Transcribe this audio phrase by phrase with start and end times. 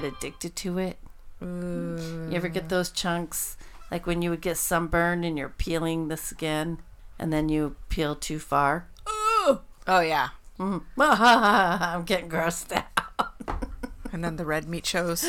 [0.00, 0.98] get addicted to it.
[1.40, 3.56] You ever get those chunks
[3.90, 6.78] like when you would get sunburned and you're peeling the skin
[7.18, 8.86] and then you peel too far?
[9.86, 10.28] Oh yeah.
[10.60, 12.84] I'm getting grossed out.
[14.10, 15.22] And then the red meat shows.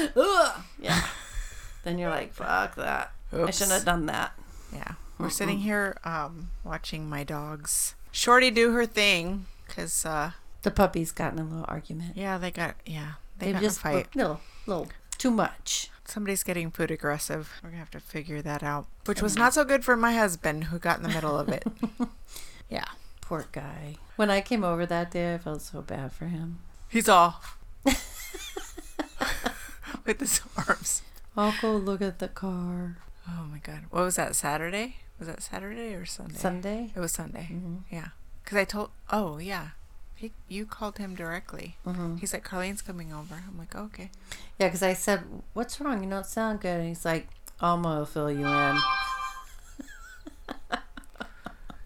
[0.79, 1.01] Yeah.
[1.83, 3.11] then you're like, fuck that.
[3.33, 4.31] I shouldn't have done that.
[4.73, 4.93] Yeah.
[5.17, 7.95] We're sitting here um, watching my dogs.
[8.13, 12.15] Shorty do her thing because, uh, The puppies got in a little argument.
[12.15, 14.15] yeah, they got, yeah, they, They got just a fight.
[14.15, 14.87] little, little
[15.17, 15.89] too much.
[16.05, 17.59] Somebody's getting food aggressive.
[17.63, 18.87] We're to have to figure that out.
[19.05, 19.39] Which was mm.
[19.39, 21.65] not so good for my husband who got in the middle of it.
[22.69, 22.85] yeah.
[23.21, 23.95] Poor guy.
[24.15, 26.59] When I came over that day, I felt so bad for him.
[26.87, 27.41] He's all
[27.83, 27.95] with
[30.19, 31.03] his arms.
[31.37, 32.97] I'll go look at the car.
[33.27, 33.81] Oh my God.
[33.91, 34.95] What was that, Saturday?
[35.19, 36.37] Was that Saturday or Sunday?
[36.37, 36.91] Sunday?
[36.95, 37.49] It was Sunday.
[37.51, 37.75] Mm-hmm.
[37.91, 38.09] Yeah.
[38.43, 39.69] Because I told, oh, yeah.
[40.19, 41.77] He, you called him directly.
[41.87, 42.17] Mm-hmm.
[42.17, 43.41] He's like, Carlene's coming over.
[43.47, 44.11] I'm like, oh, okay.
[44.59, 46.03] Yeah, because I said, What's wrong?
[46.03, 46.77] You don't sound good.
[46.77, 47.29] And he's like,
[47.61, 48.77] I'm going to fill you in.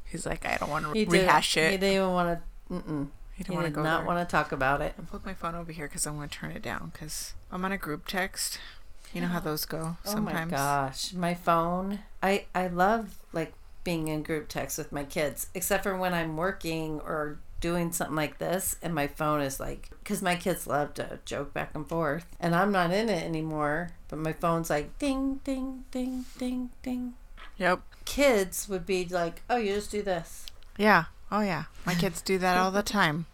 [0.06, 1.72] He's like, I don't want to did- rehash it.
[1.72, 2.74] He didn't even want to.
[2.74, 3.08] Mm-mm.
[3.36, 4.94] He didn't want to did go not want to talk about it.
[4.98, 7.66] I put my phone over here because I want to turn it down because I'm
[7.66, 8.60] on a group text.
[9.12, 10.54] You know how those go sometimes.
[10.54, 12.00] Oh my gosh, my phone.
[12.22, 16.38] I I love like being in group text with my kids, except for when I'm
[16.38, 20.94] working or doing something like this, and my phone is like because my kids love
[20.96, 23.92] to joke back and forth, and I'm not in it anymore.
[24.10, 27.14] But my phone's like ding ding ding ding ding.
[27.58, 27.80] Yep.
[28.04, 30.46] Kids would be like, oh, you just do this.
[30.78, 31.06] Yeah.
[31.32, 31.64] Oh yeah.
[31.86, 33.26] My kids do that all the time.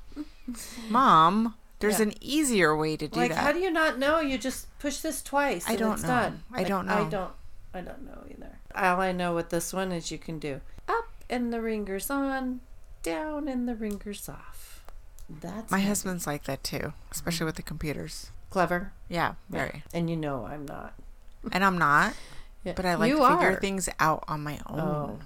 [0.90, 2.08] Mom, there's Yeah.
[2.08, 3.38] an easier way to do like, that.
[3.44, 4.20] how do you not know?
[4.20, 5.68] You just push this twice.
[5.68, 6.08] I and don't it's know.
[6.10, 6.44] Done.
[6.54, 7.10] I Like, don't I know.
[7.10, 7.32] don't.
[7.74, 8.58] I don't know either.
[8.76, 12.62] All I know with this one is you can do up and the ringers on,
[13.04, 14.84] down and the ringers off.
[15.30, 15.90] That's my heavy.
[15.90, 18.32] husband's like that too, especially with the computers.
[18.50, 19.84] clever, Yeah, very.
[19.94, 20.94] and you know I'm not.
[21.52, 22.14] And I'm not,
[22.64, 22.74] Yeah.
[22.76, 23.60] but I like you to figure are.
[23.60, 24.80] things out on my own.
[24.80, 25.20] Oh.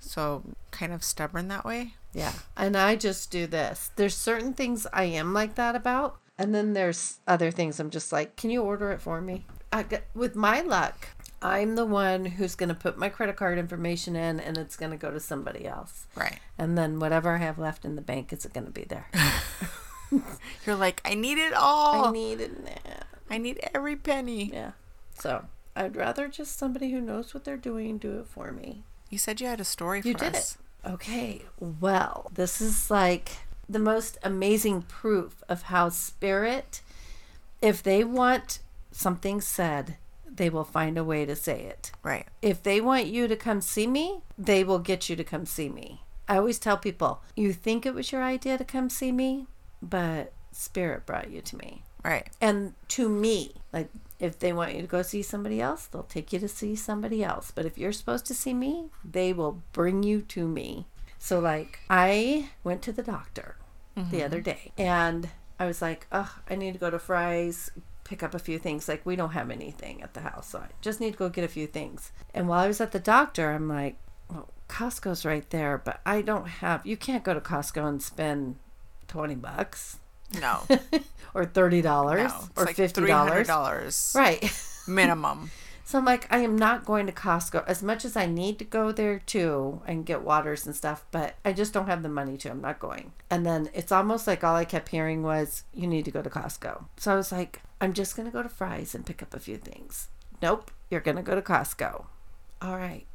[0.00, 1.94] So kind of stubborn that way.
[2.12, 2.32] Yeah.
[2.56, 3.90] And I just do this.
[3.96, 6.18] There's certain things I am like that about.
[6.38, 9.46] And then there's other things I'm just like, can you order it for me?
[9.72, 11.08] I get, with my luck,
[11.42, 14.90] I'm the one who's going to put my credit card information in and it's going
[14.90, 16.06] to go to somebody else.
[16.14, 16.38] Right.
[16.58, 19.06] And then whatever I have left in the bank is it going to be there.
[20.66, 22.06] You're like, I need it all.
[22.06, 23.02] I need it now.
[23.30, 24.50] I need every penny.
[24.52, 24.72] Yeah.
[25.18, 25.46] So
[25.76, 28.82] I'd rather just somebody who knows what they're doing do it for me.
[29.08, 30.56] You said you had a story You for did us.
[30.84, 30.90] it.
[30.90, 31.42] Okay.
[31.58, 33.30] Well, this is like
[33.68, 36.80] the most amazing proof of how spirit,
[37.62, 38.58] if they want
[38.90, 39.96] something said,
[40.40, 41.92] they will find a way to say it.
[42.02, 42.26] Right.
[42.40, 45.68] If they want you to come see me, they will get you to come see
[45.68, 46.00] me.
[46.26, 49.48] I always tell people, you think it was your idea to come see me,
[49.82, 51.82] but spirit brought you to me.
[52.02, 52.26] Right.
[52.40, 56.32] And to me, like if they want you to go see somebody else, they'll take
[56.32, 57.50] you to see somebody else.
[57.50, 60.86] But if you're supposed to see me, they will bring you to me.
[61.18, 63.56] So like I went to the doctor
[63.94, 64.24] the mm-hmm.
[64.24, 65.28] other day and
[65.58, 67.70] I was like, "Oh, I need to go to Fry's
[68.10, 68.88] pick up a few things.
[68.88, 71.44] Like we don't have anything at the house, so I just need to go get
[71.44, 73.96] a few things." And while I was at the doctor, I'm like,
[74.28, 78.56] "Well, Costco's right there, but I don't have you can't go to Costco and spend
[79.08, 79.98] 20 bucks
[80.38, 80.62] No.
[81.34, 82.48] or $30 no.
[82.56, 83.06] Or like $50.
[83.06, 84.42] $300 Right.
[84.88, 85.50] minimum.
[85.90, 88.64] So I'm like, I am not going to Costco as much as I need to
[88.64, 92.36] go there too and get waters and stuff, but I just don't have the money
[92.36, 92.50] to.
[92.52, 93.12] I'm not going.
[93.28, 96.30] And then it's almost like all I kept hearing was, you need to go to
[96.30, 96.84] Costco.
[96.96, 99.40] So I was like, I'm just going to go to Fry's and pick up a
[99.40, 100.10] few things.
[100.40, 102.04] Nope, you're going to go to Costco.
[102.62, 103.06] All right.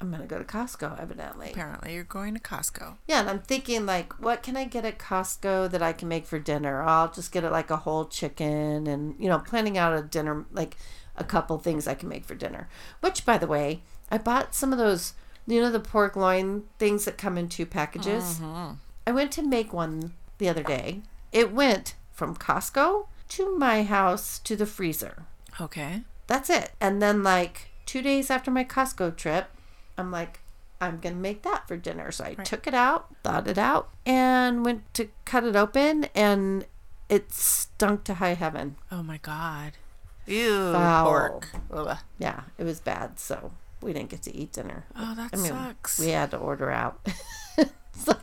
[0.00, 1.50] I'm going to go to Costco, evidently.
[1.50, 2.96] Apparently, you're going to Costco.
[3.06, 6.26] Yeah, and I'm thinking like, what can I get at Costco that I can make
[6.26, 6.82] for dinner?
[6.82, 10.44] I'll just get it like a whole chicken and you know, planning out a dinner
[10.50, 10.76] like
[11.16, 12.68] a couple things I can make for dinner.
[13.00, 15.14] Which by the way, I bought some of those
[15.46, 18.38] you know the pork loin things that come in two packages.
[18.38, 18.74] Mm-hmm.
[19.06, 21.02] I went to make one the other day.
[21.32, 25.24] It went from Costco to my house to the freezer.
[25.60, 26.02] Okay.
[26.26, 26.72] That's it.
[26.80, 29.48] And then like 2 days after my Costco trip,
[29.98, 30.40] I'm like
[30.80, 32.10] I'm going to make that for dinner.
[32.10, 36.66] So I took it out, thawed it out, and went to cut it open and
[37.08, 38.76] it stunk to high heaven.
[38.90, 39.72] Oh my God.
[40.26, 40.72] Ew.
[40.72, 41.04] Foul.
[41.06, 41.48] Pork.
[41.72, 41.98] Ugh.
[42.18, 43.18] Yeah, it was bad.
[43.18, 44.84] So we didn't get to eat dinner.
[44.96, 45.98] Oh, that I mean, sucks.
[45.98, 47.00] we had to order out.
[47.94, 48.16] So-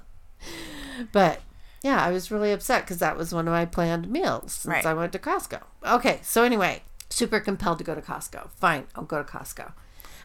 [1.12, 1.42] but
[1.84, 4.86] yeah, I was really upset because that was one of my planned meals since Right.
[4.86, 5.62] I went to Costco.
[5.86, 8.50] Okay, so anyway, super compelled to go to Costco.
[8.52, 9.74] Fine, I'll go to Costco.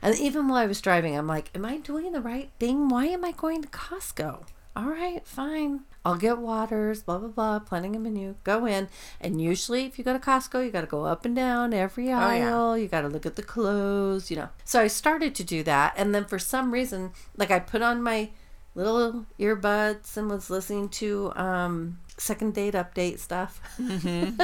[0.02, 2.88] And even while I was driving, I'm like, am I doing the right thing?
[2.88, 4.44] Why am I going to Costco?
[4.74, 5.80] All right, fine.
[6.04, 8.34] I'll get waters, blah, blah, blah, planning a menu.
[8.44, 8.88] Go in.
[9.20, 12.06] And usually, if you go to Costco, you got to go up and down every
[12.12, 12.26] Oh, yeah.
[12.50, 12.76] aisle.
[12.76, 14.50] You got to look at the clothes, you know.
[14.64, 15.94] So I started to do that.
[15.96, 18.30] And then for some reason, like I put on my
[18.74, 23.60] little earbuds and was listening to um, second date update stuff.
[23.78, 24.36] and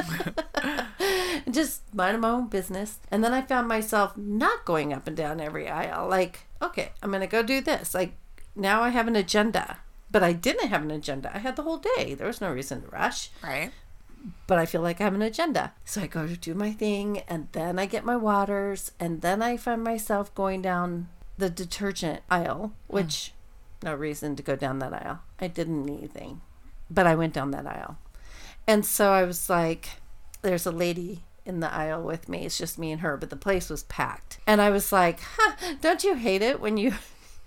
[1.51, 2.99] just minding my own business.
[3.11, 6.07] And then I found myself not going up and down every aisle.
[6.09, 7.93] Like, okay, I'm going to go do this.
[7.93, 8.13] Like,
[8.55, 9.77] now I have an agenda.
[10.11, 11.31] But I didn't have an agenda.
[11.33, 12.13] I had the whole day.
[12.13, 13.29] There was no reason to rush.
[13.43, 13.71] Right.
[14.45, 15.73] But I feel like I have an agenda.
[15.85, 18.91] So I go to do my thing and then I get my waters.
[18.99, 22.95] And then I find myself going down the detergent aisle, hmm.
[22.95, 23.33] which
[23.83, 25.21] no reason to go down that aisle.
[25.39, 26.41] I didn't need anything.
[26.89, 27.97] But I went down that aisle.
[28.67, 29.89] And so I was like,
[30.41, 32.45] there's a lady in the aisle with me.
[32.45, 34.39] It's just me and her, but the place was packed.
[34.45, 36.93] And I was like, huh, don't you hate it when you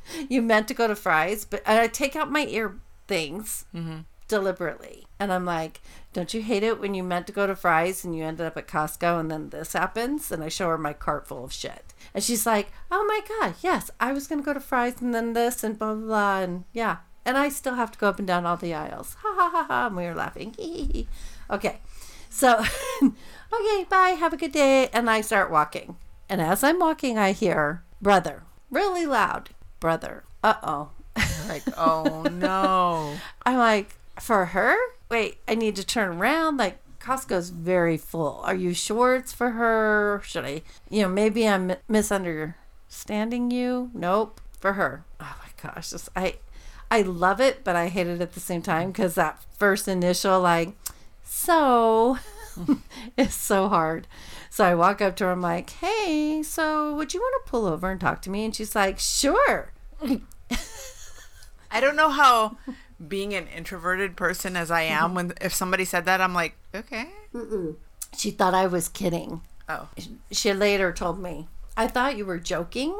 [0.29, 4.01] you meant to go to Fry's, but I take out my ear things mm-hmm.
[4.29, 5.07] deliberately.
[5.19, 5.81] And I'm like,
[6.13, 8.57] don't you hate it when you meant to go to Fry's and you ended up
[8.57, 10.31] at Costco and then this happens?
[10.31, 11.95] And I show her my cart full of shit.
[12.15, 15.15] And she's like, oh my God, yes, I was going to go to Fry's and
[15.15, 16.41] then this and blah, blah, blah.
[16.41, 16.99] And yeah.
[17.25, 19.17] And I still have to go up and down all the aisles.
[19.23, 19.87] Ha ha ha ha.
[19.87, 20.55] And we were laughing.
[21.51, 21.81] okay.
[22.29, 22.65] So,
[23.03, 24.17] okay, bye.
[24.19, 24.89] Have a good day.
[24.93, 25.97] And I start walking.
[26.29, 29.51] And as I'm walking, I hear, brother, really loud,
[29.85, 30.25] brother.
[30.43, 30.89] Uh oh.
[31.47, 33.19] Like, oh no.
[33.45, 34.75] I'm like, for her?
[35.11, 36.57] Wait, I need to turn around.
[36.57, 38.41] Like, Costco's very full.
[38.47, 40.23] Are you sure it's for her?
[40.25, 43.91] Should I, you know, maybe I'm misunderstanding you?
[43.93, 45.05] Nope, for her.
[45.21, 46.37] Oh my gosh, just, I,
[46.91, 50.41] I love it, but I hate it at the same time because that first initial,
[50.41, 50.73] like,
[51.25, 52.17] so,
[53.19, 54.07] is so hard.
[54.55, 55.33] So I walk up to her.
[55.33, 58.45] I'm like, hey, so would you want to pull over and talk to me?
[58.45, 59.73] And she's like, sure.
[61.73, 62.57] I don't know how
[63.09, 67.09] being an introverted person as I am when if somebody said that I'm like, okay.
[68.17, 69.41] She thought I was kidding.
[69.69, 69.89] Oh.
[70.31, 72.95] she later told me, I thought you were joking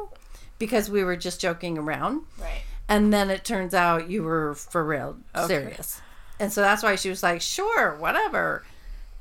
[0.59, 2.23] because we were just joking around.
[2.37, 2.63] Right.
[2.89, 5.15] And then it turns out you were for real
[5.47, 6.01] serious.
[6.37, 8.65] And so that's why she was like, sure, whatever.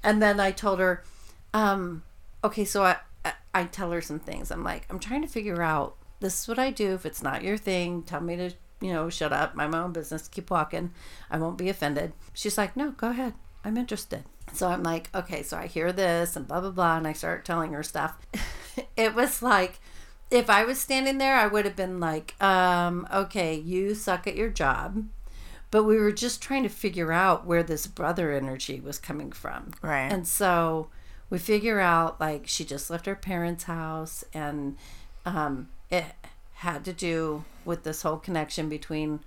[0.02, 1.04] And then I told her,
[1.52, 2.02] um,
[2.44, 4.50] okay, so I, I, I tell her some things.
[4.50, 6.94] I'm like, I'm trying to figure out this is what I do.
[6.94, 8.50] If it's not your thing, tell me to,
[8.80, 10.92] you know, shut up, mind my own business, keep walking.
[11.30, 12.12] I won't be offended.
[12.34, 13.34] She's like, no, go ahead.
[13.64, 14.24] I'm interested.
[14.52, 16.98] So I'm like, okay, so I hear this and blah, blah, blah.
[16.98, 18.14] And I start telling her stuff.
[18.96, 19.80] it was like,
[20.30, 24.36] if I was standing there, I would have been like, um, okay, you suck at
[24.36, 25.04] your job.
[25.70, 29.72] But we were just trying to figure out where this brother energy was coming from.
[29.82, 30.12] Right.
[30.12, 30.88] And so
[31.34, 34.76] we figure out like she just left her parents' house and
[35.26, 36.04] um, it
[36.54, 39.18] had to do with this whole connection between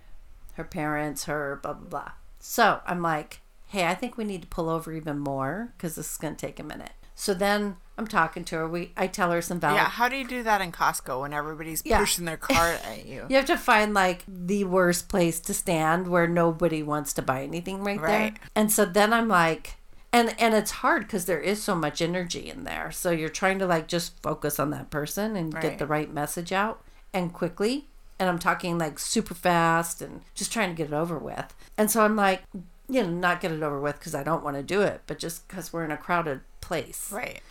[0.53, 2.11] her parents, her, blah, blah, blah.
[2.39, 6.11] So I'm like, hey, I think we need to pull over even more because this
[6.13, 6.93] is going to take a minute.
[7.13, 8.69] So then I'm talking to her.
[8.69, 11.33] We I tell her some valid Yeah, how do you do that in Costco when
[11.33, 11.99] everybody's Yeah.
[11.99, 13.25] pushing their cart at you?
[13.27, 17.43] You have to find like the worst place to stand where nobody wants to buy
[17.43, 18.07] anything right, there.
[18.07, 18.37] Right.
[18.55, 19.73] And so then I'm like,
[20.17, 22.91] and and it's hard because there is so much energy in there.
[22.91, 26.51] So you're trying to like just focus on that person and get the right message
[26.51, 26.81] out
[27.13, 27.87] and quickly.
[28.19, 31.53] And I'm talking like super fast and just trying to get it over with.
[31.77, 32.41] And so I'm like,
[32.89, 35.19] you know, not get it over with because I don't want to do it, but
[35.19, 37.11] just because we're in a crowded place.
[37.11, 37.41] Right.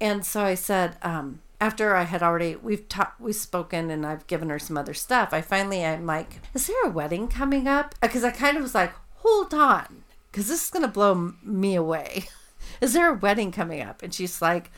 [0.00, 4.26] And so I said, um, after I had already we've talked, we've spoken, and I've
[4.26, 5.30] given her some other stuff.
[5.32, 7.94] I finally, I'm like, is there a wedding coming up?
[8.00, 10.03] Because I kind of was like, hold on,
[10.34, 12.24] because this is gonna blow m- me away.
[12.80, 14.02] is there a wedding coming up?
[14.02, 14.72] And she's like,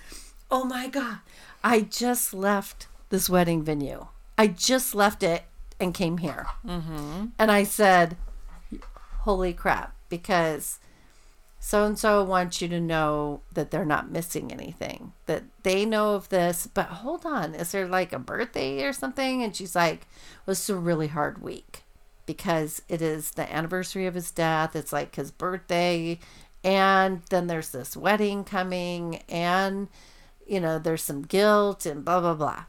[0.51, 1.21] oh my god,
[1.65, 4.09] I just left this wedding venue.
[4.37, 5.45] I just left it
[5.81, 6.47] and came here.
[6.67, 7.29] Mm-hmm.
[7.39, 8.19] And I said,
[9.21, 10.79] holy crap, because
[11.59, 16.17] so and so wants you to know that they're not missing anything, that they know
[16.17, 16.67] of this.
[16.67, 19.43] But hold on, is there like a birthday or something?
[19.43, 20.07] And she's like,
[20.45, 21.86] well, it's a really hard week
[22.26, 24.76] because it is the anniversary of his death.
[24.76, 26.18] It's like his birthday.
[26.62, 29.88] And then there's this wedding coming, and
[30.47, 32.64] you know, there's some guilt and blah, blah, blah.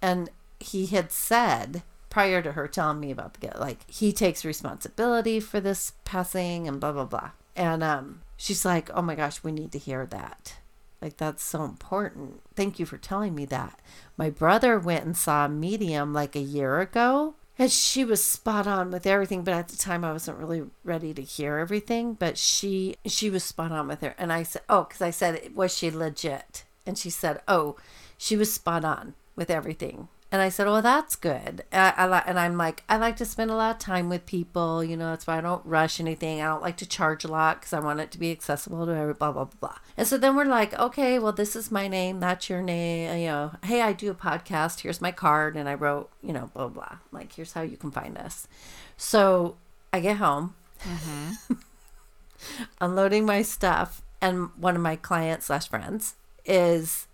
[0.00, 4.44] And he had said prior to her telling me about the guilt, like he takes
[4.44, 7.30] responsibility for this passing and blah, blah, blah.
[7.56, 10.56] And um, she's like, oh my gosh, we need to hear that.
[11.00, 12.40] Like, that's so important.
[12.54, 13.80] Thank you for telling me that.
[14.16, 17.34] My brother went and saw a medium like a year ago.
[17.58, 21.12] And she was spot on with everything, but at the time I wasn't really ready
[21.14, 22.14] to hear everything.
[22.14, 25.54] But she she was spot on with her, and I said, "Oh, because I said,
[25.54, 27.76] was she legit?" And she said, "Oh,
[28.16, 32.08] she was spot on with everything." And I said, "Well, that's good." And, I, I,
[32.08, 34.82] li- and I'm like, I like to spend a lot of time with people.
[34.82, 36.40] You know, that's why I don't rush anything.
[36.40, 38.96] I don't like to charge a lot because I want it to be accessible to
[38.96, 39.78] every blah blah blah blah.
[39.94, 42.18] And so then we're like, okay, well, this is my name.
[42.18, 43.20] That's your name.
[43.20, 44.80] You know, hey, I do a podcast.
[44.80, 46.96] Here's my card, and I wrote, you know, blah blah.
[47.12, 48.48] Like, here's how you can find us.
[48.96, 49.56] So
[49.92, 51.54] I get home, mm-hmm.
[52.80, 56.14] unloading my stuff, and one of my clients slash friends
[56.46, 57.06] is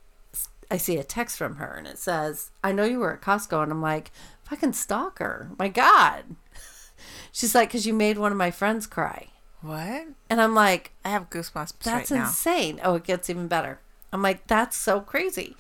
[0.71, 3.63] I see a text from her and it says, I know you were at Costco.
[3.63, 4.11] And I'm like,
[4.45, 5.51] fucking stalker.
[5.59, 6.25] My God.
[7.33, 9.29] She's like, because you made one of my friends cry.
[9.61, 10.09] What?
[10.31, 12.27] And I'm like, I have goosebumps that's right now.
[12.27, 12.81] insane.
[12.83, 13.81] Oh, it gets even better.
[14.13, 15.57] I'm like, that's so crazy.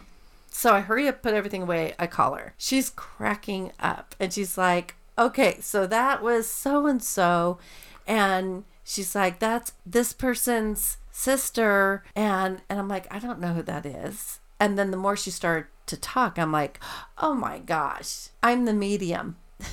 [0.50, 1.94] So I hurry up, put everything away.
[1.98, 2.54] I call her.
[2.58, 7.58] She's cracking up and she's like, okay, so that was so and so.
[8.06, 12.04] And she's like, that's this person's sister.
[12.14, 14.40] And, and I'm like, I don't know who that is.
[14.60, 16.80] And then the more she started to talk, I'm like,
[17.18, 19.36] oh my gosh, I'm the medium.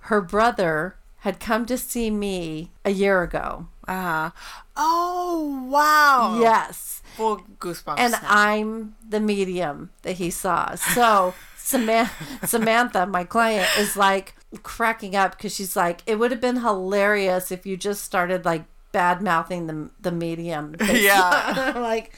[0.00, 3.66] Her brother had come to see me a year ago.
[3.86, 4.30] Uh huh.
[4.76, 6.38] Oh wow.
[6.40, 7.02] Yes.
[7.16, 7.98] Full goosebumps.
[7.98, 8.20] and now.
[8.24, 10.74] I'm the medium that he saw.
[10.76, 16.40] So Samantha, Samantha, my client, is like cracking up because she's like, it would have
[16.40, 20.74] been hilarious if you just started like bad mouthing the the medium.
[20.92, 21.72] Yeah.
[21.76, 22.16] Like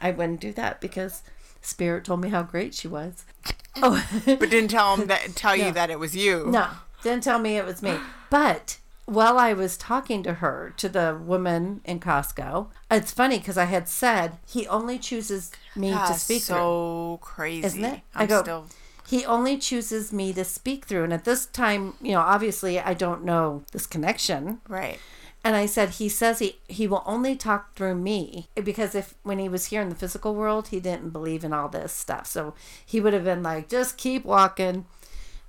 [0.00, 1.22] I wouldn't do that because
[1.62, 3.24] Spirit told me how great she was.
[3.82, 5.36] Oh but didn't tell him that.
[5.36, 5.66] Tell No.
[5.66, 6.46] you that it was you.
[6.48, 6.66] no,
[7.02, 7.98] didn't tell me it was me.
[8.30, 13.58] But while I was talking to her, to the woman in Costco, it's funny because
[13.58, 16.56] I had said he only chooses me to That's speak through.
[16.56, 17.66] so crazy.
[17.66, 18.00] Isn't it?
[18.14, 18.66] I'm I go- still.
[19.06, 21.04] he only chooses me to speak through.
[21.04, 24.62] And at this time, you know, obviously I don't know this connection.
[24.68, 24.98] Right.
[25.46, 29.38] And I said, he says he, he will only talk through me because if when
[29.38, 32.26] he was here in the physical world, he didn't believe in all this stuff.
[32.26, 34.86] So he would have been like, just keep walking.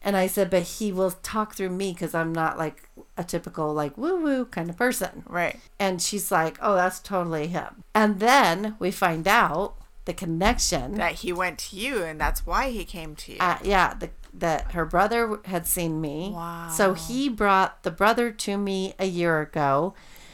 [0.04, 2.88] And I said, but he will talk through me because I'm not like
[3.18, 5.24] a typical like woo woo kind of person.
[5.26, 5.60] Right.
[5.80, 7.84] And she's like, oh, that's totally him.
[7.96, 10.94] And then we find out the connection.
[10.94, 13.38] That he went to you, and that's why he came to you.
[13.40, 16.32] uh, yeah, the, that her brother had seen me.
[16.34, 16.70] Wow.
[16.70, 19.94] So he brought the brother to me a year ago.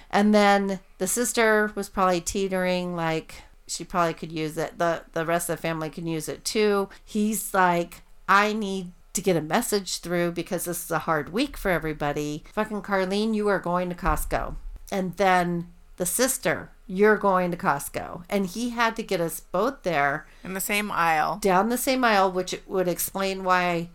[0.09, 4.77] And then the sister was probably teetering, like she probably could use it.
[4.77, 6.89] The, the rest of the family can use it too.
[7.03, 11.57] He's like, I need to get a message through because this is a hard week
[11.57, 12.43] for everybody.
[12.53, 14.55] Fucking Carlene, you are going to Costco.
[14.91, 18.23] And then the sister, you're going to Costco.
[18.29, 21.37] And he had to get us both there in the same aisle.
[21.37, 23.89] down the same aisle, which would explain why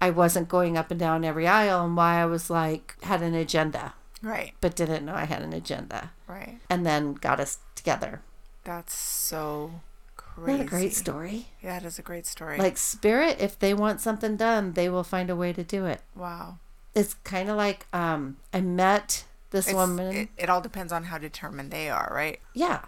[0.00, 3.34] I wasn't going up and down every aisle and why I was like, had an
[3.34, 4.52] agenda, Right.
[4.60, 6.10] but didn't know I had an agenda.
[6.26, 6.58] Right.
[6.68, 8.20] And then got us together.
[8.64, 9.80] That's so
[10.16, 10.58] crazy.
[10.58, 11.46] that a great story?
[11.62, 12.58] Yeah, that is a great story.
[12.58, 16.00] Like, spirit, if they want something done, they will find a way to do it.
[16.16, 16.58] wow.
[16.94, 20.14] It's kind of like um, I met this It's- woman.
[20.16, 22.40] It, it all depends on how determined they are, right?
[22.54, 22.80] Yeah.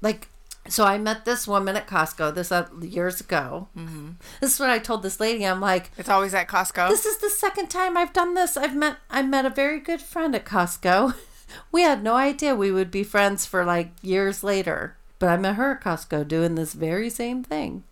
[0.00, 0.28] Like,
[0.68, 3.68] so I met this woman at Costco this uh, years ago.
[3.76, 4.10] Mm-hmm.
[4.40, 5.44] This is what I told this lady.
[5.44, 6.88] I'm like, It's always at Costco.
[6.88, 8.56] This is the second time I've done this.
[8.56, 11.14] I've met I met a very good friend at Costco.
[11.70, 14.96] We had no idea we would be friends for like years later.
[15.18, 17.84] But I met her at Costco doing this very same thing.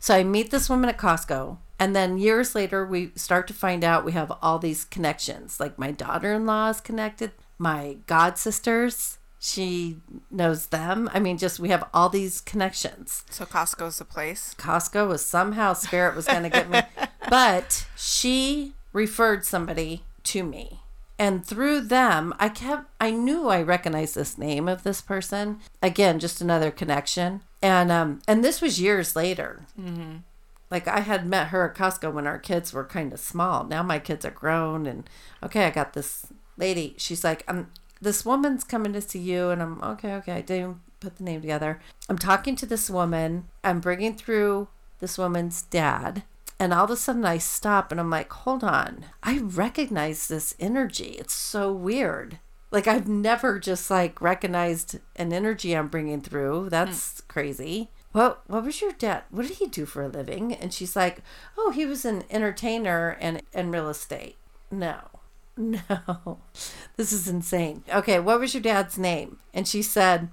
[0.00, 3.82] So I meet this woman at Costco and then years later we start to find
[3.84, 5.58] out we have all these connections.
[5.60, 9.98] Like my daughter-in-law is connected, my god sisters, she
[10.30, 11.10] knows them.
[11.12, 13.24] I mean just we have all these connections.
[13.30, 14.54] so Costco's the place.
[14.58, 16.80] Costco was somehow Spirit was going to get me.
[17.28, 20.80] But she referred somebody to me.
[21.18, 25.60] And through them, I kept, I knew I recognized this name of this person.
[25.82, 27.40] Again, just another connection.
[27.62, 29.66] And, um, and this was years later.
[29.80, 30.18] Mm-hmm.
[30.70, 33.64] Like I had met her at Costco when our kids were kind of small.
[33.64, 34.86] Now my kids are grown.
[34.86, 35.08] And
[35.42, 36.94] okay, I got this lady.
[36.98, 37.70] She's like, um,
[38.00, 39.50] this woman's coming to see you.
[39.50, 40.32] And I'm, okay, okay.
[40.32, 41.80] I didn't put the name together.
[42.08, 43.48] I'm talking to this woman.
[43.64, 44.68] I'm bringing through
[45.00, 46.22] this woman's dad.
[46.58, 49.06] And all of a sudden I stop and I'm like, hold on.
[49.22, 51.16] I recognize this energy.
[51.18, 52.38] It's so weird.
[52.70, 56.68] Like I've never just like recognized an energy I'm bringing through.
[56.70, 57.90] That's crazy.
[58.12, 59.24] What what was your dad?
[59.30, 60.54] What did he do for a living?
[60.54, 61.18] And she's like,
[61.56, 64.36] "Oh, he was an entertainer and and real estate."
[64.70, 64.96] No.
[65.56, 66.38] No.
[66.96, 67.84] This is insane.
[67.92, 69.38] Okay, what was your dad's name?
[69.54, 70.30] And she said,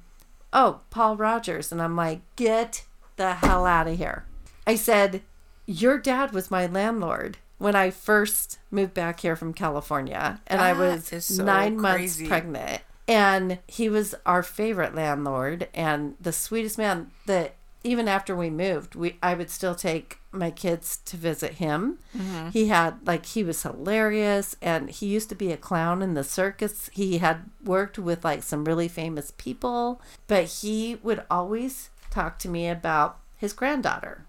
[0.51, 4.25] "Oh, Paul Rogers." And I'm like, "Get the hell out of here."
[4.67, 5.21] I said,
[5.65, 10.73] "Your dad was my landlord when I first moved back here from California, and I
[10.73, 17.11] was so 9 months pregnant." And he was our favorite landlord and the sweetest man
[17.25, 21.99] that even after we moved, we I would still take my kids to visit him.
[22.17, 22.49] Mm-hmm.
[22.49, 26.23] He had like he was hilarious and he used to be a clown in the
[26.23, 26.89] circus.
[26.93, 32.49] He had worked with like some really famous people, but he would always talk to
[32.49, 34.25] me about his granddaughter,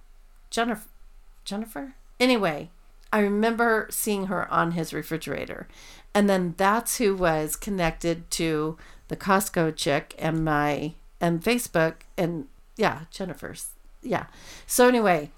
[0.50, 0.88] Jennifer
[1.44, 1.94] Jennifer.
[2.18, 2.70] Anyway,
[3.12, 5.68] I remember seeing her on his refrigerator.
[6.14, 12.48] And then that's who was connected to the Costco chick and my and Facebook and
[12.76, 13.70] yeah, Jennifer's.
[14.02, 14.26] Yeah.
[14.66, 15.30] So anyway,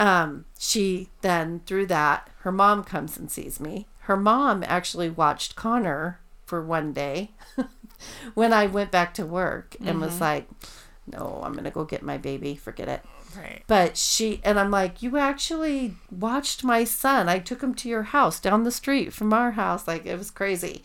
[0.00, 3.86] um she then through that her mom comes and sees me.
[4.00, 7.32] Her mom actually watched Connor for one day
[8.34, 10.48] when I went back to work and was like,
[11.06, 12.54] "No, I'm going to go get my baby.
[12.56, 13.02] Forget it."
[13.36, 13.62] Right.
[13.66, 17.28] But she and I'm like, you actually watched my son.
[17.28, 19.86] I took him to your house down the street from our house.
[19.86, 20.82] Like it was crazy.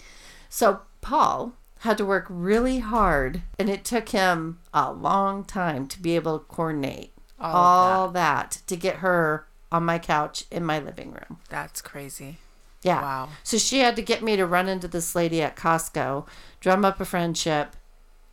[0.50, 1.54] So Paul
[1.84, 6.40] had to work really hard, and it took him a long time to be able
[6.40, 8.62] to coordinate All all, that.
[8.68, 11.40] to get her on my couch in my living room.
[11.50, 12.38] That's crazy.
[12.84, 13.02] Yeah.
[13.02, 13.30] Wow.
[13.44, 16.26] So she had to get me to run into this lady at Costco,
[16.62, 17.76] drum up a friendship,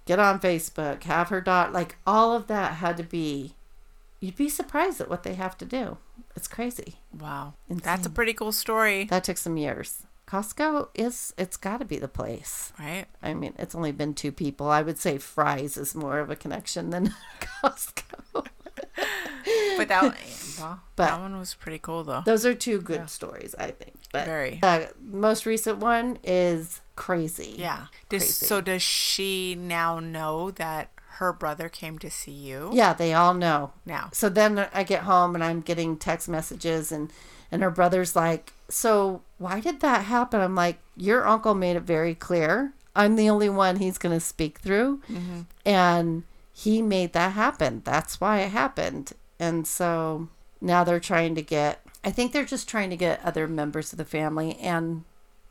[0.07, 3.55] get on Facebook, have her dot like all of that had to be
[4.21, 5.97] you'd be surprised at what they have to do.
[6.37, 6.97] It's crazy.
[7.19, 7.55] Wow.
[7.69, 9.05] That's a pretty cool story.
[9.05, 10.03] That took some years.
[10.31, 12.73] Costco is it's got to be the place.
[12.79, 13.07] Right.
[13.23, 14.69] I mean, it's only been two people.
[14.69, 18.47] I would say Fry's is more of a connection than Costco.
[19.77, 20.03] But that,
[20.61, 22.23] well, But- that one was pretty cool, though.
[22.25, 23.95] Those are two good stories, I think.
[24.13, 24.59] But Very.
[24.61, 27.55] the most recent one is crazy.
[27.59, 27.87] Yeah.
[28.09, 28.47] Does, Crazy.
[28.47, 32.71] so does she now know that her brother came to see you?
[32.73, 33.73] Yeah, they all know.
[33.87, 34.11] Now.
[34.13, 37.13] So then I get home and I'm getting text messages and
[37.53, 41.83] and her brother's like, "So, why did that happen?" I'm like, "Your uncle made it
[41.83, 42.73] very clear.
[42.95, 45.01] I'm the only one he's going to speak through."
[45.65, 47.83] And he made that happen.
[47.85, 49.13] That's why it happened.
[49.39, 50.29] And so
[50.61, 53.99] now they're trying to get I think they're just trying to get other members of
[53.99, 55.05] the family and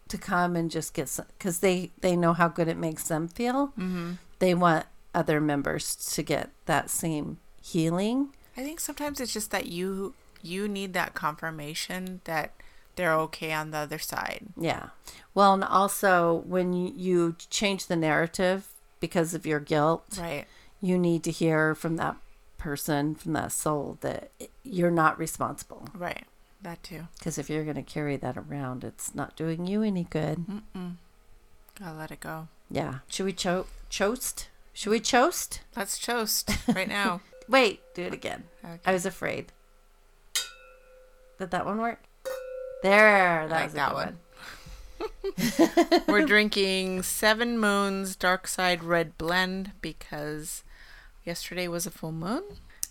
[0.08, 3.27] to come and just get some cuz they they know how good it makes them
[3.27, 3.67] feel.
[3.69, 4.13] Mm-hmm.
[4.39, 8.34] They want other members to get that same healing.
[8.58, 12.53] I think sometimes it's just that you you need that confirmation that
[12.99, 14.47] they're okay on the other side.
[14.57, 14.88] Yeah.
[15.33, 18.67] Well, and also when you, change the narrative
[18.99, 20.45] because of your guilt, Right.
[20.81, 22.17] you need to hear from that
[22.57, 24.31] person, from that soul, that
[24.65, 25.88] you're not responsible.
[25.95, 26.25] Right.
[26.62, 27.07] That too.
[27.17, 30.39] Because if you're going to carry that around, it's not doing you any good.
[30.45, 30.95] Mm-mm.
[31.79, 32.49] Gotta let it go.
[32.69, 32.95] Yeah.
[33.07, 34.49] Should we cho- toast?
[34.73, 35.62] Should we toast?
[35.77, 37.21] Let's toast right now.
[37.47, 38.43] Wait, do it again.
[38.65, 38.79] Okay.
[38.85, 39.53] I was afraid.
[41.39, 42.03] Did that one work?
[42.84, 44.18] There, that like was a that good one.
[45.98, 46.02] one.
[46.08, 50.63] We're drinking Seven Moons Dark Side Red Blend because
[51.26, 52.44] yesterday was a full moon.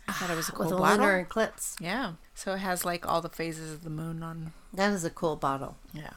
[0.06, 0.98] I thought it was a cool With a bottle.
[1.04, 1.76] lunar eclipse.
[1.80, 2.12] Yeah.
[2.34, 4.52] So it has like all the phases of the moon on.
[4.72, 5.76] That is a cool bottle.
[5.92, 6.10] Yeah.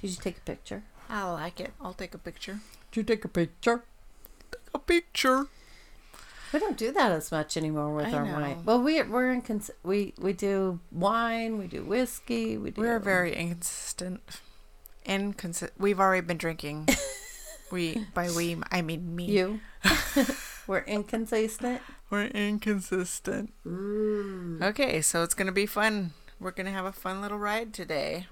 [0.00, 0.82] Did you take a picture?
[1.08, 1.72] I like it.
[1.80, 2.60] I'll take a picture.
[2.92, 3.84] Did you take a picture?
[4.52, 5.46] Take a picture.
[6.56, 8.32] We don't do that as much anymore with I our know.
[8.32, 8.62] wine.
[8.64, 12.80] Well, we we're in cons- we we do wine, we do whiskey, we do.
[12.80, 14.40] We're very inconsistent.
[15.04, 15.78] Inconsistent.
[15.78, 16.88] We've already been drinking.
[17.70, 19.26] we by we I mean me.
[19.26, 19.60] you.
[20.66, 21.82] we're inconsistent.
[22.08, 23.52] We're inconsistent.
[23.66, 24.62] Mm.
[24.62, 26.14] Okay, so it's gonna be fun.
[26.40, 28.28] We're gonna have a fun little ride today.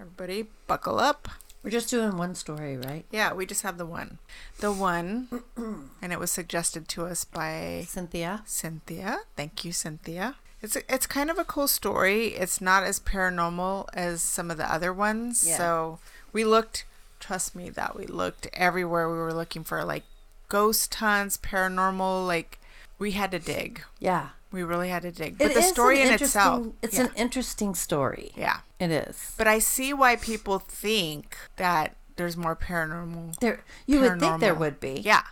[0.00, 1.28] Everybody, buckle up.
[1.62, 3.04] We're just doing one story, right?
[3.10, 4.18] Yeah, we just have the one.
[4.60, 5.28] The one,
[6.02, 8.42] and it was suggested to us by Cynthia.
[8.46, 9.20] Cynthia.
[9.36, 10.36] Thank you, Cynthia.
[10.62, 12.28] It's a, it's kind of a cool story.
[12.28, 15.44] It's not as paranormal as some of the other ones.
[15.46, 15.56] Yeah.
[15.56, 15.98] So
[16.32, 16.84] we looked.
[17.18, 19.08] Trust me, that we looked everywhere.
[19.10, 20.04] We were looking for like
[20.48, 22.26] ghost hunts, paranormal.
[22.26, 22.58] Like
[22.98, 23.82] we had to dig.
[23.98, 24.30] Yeah.
[24.50, 25.36] We really had to dig.
[25.38, 28.32] But It the story in itself, It's yeah, an interesting story.
[28.34, 28.60] yeah.
[28.80, 29.34] It is.
[29.38, 33.38] But I see why people think that there's more paranormal.
[33.38, 35.00] There, you would think there would be.
[35.04, 35.22] Yeah.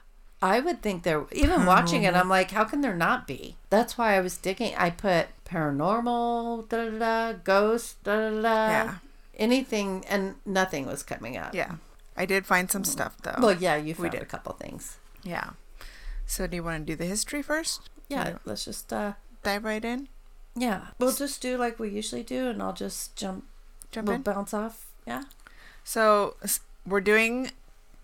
[0.40, 1.24] I would think there.
[1.32, 3.56] Even watching it, I'm like, how can there not be?
[3.70, 4.72] That's why I was digging.
[4.76, 8.68] I put paranormal, da da da, ghost, da da da.
[8.68, 8.94] Yeah.
[9.36, 11.54] Anything, and nothing was coming up.
[11.54, 11.76] Yeah.
[12.16, 13.36] I did find some stuff though.
[13.38, 14.22] Well, yeah, you We found did.
[14.22, 14.98] a couple things.
[15.22, 15.50] Yeah.
[16.26, 17.88] So do you want to do the history first?
[18.08, 18.38] Yeah, Yeah.
[18.44, 19.12] let's just uh
[19.44, 20.08] Dive right in.
[20.58, 20.88] Yeah.
[20.98, 23.44] We'll just do like we usually do and I'll just jump
[23.90, 24.22] Jump we'll in.
[24.22, 24.86] bounce off.
[25.06, 25.24] Yeah.
[25.84, 26.36] So
[26.86, 27.50] we're doing.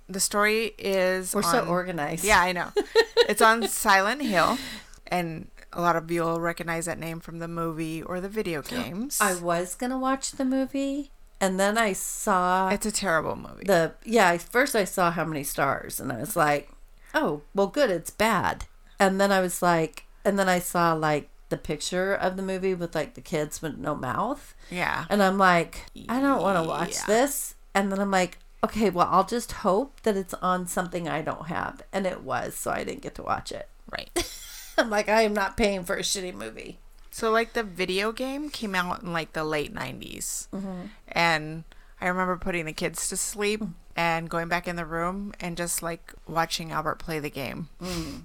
[0.08, 1.34] The story is.
[1.34, 2.24] We're so organized.
[2.24, 2.68] Yeah, I know.
[3.28, 4.58] it's on Silent Hill,
[5.06, 8.62] and a lot of you will recognize that name from the movie or the video
[8.62, 9.18] games.
[9.20, 13.64] I was gonna watch the movie and then I saw It's a terrible movie.
[13.64, 16.70] the yeah, first I saw how many stars and I was like,
[17.12, 18.66] Oh, well good, it's bad.
[19.00, 22.74] And then I was like, and then I saw like the picture of the movie
[22.74, 24.54] with like the kids with no mouth.
[24.70, 25.04] Yeah.
[25.08, 27.06] And I'm like, I don't want to watch Yeah.
[27.06, 27.54] this.
[27.74, 31.46] And then I'm like, okay, well, I'll just hope that it's on something I don't
[31.46, 31.82] have.
[31.92, 33.68] And it was, so I didn't get to watch it.
[33.88, 34.10] Right.
[34.78, 36.80] I'm like, I am not paying for a shitty movie.
[37.12, 40.48] So like the video game came out in like the late 90s.
[40.48, 40.86] Mm-hmm.
[41.06, 41.62] And
[42.00, 43.74] I remember putting the kids to sleep mm.
[43.94, 47.68] and going back in the room and just like watching Albert play the game.
[47.80, 48.22] Mm.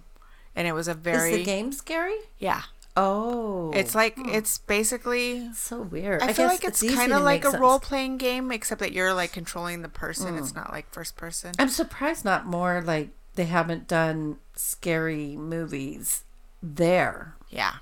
[0.55, 2.17] And it was a very Is the game scary?
[2.39, 2.63] yeah.
[3.01, 4.29] Oh, It's like hmm.
[4.29, 6.21] it's basically so weird.
[6.21, 9.13] I, feel like it's, easy kind of like a role playing game except that you're
[9.13, 10.37] like controlling the person.
[10.37, 10.59] It's hmm.
[10.59, 11.53] not like first person.
[11.57, 16.25] I'm surprised not more like they haven't done scary movies
[16.61, 17.35] there.
[17.49, 17.75] Yeah.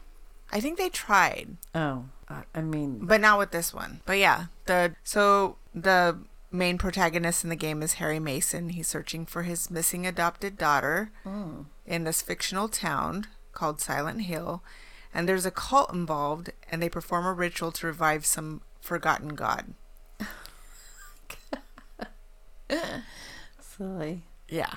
[0.51, 1.58] I think they tried.
[1.73, 4.01] Oh, I I mean, but not with this one.
[4.06, 6.19] But yeah, the so the
[6.51, 8.69] main protagonist in the game is Harry Mason.
[8.69, 11.63] He's searching for his missing adopted daughter hmm.
[11.88, 14.62] in this fictional town called Silent Hill,
[15.13, 19.74] and there's a cult involved, and they perform a ritual to revive some forgotten god.
[23.60, 24.24] silly.
[24.50, 24.74] Yeah.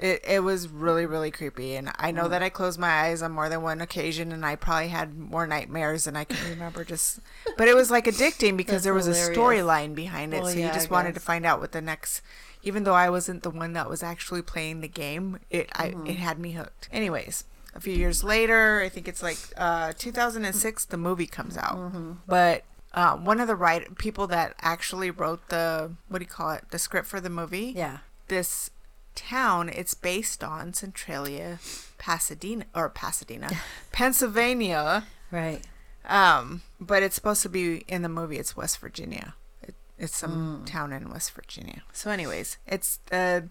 [0.00, 1.76] It, it was really, really creepy.
[1.76, 4.56] And I know that I closed my eyes on more than one occasion and I
[4.56, 7.20] probably had more nightmares than I can remember just
[7.56, 9.38] but it was like addicting because That's there was a hilarious.
[9.38, 10.42] storyline behind it.
[10.42, 12.20] Well, so yeah, you I just wanted to find out what the next
[12.64, 16.06] even though I wasn't the one that was actually playing the game, it Mm-hmm.
[16.08, 16.88] it had me hooked.
[16.92, 21.76] Anyways, a few years later, I think it's like uh 2006 the movie comes out.
[21.76, 22.12] Mm-hmm.
[22.26, 26.50] But uh, one of the write people that actually wrote the what do you call
[26.50, 27.98] it the script for the movie Yeah.
[28.28, 28.70] this
[29.14, 31.58] town it's based on Centralia,
[31.98, 33.48] Pasadena or Pasadena,
[33.92, 35.04] Pennsylvania.
[35.30, 35.62] Right.
[36.04, 38.38] Um, but it's supposed to be in the movie.
[38.38, 39.34] It's West Virginia.
[39.62, 41.82] It, it's some town in West Virginia.
[41.92, 43.42] So, anyways, it's uh,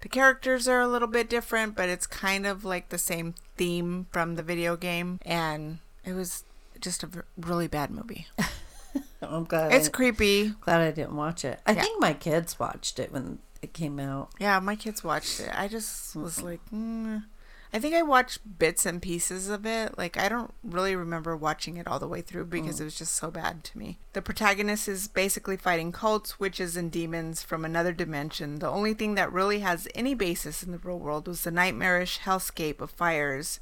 [0.00, 4.06] the characters are a little bit different, but it's kind of like the same theme
[4.10, 6.44] from the video game, and it was
[6.80, 8.26] just a really bad movie.
[9.22, 9.72] I'm glad.
[9.72, 10.50] It's I, creepy.
[10.60, 11.60] glad I didn't watch it.
[11.66, 11.82] I Yeah.
[11.82, 14.30] think my kids watched it when it came out.
[14.38, 15.50] Yeah, my kids watched it.
[15.54, 17.24] I just was like, mm.
[17.72, 19.98] I think I watched bits and pieces of it.
[19.98, 22.82] Like, I don't really remember watching it all the way through because mm.
[22.82, 23.98] it was just so bad to me.
[24.12, 28.60] The protagonist is basically fighting cults, witches, and demons from another dimension.
[28.60, 32.20] The only thing that really has any basis in the real world was the nightmarish
[32.20, 33.60] hellscape of fires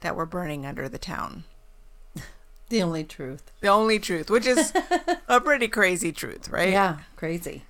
[0.00, 1.44] that were burning under the town.
[2.70, 3.50] The only truth.
[3.62, 4.74] The only truth, which is
[5.28, 6.68] a pretty crazy truth, right?
[6.68, 6.98] Yeah.
[7.16, 7.62] Crazy.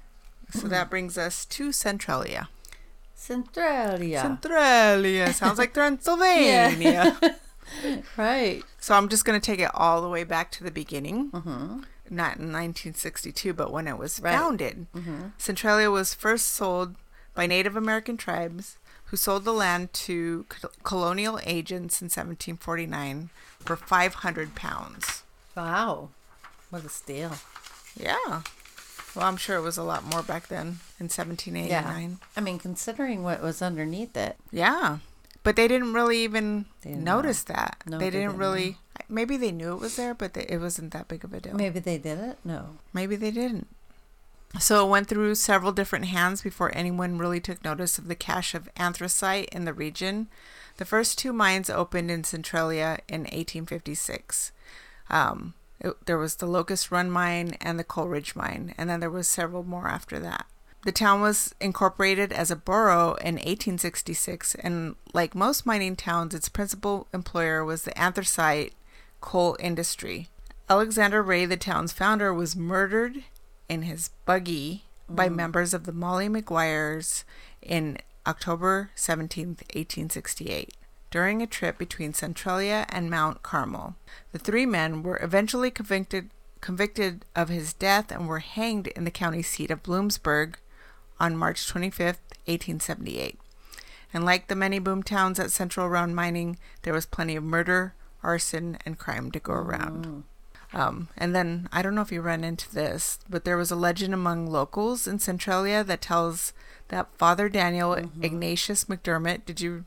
[0.51, 2.49] So that brings us to Centralia.
[3.19, 4.21] Centralia.
[4.23, 7.19] Centralia sounds like Transylvania.
[8.17, 8.63] right.
[8.79, 11.31] So I'm just going to take it all the way back to the beginning.
[11.33, 11.81] Mm-hmm.
[12.11, 14.35] Not in 1962, but when it was Right.
[14.37, 14.87] founded.
[14.95, 15.21] Mm-hmm.
[15.37, 16.95] Centralia was first sold
[17.35, 23.77] by Native American tribes who sold the land to co- colonial agents in 1749 for
[23.77, 25.23] 500 pounds.
[25.57, 26.11] Wow.
[26.71, 27.33] What a steal.
[27.99, 28.43] Yeah.
[29.15, 31.69] Well, I'm sure it was a lot more back then in 1789.
[31.69, 32.17] Yeah.
[32.37, 34.37] I mean, considering what was underneath it.
[34.53, 34.99] Yeah.
[35.43, 37.83] But they didn't really even didn't notice that.
[37.87, 38.77] No, they, they didn't didn't really.
[39.09, 41.55] Maybe they knew it was there, but they, it wasn't that big of a deal.
[41.55, 42.39] Maybe they did it?
[42.45, 42.77] No.
[42.93, 43.69] Maybe they didn't.
[44.59, 48.55] So it went through several different hands before anyone really took notice of the cache
[48.55, 50.29] of anthracite in the region.
[50.79, 54.53] The first two mines opened in Centralia in 1856.
[55.11, 59.01] Um, it- there was the Locust Run mine and the Coal Ridge mine, and then
[59.01, 60.47] there was several more after that.
[60.85, 66.49] The town was incorporated as a borough in 1866, and like most mining towns, its
[66.49, 68.75] principal employer was the anthracite
[69.21, 70.29] coal industry.
[70.71, 73.25] Alexander Rea, the town's founder, was murdered
[73.69, 75.35] in his buggy by mm.
[75.35, 77.25] members of the Molly Maguires
[77.63, 80.75] in October 17th, 1868,
[81.11, 83.97] during a trip between Centralia and Mount Carmel.
[84.33, 89.13] The three men were eventually convicted convicted of his death and were hanged in the
[89.13, 90.57] county seat of Bloomsburg
[91.21, 93.39] on March 25th, 1878.
[94.13, 97.95] And like the many boom towns at Central around mining, there was plenty of murder,
[98.23, 100.25] arson, and crime to go around.
[100.73, 103.77] Um, and then I don't know if you run into this, but there was a
[103.77, 106.53] legend among locals in Centralia that tells
[106.89, 108.25] that Father Daniel mm-hmm.
[108.25, 109.45] Ignatius McDermott.
[109.45, 109.85] Did you?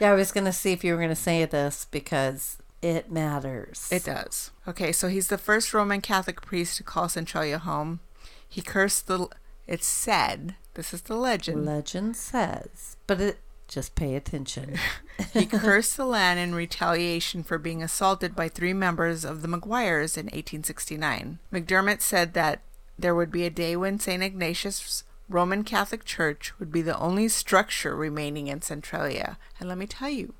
[0.00, 3.10] Yeah, I was going to see if you were going to say this because it
[3.10, 3.88] matters.
[3.90, 4.50] It does.
[4.66, 8.00] Okay, so he's the first Roman Catholic priest to call Centralia home.
[8.48, 9.28] He cursed the.
[9.66, 10.56] It's said.
[10.74, 11.66] This is the legend.
[11.66, 13.38] Legend says, but it
[13.68, 14.76] just pay attention.
[15.32, 20.16] he cursed the land in retaliation for being assaulted by three members of the Maguires
[20.16, 21.38] in 1869.
[21.52, 22.60] McDermott said that
[22.98, 24.22] there would be a day when St.
[24.22, 29.38] Ignatius Roman Catholic Church would be the only structure remaining in Centralia.
[29.58, 30.34] And let me tell you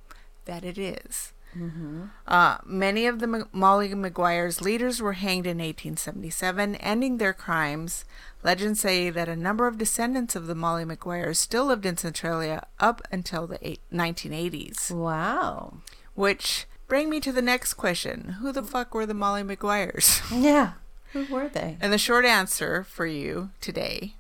[0.44, 1.32] that it is.
[2.26, 8.06] Uh, many of the M- Molly Maguire's leaders were hanged in 1877, ending their crimes.
[8.42, 12.66] Legends say that a number of descendants of the Molly Maguires still lived in Centralia
[12.80, 14.90] up until the eight- 1980s.
[14.90, 15.74] Wow.
[16.14, 20.22] Which bring me to the next question: Who the fuck were the Molly Maguires?
[20.32, 20.72] Yeah.
[21.12, 21.76] Who were they?
[21.82, 24.14] And the short answer for you today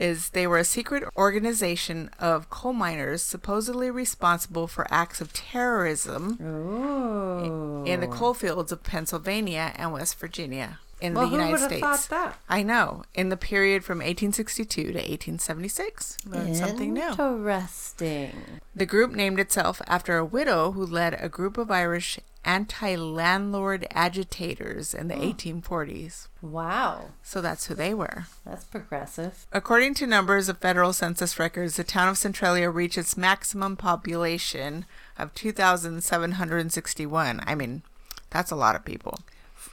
[0.00, 6.38] is they were a secret organization of coal miners supposedly responsible for acts of terrorism
[6.42, 7.84] Oh.
[7.84, 11.60] in the coal fields of Pennsylvania and West Virginia in well, the who United would
[11.60, 12.06] have States.
[12.06, 12.38] thought that?
[12.48, 13.04] I know.
[13.14, 16.18] In the period from 1862 to 1876.
[16.26, 17.08] Learned something new.
[17.10, 18.32] Interesting.
[18.74, 23.86] The group named itself after a widow who led a group of Irish anti landlord
[23.92, 26.28] agitators in the 1840s.
[26.40, 27.10] Wow.
[27.22, 28.26] So that's who they were.
[28.46, 29.46] That's progressive.
[29.52, 34.84] According to numbers of federal census records, the town of Centralia reached its maximum population
[35.18, 37.40] of 2,761.
[37.46, 37.82] I mean,
[38.30, 39.18] that's a lot of people.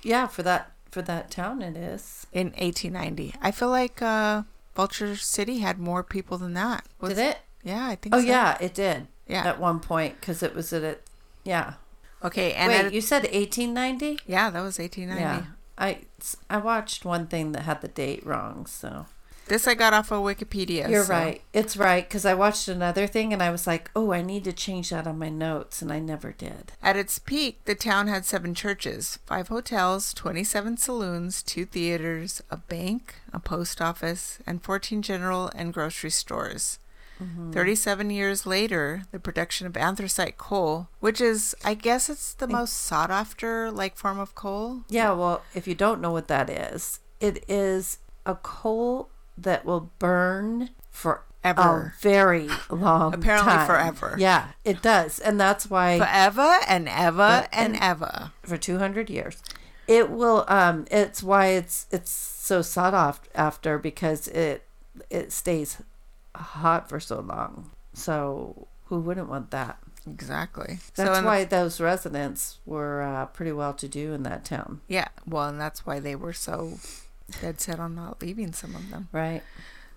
[0.03, 2.27] Yeah, for that for that town it is.
[2.31, 3.35] In 1890.
[3.41, 4.43] I feel like uh,
[4.75, 6.85] Vulture City had more people than that.
[6.99, 7.39] Was- Did it?
[7.63, 8.25] Yeah, I think Oh so.
[8.25, 9.07] yeah, it did.
[9.27, 9.45] Yeah.
[9.45, 11.03] At one point cuz it was at it
[11.43, 11.73] yeah.
[12.23, 14.19] Okay, and Wait, you said 1890?
[14.25, 15.21] yeah, that was 1890.
[15.21, 15.51] Yeah.
[15.77, 15.99] I
[16.49, 19.05] I watched one thing that had the date wrong, so
[19.47, 20.89] This I got off of Wikipedia.
[20.89, 21.41] You're so- right.
[21.53, 24.51] It's right because I watched another thing and I was like, oh, I need to
[24.51, 26.73] change that on my notes, and I never did.
[26.81, 32.57] At its peak, the town had seven churches, five hotels, 27 saloons, two theaters, a
[32.57, 36.79] bank, a post office, and 14 general and grocery stores.
[37.21, 37.51] Mm-hmm.
[37.51, 42.73] 37 years later, the production of anthracite coal, which is, I guess, it's the most
[42.73, 44.81] sought after like form of coal.
[44.89, 49.91] Yeah, well, if you don't know what that is, it is a coal that will
[49.99, 51.93] burn for Ever.
[51.97, 53.65] a very long Apparently time.
[53.67, 54.15] forever.
[54.19, 58.31] Yeah, it does, and that's why Forever and ever and, and- ever.
[58.43, 59.41] for 200 years
[59.87, 62.93] it will um it's why it's it's so sought
[63.33, 64.63] after because it
[65.09, 65.81] it stays
[66.37, 69.77] hot for so long so who wouldn't want that
[70.09, 70.79] Exactly.
[70.95, 75.09] that's the- why those residents were uh, pretty well to do in that town yeah,
[75.27, 76.79] well, and that's why they were so
[77.41, 79.09] dead set on not leaving some of them.
[79.11, 79.41] right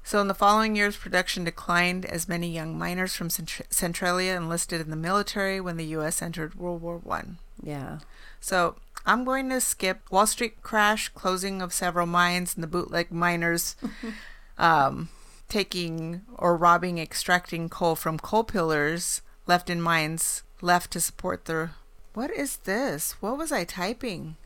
[0.02, 4.80] So in the following years, production declined as many young miners from Centr- Centralia enlisted
[4.80, 6.20] in the military when the U.S.
[6.22, 7.38] entered World War One.
[7.62, 7.98] yeah
[8.40, 8.74] So
[9.06, 13.76] I'm going to skip Wall Street crash, closing of several mines, and the bootleg miners
[14.58, 15.08] um,
[15.50, 21.70] taking or robbing, extracting coal from coal pillars left in mines left to support the
[22.14, 23.12] What is this?
[23.20, 24.36] What was I typing?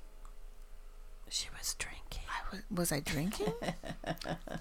[1.28, 3.52] she was drinking I was, was I drinking?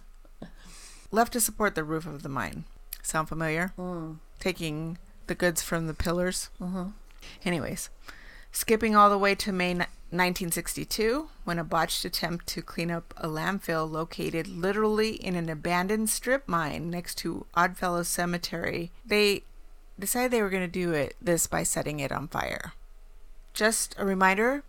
[1.11, 2.65] left to support the roof of the mine.
[3.03, 3.73] Sound familiar?
[3.77, 4.17] mm.
[4.39, 6.49] Taking the goods from the pillars.
[6.57, 6.87] hmm
[7.45, 7.89] Anyways,
[8.51, 9.75] skipping all the way to May
[10.13, 16.09] 1962, when a botched attempt to clean up a landfill located literally in an abandoned
[16.09, 19.43] strip mine next to Oddfellows Cemetery, they
[19.99, 22.73] decided they were going to do it this by setting it on fire.
[23.53, 24.63] Just a reminder.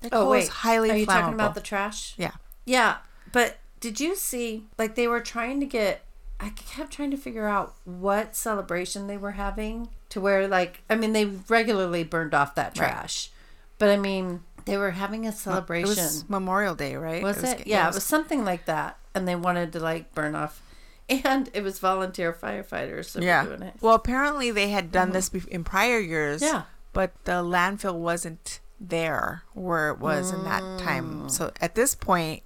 [0.00, 1.20] That oh coal wait is highly are you flammable.
[1.20, 2.32] talking about the trash yeah.
[2.64, 2.96] Yeah,
[3.30, 6.02] but did you see like they were trying to get
[6.40, 10.96] I kept trying to figure out what celebration they were having to where like I
[10.96, 12.88] mean they regularly burned off that Right.
[12.88, 13.30] trash.
[13.78, 15.88] But I mean they were having a It celebration.
[15.88, 17.22] was Memorial Day, right?
[17.22, 17.66] was it?
[17.66, 18.98] Yeah, it was something like that.
[19.14, 20.62] And they wanted to like burn off
[21.08, 23.42] and it was volunteer firefighters that yeah.
[23.42, 23.74] were doing it.
[23.80, 26.40] Well, apparently they had done this bef- in prior years.
[26.42, 26.62] Yeah.
[26.92, 30.78] But the landfill wasn't there where it was in that Mm.
[30.82, 31.28] time.
[31.28, 32.42] So at this point,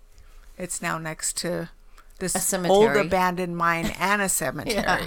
[0.59, 1.71] it's now next to
[2.19, 4.75] this old abandoned mine and a cemetery.
[4.83, 5.07] yeah.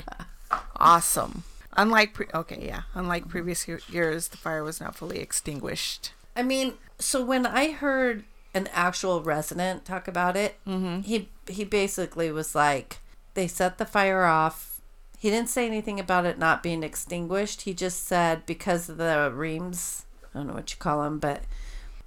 [0.78, 1.44] Awesome.
[1.74, 2.82] Unlike pre- okay, yeah.
[2.94, 6.14] Unlike previous years, the fire was not fully extinguished.
[6.36, 10.56] I mean, so when I heard an actual resident talk about it,
[11.04, 13.00] he he basically was like,
[13.34, 14.82] they set the fire off.
[15.18, 17.64] He didn't say anything about it not being extinguished.
[17.64, 21.42] He just said because of the reams, I don't know what you call them, but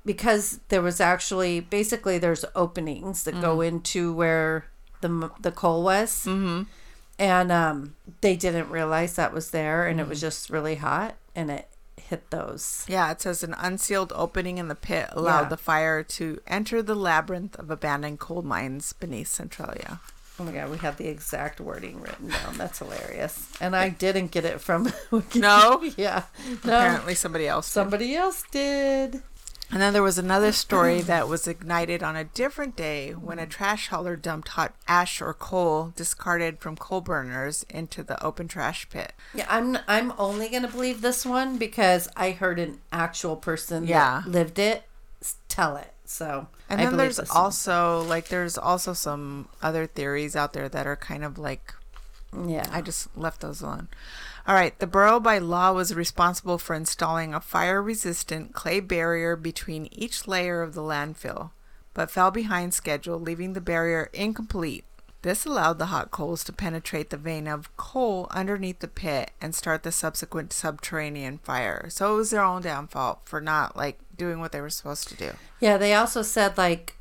[0.04, 4.66] because there was actually basically there's openings that go into where
[5.00, 6.62] the the coal was, Mm-hmm.
[7.18, 11.50] and um, they didn't realize that was there, and it was just really hot, and
[11.50, 11.68] it
[12.12, 12.84] hit those.
[12.88, 15.48] Yeah, it says an unsealed opening in the pit allowed Yeah.
[15.48, 20.00] the fire to enter the labyrinth of abandoned coal mines beneath Centralia.
[20.38, 22.56] Oh my god, we have the exact wording written down.
[22.58, 23.48] That's hilarious.
[23.60, 24.92] And I didn't get it from
[25.34, 25.82] No?
[25.96, 26.24] yeah.
[26.64, 26.78] No.
[26.78, 27.66] Apparently, somebody else.
[27.68, 27.72] did.
[27.72, 29.22] Somebody else did.
[29.72, 33.46] And then there was another story that was ignited on a different day when a
[33.46, 38.86] trash hauler dumped hot ash or coal discarded from coal burners into the open trash
[38.90, 39.14] pit.
[39.34, 44.20] Yeah, I'm I'm only gonna believe this one because I heard an actual person Yeah.
[44.26, 44.84] that lived it
[45.48, 45.92] tell it.
[46.04, 47.38] So And I then there's this one.
[47.38, 51.72] also like there's also some other theories out there that are kind of like
[52.46, 52.68] yeah.
[52.72, 53.88] I just left those alone.
[54.46, 59.36] All right, the borough by law was responsible for installing a fire resistant clay barrier
[59.36, 61.50] between each layer of the landfill,
[61.94, 64.84] but fell behind schedule, leaving the barrier incomplete.
[65.22, 69.54] This allowed the hot coals to penetrate the vein of coal underneath the pit and
[69.54, 71.86] start the subsequent subterranean fire.
[71.90, 75.14] So it was their own downfall for not like doing what they were supposed to
[75.14, 75.30] do.
[75.60, 76.96] Yeah, they also said like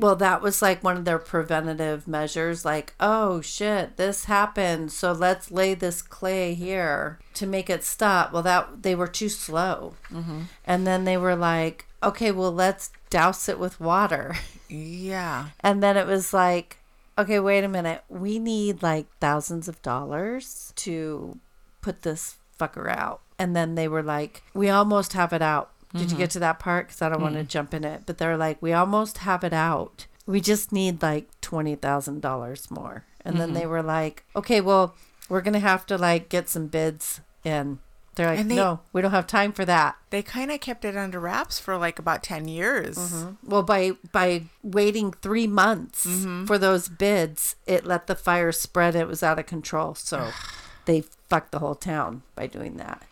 [0.00, 5.12] well, that was like one of their preventative measures like, "Oh shit, this happened, so
[5.12, 9.94] let's lay this clay here to make it stop." Well, that they were too slow.
[10.10, 10.42] Mm-hmm.
[10.64, 14.36] And then they were like, "Okay, well, let's douse it with water."
[14.68, 15.48] Yeah.
[15.60, 16.78] And then it was like,
[17.20, 18.02] okay, wait a minute.
[18.08, 21.38] We need like thousands of dollars to
[21.82, 23.20] put this fucker out.
[23.38, 25.69] And then they were like, we almost have it out.
[25.92, 26.34] Did you get mm-hmm.
[26.34, 26.86] to that part?
[26.86, 27.48] Because I don't want to mm-hmm.
[27.48, 28.02] jump in it.
[28.06, 30.06] But they're like, we almost have it out.
[30.26, 33.04] We just need like $20,000 more.
[33.24, 33.70] And then they mm-hmm.
[33.70, 34.94] were like, okay, well,
[35.28, 37.80] we're going to have to like get some bids in.
[38.14, 39.96] They're like, they- no, we don't have time for that.
[40.10, 43.24] They kind of kept it under wraps for like about 10 years.
[43.44, 46.06] Well, by by waiting three months
[46.46, 48.94] for those bids, it let the fire spread.
[48.94, 49.94] It was out of control.
[49.94, 50.32] So
[50.84, 53.02] they fucked the whole town by doing that.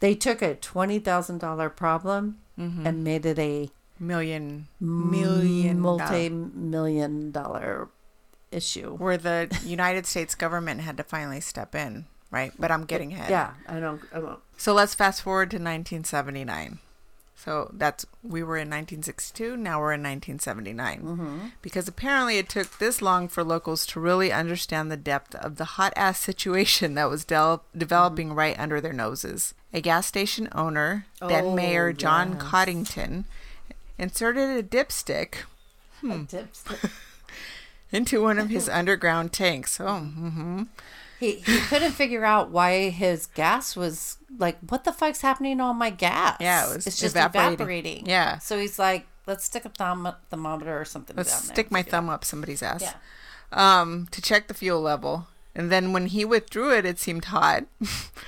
[0.00, 2.86] They took a twenty thousand dollar problem mm-hmm.
[2.86, 7.88] and made it a Million, million multi million dollar
[8.50, 8.94] issue.
[8.96, 12.52] where the United States government had to finally step in, right?
[12.58, 13.30] But I'm getting ahead.
[13.30, 14.02] Yeah, I don't.
[14.12, 14.40] I won't.
[14.58, 16.78] So let's fast forward to 1979.
[17.36, 19.56] So that's we were in 1962.
[19.56, 21.38] Now we're in 1979 mm-hmm.
[21.62, 25.64] because apparently it took this long for locals to really understand the depth of the
[25.64, 28.38] hot ass situation that was del- developing mm-hmm.
[28.38, 29.54] right under their noses.
[29.72, 32.42] A gas station owner, then Oh, Mayor John yes.
[32.42, 33.24] Coddington,
[33.98, 35.34] inserted a dipstick
[36.02, 36.90] A dipstick.
[37.92, 39.80] into one of his underground tanks.
[39.80, 40.62] Oh, mm-hmm.
[41.18, 45.76] He he couldn't figure out why his gas was like, what the fuck's happening on
[45.76, 46.36] my gas?
[46.40, 47.54] Yeah, it was it's just evaporating.
[47.54, 48.06] evaporating.
[48.06, 48.38] Yeah.
[48.38, 51.16] So he's like, let's stick a thumb, thermometer or something.
[51.16, 52.82] let's down there stick my figure it thumb up somebody's ass.
[52.82, 53.80] Yeah.
[53.80, 55.26] um, to check the fuel level.
[55.58, 57.64] And then when he withdrew it, it seemed hot.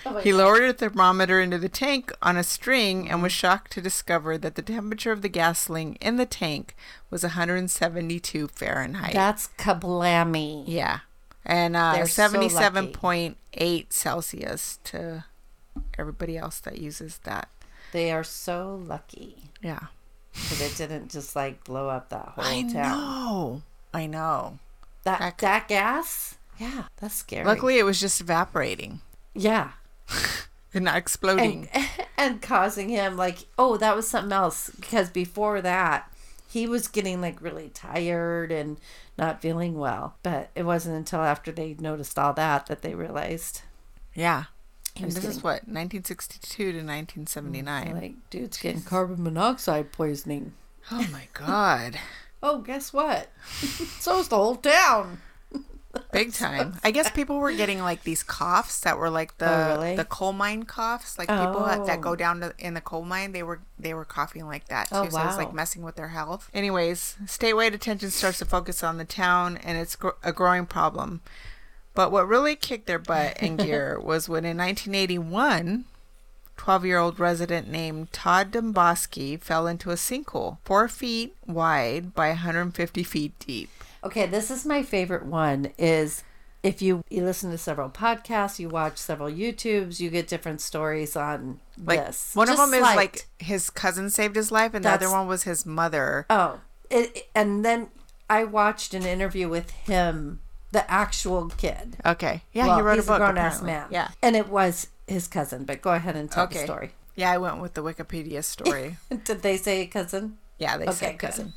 [0.06, 3.82] Oh he lowered a thermometer into the tank on a string and was shocked to
[3.82, 6.74] discover that the temperature of the gasoline in the tank
[7.10, 9.12] was 172 Fahrenheit.
[9.12, 10.64] That's kablammy.
[10.66, 11.00] yeah.
[11.44, 15.24] And uh, They're so 77.8 Celsius to
[15.98, 17.48] everybody else that uses that.
[17.92, 19.86] They are so lucky Yeah.
[20.50, 22.72] that it didn't just like blow up that whole I town.
[22.72, 23.62] know.
[23.94, 24.58] I know.
[25.04, 26.36] That That- that gas?
[26.58, 27.44] Yeah, that's scary.
[27.44, 29.00] Luckily, it was just evaporating
[29.34, 29.72] yeah.
[30.74, 31.68] and not exploding.
[31.72, 36.12] And and causing him like, oh, that was something else because before that
[36.50, 38.78] he was getting like really tired and
[39.16, 40.16] not feeling well.
[40.22, 43.62] But it wasn't until after they noticed all that that they realized
[44.14, 44.44] yeah.
[44.96, 47.94] And this is what 1962 to 1979.
[47.94, 50.54] like, dude's getting carbon monoxide poisoning.
[50.90, 52.00] Oh my god,
[52.42, 53.30] Oh, guess what?
[53.98, 55.20] So's the whole town.
[56.12, 56.76] Big time!
[56.84, 59.96] I guess people were getting like these coughs that were like the Oh, really?
[59.96, 62.02] the coal mine coughs, like people that, that Oh.
[62.02, 63.32] go down to, in the coal mine.
[63.32, 65.82] They were they were coughing like that oh, too, Oh, so it was like messing
[65.82, 66.50] with their health.
[66.54, 71.20] Anyways, statewide attention starts to focus on the town, and it's gr- a growing problem.
[71.94, 75.84] But what really kicked their butt in gear was when in 1981.
[76.56, 82.30] 12 year old resident named Todd Domboski fell into a sinkhole, four feet wide by
[82.30, 83.70] 150 feet deep.
[84.04, 86.22] Okay, this is my favorite one is
[86.62, 91.16] if you, you listen to several podcasts, you watch several YouTubes, you get different stories
[91.16, 92.34] on Like this.
[92.34, 95.26] one Just of them is like his cousin saved his life, and the other one
[95.26, 96.26] was his mother.
[96.30, 96.60] Oh,
[96.90, 97.88] it, and then
[98.30, 100.40] I watched an interview with him,
[100.72, 101.96] the actual kid.
[102.04, 103.18] Okay, yeah, Well, he wrote a book.
[103.18, 103.86] grown ass man.
[103.90, 105.64] Yeah, and it was his cousin.
[105.64, 106.90] But go ahead and tell the story.
[107.14, 108.96] yeah, I went with the Wikipedia story.
[109.24, 110.38] Did they say cousin?
[110.58, 111.44] Yeah, they Okay, said cousin.
[111.46, 111.54] good.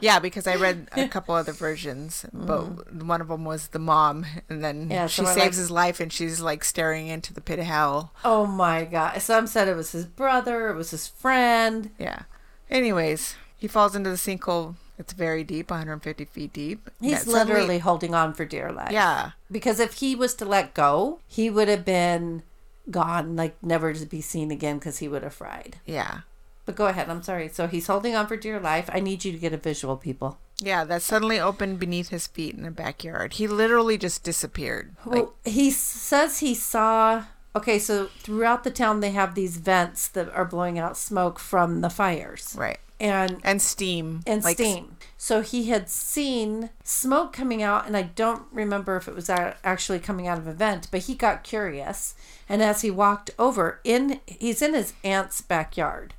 [0.00, 3.06] Yeah, because I read a couple other versions, but mm-hmm.
[3.06, 4.90] one of them was the mom, and then.
[4.90, 8.12] Yeah, she saves like- his life, and she's like staring into the pit of hell.
[8.24, 9.20] Oh my god!
[9.22, 10.68] Some said it was his brother.
[10.68, 11.90] It was his friend.
[11.98, 12.22] Yeah.
[12.70, 14.76] Anyways, he falls into the sinkhole.
[14.98, 16.90] It's very deep, 150 feet deep.
[17.00, 18.92] He's suddenly- literally holding on for dear life.
[18.92, 19.32] Yeah.
[19.50, 22.42] Because if he was to let go, he would have been
[22.90, 25.78] gone, like never to be seen again because he would have fried.
[25.84, 26.20] Yeah.
[26.66, 27.08] But go ahead.
[27.10, 27.48] I'm sorry.
[27.48, 28.88] So he's holding on for dear life.
[28.92, 30.38] I need you to get a visual, people.
[30.60, 33.34] Yeah, that suddenly opened beneath his feet in the backyard.
[33.34, 34.94] He literally just disappeared.
[35.04, 37.24] Like, Well, he says he saw.
[37.56, 41.80] Okay, so throughout the town, they have these vents that are blowing out smoke from
[41.82, 42.54] the fires.
[42.58, 42.78] right.
[43.00, 44.20] And And steam.
[44.26, 44.96] and Like, steam.
[45.18, 49.98] So he had seen smoke coming out, and I don't remember if it was actually
[49.98, 52.14] coming out of a vent, but he got curious.
[52.48, 56.14] And as he walked over, in he's in his aunt's backyard,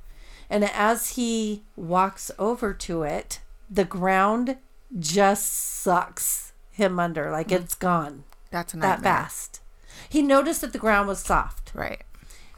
[0.48, 3.40] and as he walks over to it,
[3.70, 4.56] the ground
[4.98, 9.60] just sucks him under, like it's gone That's a that fast.
[10.08, 11.72] He noticed that the ground was soft.
[11.74, 12.02] Right.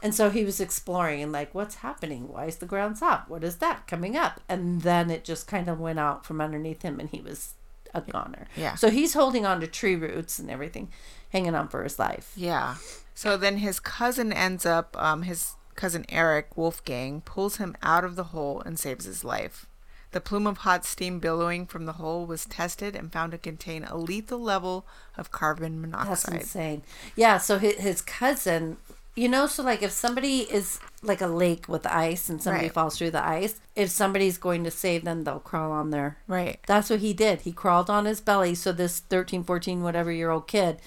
[0.01, 2.29] And so he was exploring and like, what's happening?
[2.29, 3.29] Why is the ground soft?
[3.29, 4.39] What is that coming up?
[4.47, 7.53] And then it just kind of went out from underneath him and he was
[7.93, 8.47] a goner.
[8.55, 8.75] Yeah.
[8.75, 10.89] So he's holding on to tree roots and everything,
[11.31, 12.31] hanging on for his life.
[12.35, 12.75] Yeah.
[13.13, 18.15] So then his cousin ends up, um, his cousin Eric Wolfgang pulls him out of
[18.15, 19.65] the hole and saves his life.
[20.11, 23.83] The plume of hot steam billowing from the hole was tested and found to contain
[23.83, 24.85] a lethal level
[25.17, 26.33] of carbon monoxide.
[26.33, 26.81] That's insane.
[27.15, 27.37] Yeah.
[27.37, 28.77] So his, his cousin,
[29.15, 32.73] you know, so like if somebody is like a lake with ice and somebody Right.
[32.73, 36.17] falls through the ice, if somebody's going to save them, they'll crawl on there.
[36.27, 36.59] Right.
[36.65, 37.41] That's what he did.
[37.41, 38.55] He crawled on his belly.
[38.55, 40.79] So this 13, 14, whatever year old kid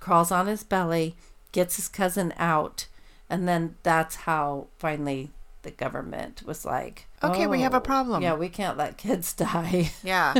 [0.00, 1.14] crawls on his belly,
[1.52, 2.88] gets his cousin out,
[3.34, 5.30] and then that's how finally
[5.62, 9.32] the government was like, Okay, we have a "Oh, problem." Yeah, we can't let kids
[9.46, 9.90] die.
[10.02, 10.34] Yeah.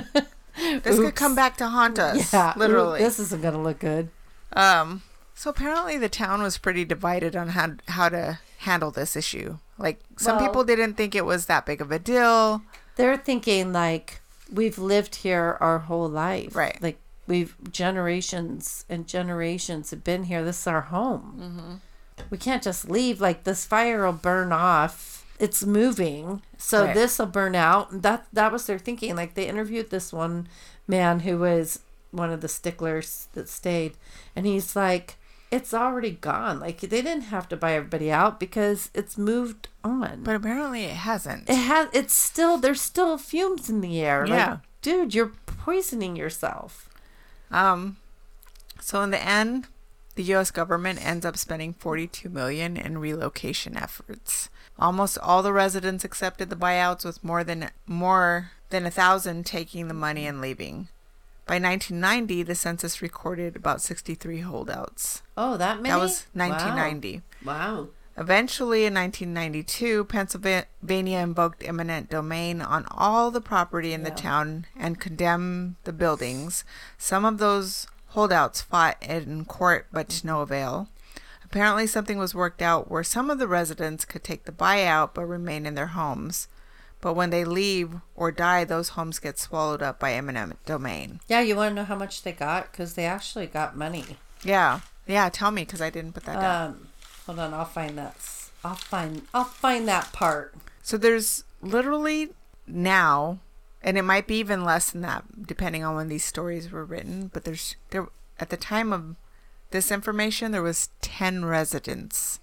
[0.82, 2.32] this could come back to haunt us.
[2.32, 3.00] yeah, Literally.
[3.00, 4.10] This isn't gonna look good.
[4.52, 5.02] Um,
[5.34, 9.58] so apparently the town was pretty divided on how how to handle this issue.
[9.78, 12.62] Like some Well- people didn't think it was that big of a deal.
[12.96, 14.20] They're thinking like
[14.52, 16.80] we've lived here our whole life, Right.
[16.80, 20.44] Like we've generations and generations have been here.
[20.44, 21.24] This is our home.
[21.40, 21.74] Mm-hmm.
[22.30, 23.20] We can't just leave.
[23.20, 25.26] Like this fire will burn off.
[25.38, 26.94] It's moving, so Right.
[26.94, 28.02] this will burn out.
[28.02, 29.16] That that was their thinking.
[29.16, 30.48] Like they interviewed this one
[30.86, 31.80] man who was
[32.12, 33.96] one of the sticklers that stayed,
[34.36, 35.16] and he's like,
[35.50, 36.60] "It's already gone.
[36.60, 40.94] Like they didn't have to buy everybody out because it's moved on." But apparently it
[40.94, 41.50] hasn't.
[41.50, 44.50] it has it's still there's still fumes in the air Yeah.
[44.50, 46.88] like dude you're poisoning yourself
[47.50, 47.96] Um,
[48.80, 49.66] so in the end,
[50.14, 50.50] the U.S.
[50.50, 54.48] government ends up spending 42 million in relocation efforts.
[54.78, 59.88] Almost all the residents accepted the buyouts, with more than more than a thousand taking
[59.88, 60.88] the money and leaving.
[61.46, 65.22] By 1990, the census recorded about 63 holdouts.
[65.36, 67.22] oh that many That was 1990.
[67.44, 74.66] wow, Eventually, in 1992, Pennsylvania invoked eminent domain on all the property in the town
[74.76, 76.64] and condemned the buildings.
[76.96, 80.88] Some of those holdouts fought in court, but to no avail.
[81.44, 85.24] Apparently, something was worked out where some of the residents could take the buyout but
[85.26, 86.48] remain in their homes.
[87.00, 91.20] But when they leave or die, those homes get swallowed up by eminent domain.
[91.28, 94.80] yeah you want to know how much they got because they actually got money Yeah,
[95.06, 95.28] yeah.
[95.28, 96.66] Tell me, because I didn't put that down.
[96.70, 96.88] um
[97.26, 98.16] hold on i'll find that
[98.64, 102.30] I'll find i'll find that part So there's literally
[102.66, 103.38] now,
[103.84, 107.30] and it might be even less than that, depending on when these stories were written.
[107.32, 108.08] But there's there
[108.40, 109.14] at the time of
[109.70, 112.40] this information, there was ten residents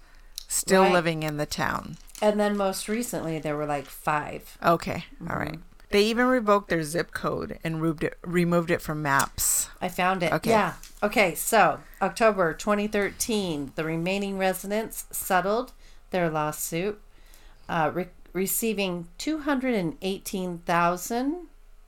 [0.48, 0.92] still Right.
[0.92, 1.96] living in the town.
[2.20, 5.58] and then most recently there were like five Okay, all right.
[5.90, 9.68] They even revoked their zip code and removed it, removed it from maps.
[9.80, 10.32] I found it.
[10.32, 10.48] Okay.
[10.50, 10.74] Yeah.
[11.02, 11.34] Okay.
[11.34, 15.72] So, October 2013, the remaining residents settled
[16.10, 16.98] their lawsuit,
[17.68, 17.90] uh,
[18.32, 21.46] receiving 218,000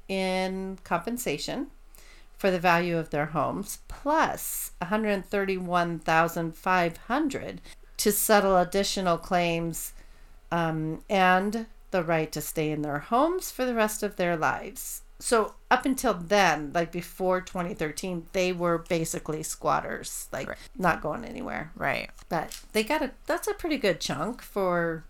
[0.09, 1.69] in compensation
[2.37, 7.61] for the value of their homes, plus 131,500
[7.97, 9.93] to settle additional claims
[10.51, 15.03] um, and the right to stay in their homes for the rest of their lives.
[15.21, 20.59] So up until then, like before 2013, they were basically squatters, like Right.
[20.77, 21.71] not going anywhere.
[21.77, 25.05] Right, But they got a that's a pretty good chunk for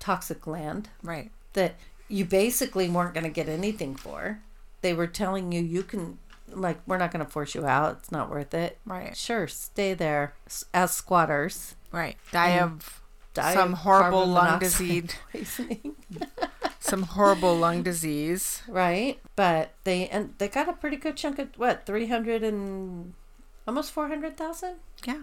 [0.00, 1.30] toxic land right.
[1.52, 1.76] that
[2.08, 4.40] you basically weren't going to get anything for.
[4.80, 7.98] They were telling you you can like we're not going to force you out.
[8.00, 8.78] It's not worth it.
[8.84, 9.16] Right.
[9.16, 10.34] Sure, stay there
[10.74, 11.76] as squatters.
[11.92, 12.16] Right.
[12.32, 13.00] Die of
[13.34, 15.14] Die some of horrible lung disease.
[16.82, 18.62] Some horrible lung disease.
[18.66, 19.20] right?
[19.36, 23.12] But they and they got a pretty good chunk of what three hundred and
[23.68, 24.76] almost four hundred thousand.
[25.04, 25.22] Yeah.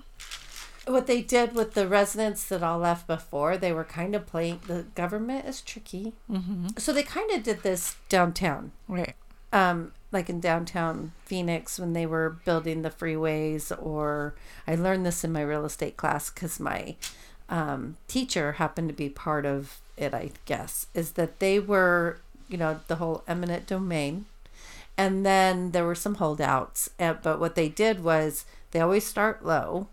[0.87, 4.61] What they did with the residents that all left before, they were kind of playing.
[4.67, 6.67] The government is tricky, Mm-hmm.
[6.77, 9.15] so they kind of did this downtown, Right.
[9.51, 13.71] um, like in downtown Phoenix when they were building the freeways.
[13.81, 14.33] Or
[14.65, 16.95] I learned this in my real estate class because my
[17.49, 22.57] um, teacher happened to be part of it, I guess, is that they were, you
[22.57, 24.25] know, the whole eminent domain.
[24.97, 26.89] And then there were some holdouts.
[26.99, 29.87] uh, But what they did was they always start low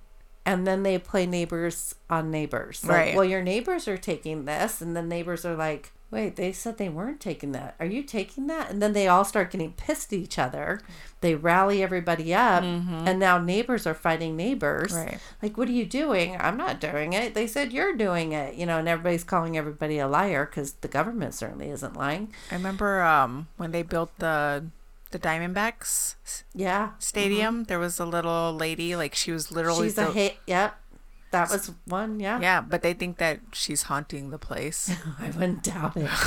[0.46, 2.84] and then they play neighbors on neighbors.
[2.84, 3.14] Like, Right.
[3.14, 4.80] well, your neighbors are taking this.
[4.80, 7.74] And the neighbors are like, wait, they said they weren't taking that.
[7.80, 8.70] Are you taking that?
[8.70, 10.80] And then they all start getting pissed at each other.
[11.22, 12.62] They rally everybody up.
[12.62, 14.92] And now neighbors are fighting neighbors.
[14.92, 15.18] Right.
[15.42, 16.36] Like, what are you doing?
[16.38, 17.34] I'm not doing it.
[17.34, 18.54] They said you're doing it.
[18.54, 22.32] You know, and everybody's calling everybody a liar because the government certainly isn't lying.
[22.50, 24.66] I remember um, when they built the
[25.14, 26.16] the Diamondbacks
[26.54, 26.90] Yeah.
[26.98, 27.54] stadium.
[27.54, 27.62] Mm-hmm.
[27.64, 29.88] There was a little lady, like she was literally.
[29.88, 30.36] She's a hit.
[30.46, 30.74] Yep.
[31.30, 32.20] That was one.
[32.20, 32.38] Yeah.
[32.40, 34.90] yeah, but they think that she's haunting the place.
[35.20, 36.10] I wouldn't doubt it.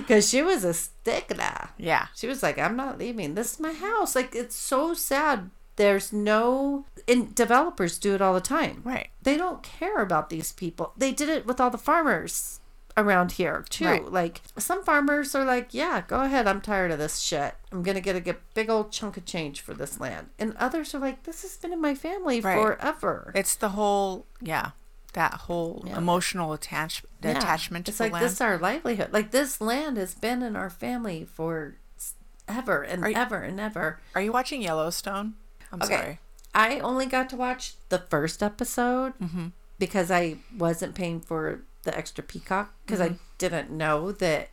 [0.00, 1.70] Because she was a stickler.
[1.78, 3.34] yeah, She was like, I'm not leaving.
[3.36, 4.16] This is my house.
[4.16, 5.50] Like, it's so sad.
[5.76, 6.86] There's no.
[7.06, 8.80] And developers do it all the time.
[8.84, 9.08] right.
[9.22, 10.92] They don't care about these people.
[10.96, 12.58] They did it with all the farmers
[12.96, 13.86] around here, too.
[13.86, 14.04] Right.
[14.12, 16.46] Like, some farmers are like, yeah, go ahead.
[16.46, 17.54] I'm tired of this shit.
[17.72, 20.28] I'm going to get a get big old chunk of change for this land.
[20.38, 22.54] And others are like, this has been in my family Right.
[22.56, 23.32] forever.
[23.34, 24.70] It's the whole yeah,
[25.14, 25.98] that whole Yeah.
[25.98, 27.38] emotional attach the Yeah.
[27.38, 28.24] attachment to It's the like land.
[28.24, 29.12] this is our livelihood.
[29.12, 31.76] Like this land has been in our family for
[32.48, 34.00] ever and you- ever and ever.
[34.14, 35.34] Are you watching Yellowstone?
[35.72, 35.96] I'm Okay.
[35.96, 36.18] sorry.
[36.54, 39.46] I only got to watch the first episode Mm-hmm.
[39.78, 43.14] because I wasn't paying for the extra Peacock because Mm-hmm.
[43.14, 44.50] I didn't know that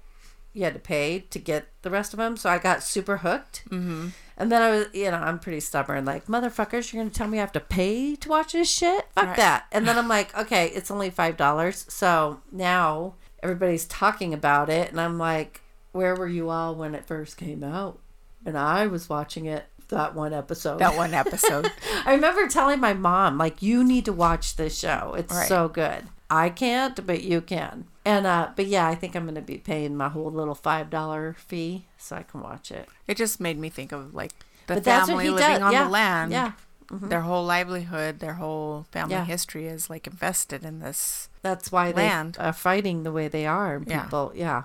[0.53, 2.35] you had to pay to get the rest of them.
[2.35, 3.63] So I got super hooked.
[3.69, 4.09] Mm-hmm.
[4.37, 6.03] And then I was, you know, I'm pretty stubborn.
[6.03, 9.05] Like, motherfuckers, you're going to tell me I have to pay to watch this shit?
[9.15, 9.37] Fuck Right.
[9.37, 9.65] that.
[9.71, 11.91] And then I'm like, okay, it's only $5.
[11.91, 13.13] So now
[13.43, 14.89] everybody's talking about it.
[14.91, 15.61] And I'm like,
[15.93, 17.99] where were you all when it first came out?
[18.45, 20.79] And I was watching it that one episode.
[20.79, 21.71] That one episode.
[22.05, 25.13] I remember telling my mom, like, you need to watch this show.
[25.17, 25.47] It's Right.
[25.47, 26.03] so good.
[26.31, 27.85] I can't, but you can.
[28.05, 31.35] And uh but yeah, I think I'm gonna be paying my whole little five dollar
[31.37, 32.87] fee so I can watch it.
[33.07, 34.31] it just made me think of like
[34.67, 35.61] the But family living does.
[35.61, 35.83] on yeah.
[35.83, 36.31] the land.
[36.31, 36.51] Yeah.
[36.93, 39.23] Their whole livelihood, their whole family Yeah.
[39.25, 41.29] history is like invested in this.
[41.41, 42.35] That's why Land.
[42.35, 43.75] they are fighting the way they are.
[43.77, 44.03] and Yeah.
[44.03, 44.63] People, yeah.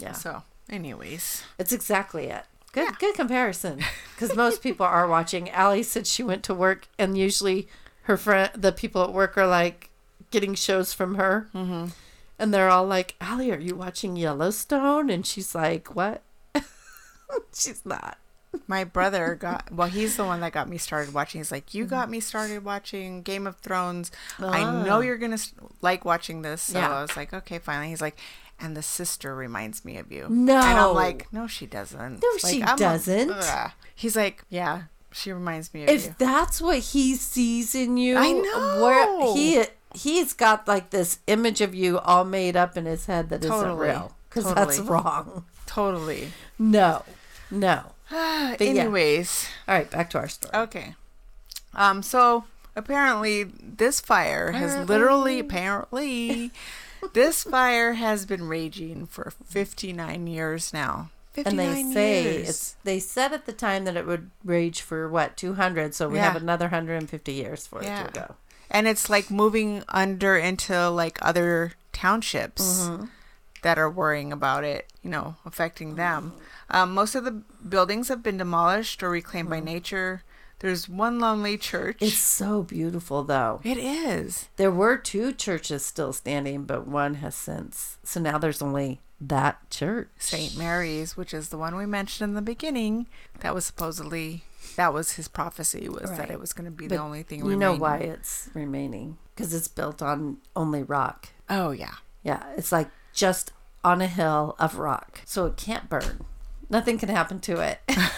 [0.00, 0.12] Yeah.
[0.12, 2.44] So, anyways, It's exactly it.
[2.72, 3.80] Good good comparison.
[4.14, 5.50] Because most people are watching.
[5.50, 7.68] Allie said she went to work and usually
[8.02, 9.90] her friend the people at work are like
[10.30, 11.48] getting shows from her.
[11.54, 11.86] mm-hmm.
[12.38, 15.08] And they're all like, Allie, are you watching Yellowstone?
[15.10, 16.22] And she's like, What?
[17.54, 18.18] she's not.
[18.66, 19.88] my brother got well.
[19.88, 21.40] He's the one that got me started watching.
[21.40, 21.90] He's like, you Mm-hmm.
[21.90, 24.10] got me started watching Game of Thrones.
[24.38, 25.00] I know Ah.
[25.00, 25.38] you're gonna
[25.82, 26.62] like watching this.
[26.62, 26.98] So Yeah.
[26.98, 27.88] I was like, okay, finally.
[27.88, 28.18] He's like,
[28.58, 30.26] and the sister reminds me of you.
[30.30, 30.56] No.
[30.56, 32.22] and I'm like, no, she doesn't.
[32.22, 33.30] No, Like, she I'm doesn't.
[33.30, 33.70] Ugh.
[33.94, 36.14] He's like, yeah, she reminds me of If you.
[36.18, 38.82] that's what he sees in you, I know.
[38.82, 39.64] Where he
[39.94, 43.78] he's got like this image of you all made up in his head that not
[43.78, 44.12] real.
[44.28, 45.44] Because that's wrong.
[45.66, 46.28] Totally.
[46.58, 47.02] No.
[47.50, 47.92] No.
[48.10, 48.56] yeah.
[48.60, 50.54] Anyways, All right, back to our story.
[50.54, 50.94] okay.
[51.74, 52.02] Um.
[52.02, 56.50] So apparently, this fire has literally apparently
[57.12, 61.10] this fire has been raging for 59 years now.
[61.32, 62.48] 59 and they say years.
[62.48, 66.16] it's they said at the time that it would rage for what 200 so we
[66.16, 66.24] Yeah.
[66.32, 68.04] have another 150 years for Yeah.
[68.04, 68.34] it to go
[68.70, 73.04] and it's like moving under into like other townships Mm-hmm.
[73.62, 76.32] that are worrying about it you know affecting them.
[76.70, 80.22] Um, most of the buildings have been demolished or reclaimed by nature.
[80.60, 81.96] There's one lonely church.
[81.96, 82.04] Mm-hmm.
[82.06, 83.60] it's so beautiful though.
[83.64, 84.48] It is.
[84.56, 89.68] There were two churches still standing but one has since so now there's only that
[89.70, 90.08] church.
[90.18, 93.06] St mary's which is the one we mentioned in the beginning
[93.40, 94.44] that was supposedly
[94.76, 97.56] that was his prophecy was that it was going to be the only thing you
[97.56, 99.18] know why it's remaining?
[99.34, 101.28] Because it's built on only rock.
[101.50, 101.94] Oh yeah.
[102.22, 103.52] Yeah it's like just
[103.82, 106.24] on a hill of rock so it can't burn.
[106.68, 107.80] Nothing can happen to it.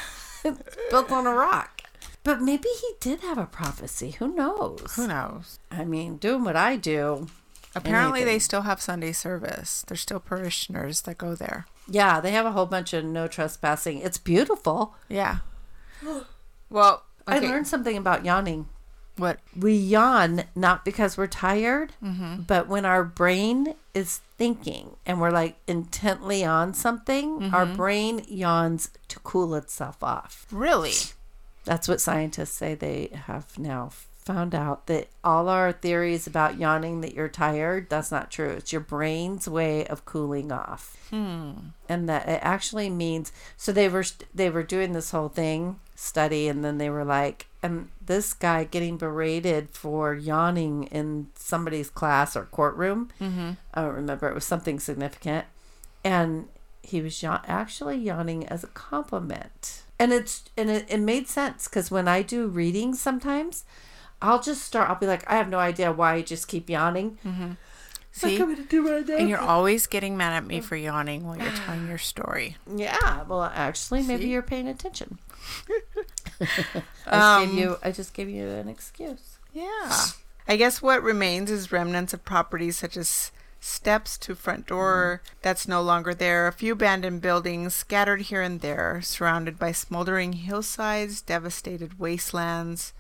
[0.45, 1.83] It's built on a rock.
[2.23, 4.13] But maybe he did have a prophecy.
[4.13, 4.95] Who knows?
[4.95, 5.59] Who knows?
[5.69, 7.27] I mean, doing what I do.
[7.75, 9.85] apparently they still have sunday service.
[9.87, 11.67] There's still parishioners that go there.
[11.89, 13.99] Yeah, they have a whole bunch of no trespassing.
[13.99, 14.95] It's beautiful.
[15.09, 15.39] Yeah.
[16.71, 18.69] Well, I learned something about yawning.
[19.17, 19.41] what?
[19.57, 22.43] We yawn not because we're tired, Mm-hmm.
[22.43, 27.77] but when our brain is thinking and we're like intently on something, our Mm-hmm.
[27.77, 30.47] brain yawns to cool itself off.
[30.53, 30.93] Really?
[31.65, 33.91] That's what scientists say they have now
[34.29, 38.51] found out that all our theories about yawning that you're tired, that's not true.
[38.51, 40.99] It's your brain's way of cooling off.
[41.09, 41.53] Hmm.
[41.89, 44.05] And that it actually means so they were
[44.35, 48.65] they were doing this whole thing study and then they were like and this guy
[48.65, 53.09] getting berated for yawning in somebody's class or courtroom.
[53.19, 53.53] Mm-hmm.
[53.73, 54.29] I don't remember.
[54.29, 55.47] It was something significant.
[56.05, 56.49] And
[56.83, 59.85] he was yawn- actually yawning as a compliment.
[59.99, 63.65] And it's and it, it made sense because when I do readings sometimes,
[64.21, 64.89] I'll just start.
[64.91, 67.19] I'll be like, I have no idea why I just keep yawning.
[68.11, 69.17] See, Like, I'm gonna do what I do.
[69.17, 72.57] and you're always getting mad at me for yawning while you're telling your story.
[72.75, 73.23] yeah.
[73.25, 74.31] Well, actually, maybe See?
[74.31, 75.19] you're paying attention.
[77.07, 77.77] I Um, gave you.
[77.83, 79.39] I just gave you an excuse.
[79.53, 80.07] Yeah.
[80.47, 85.67] I guess what remains is remnants of properties such as steps to front door that's
[85.69, 91.21] no longer there, a few abandoned buildings scattered here and there, surrounded by smoldering hillsides,
[91.21, 92.93] devastated wastelands.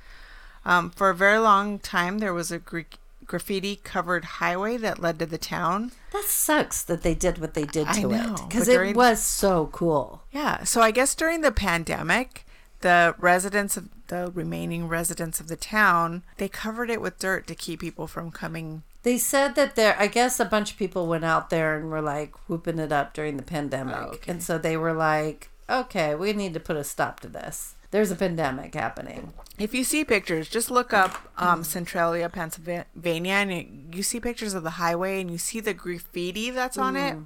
[0.68, 2.84] Um, for a very long time, there was a gra-
[3.24, 5.92] graffiti covered highway that led to the town.
[6.12, 9.70] That sucks that they did what they did to know, it because it was so
[9.72, 10.22] cool.
[10.30, 10.64] Yeah.
[10.64, 12.44] So I guess during the pandemic,
[12.80, 17.54] the residents of the remaining residents of the town, they covered it with dirt to
[17.54, 18.82] keep people from coming.
[19.04, 22.02] They said that there, I guess a bunch of people went out there and were
[22.02, 23.96] like whooping it up during the pandemic.
[23.96, 24.32] Oh, okay.
[24.32, 27.74] And so they were like, okay, we need to put a stop to this.
[27.90, 29.32] There's a pandemic happening.
[29.58, 34.62] If you see pictures, just look up um, Centralia, Pennsylvania, and you see pictures of
[34.62, 37.16] the highway and you see the graffiti that's on it.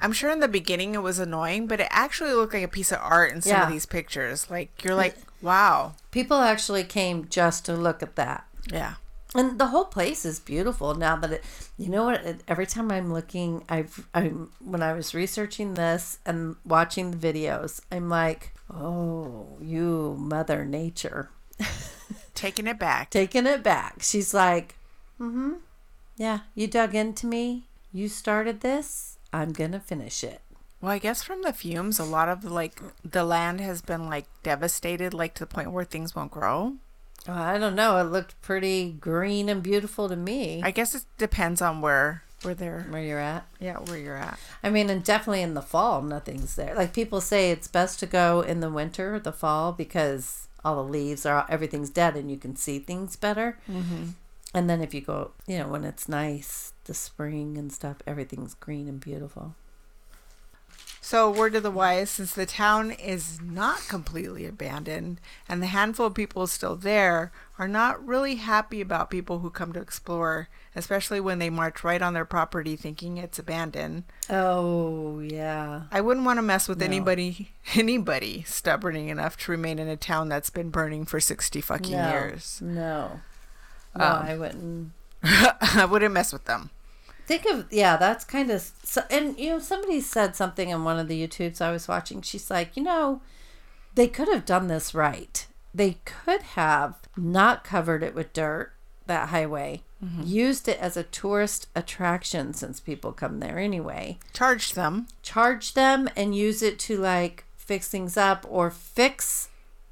[0.00, 2.92] I'm sure in the beginning it was annoying, but it actually looked like a piece
[2.92, 3.64] of art in some Yeah.
[3.66, 4.48] of these pictures.
[4.50, 5.94] Like, you're like, wow.
[6.12, 8.46] People actually came just to look at that.
[8.70, 8.94] Yeah.
[9.34, 11.44] And the whole place is beautiful now that it,
[11.76, 16.56] you know what, every time I'm looking, I've, I'm, when I was researching this and
[16.64, 21.30] watching the videos, I'm like, oh, you mother nature.
[22.34, 23.10] Taking it back.
[23.10, 24.02] taking it back.
[24.02, 24.76] She's like,
[25.20, 25.54] mm-hmm.
[26.16, 27.64] Yeah, you dug into me.
[27.92, 29.18] You started this.
[29.32, 30.40] I'm gonna finish it.
[30.80, 34.26] Well, I guess from the fumes, a lot of like the land has been like
[34.42, 36.74] devastated, like to the point where things won't grow.
[37.26, 37.98] Well, I don't know.
[37.98, 40.62] It looked pretty green and beautiful to me.
[40.62, 43.46] I guess it depends on where where they're where you're at.
[43.58, 44.38] yeah where you're at.
[44.62, 46.74] I mean, and definitely in the fall, nothing's there.
[46.74, 50.90] Like people say, it's best to go in the winter, the fall, because all the
[50.90, 53.58] leaves are everything's dead and you can see things better.
[53.70, 54.10] Mm-hmm.
[54.54, 58.54] And then if you go, you know, when it's nice, the spring and stuff, everything's
[58.54, 59.54] green and beautiful.
[61.00, 66.06] So, word of the wise, since the town is not completely abandoned and the handful
[66.06, 71.18] of people still there are not really happy about people who come to explore, especially
[71.20, 74.04] when they march right on their property thinking it's abandoned.
[74.30, 75.82] Oh yeah.
[75.90, 76.86] I wouldn't want to mess with No.
[76.86, 81.92] anybody anybody stubborn enough to remain in a town that's been burning for 60 fucking
[81.96, 82.60] no, years.
[82.62, 83.20] No.
[83.96, 84.92] No, Um, I wouldn't.
[85.22, 86.70] I wouldn't mess with them.
[87.26, 90.98] Think of yeah, that's kind of so, and you know somebody said something in one
[90.98, 92.22] of the YouTubes I was watching.
[92.22, 93.20] She's like, you know,
[93.94, 95.46] they could have done this right.
[95.78, 98.72] They could have not covered it with dirt
[99.06, 100.22] that highway, mm-hmm.
[100.24, 104.18] used it as a tourist attraction since people come there anyway.
[104.32, 105.06] Charge them.
[105.22, 109.48] Charge them and use it to like fix things up or fix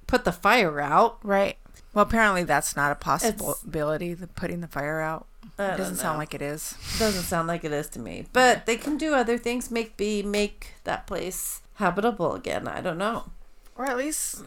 [0.09, 1.19] put the fire out.
[1.23, 1.57] Right.
[1.95, 5.27] Well, apparently that's not a possibility, the putting the fire out.
[5.59, 6.75] It doesn't sound like it is.
[6.99, 8.27] Doesn't sound like it is to me.
[8.33, 12.69] But they can do other things, make be make that place habitable again.
[12.69, 13.31] I don't know.
[13.77, 14.43] Or at least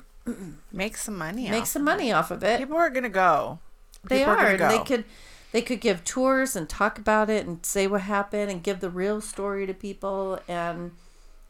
[0.72, 1.50] make some money.
[1.50, 2.60] Make some money off of it.
[2.60, 3.60] People are gonna go.
[4.04, 4.58] They people are are.
[4.58, 5.06] gonna They could
[5.52, 8.90] they could give tours and talk about it and say what happened and give the
[8.90, 10.92] real story to people and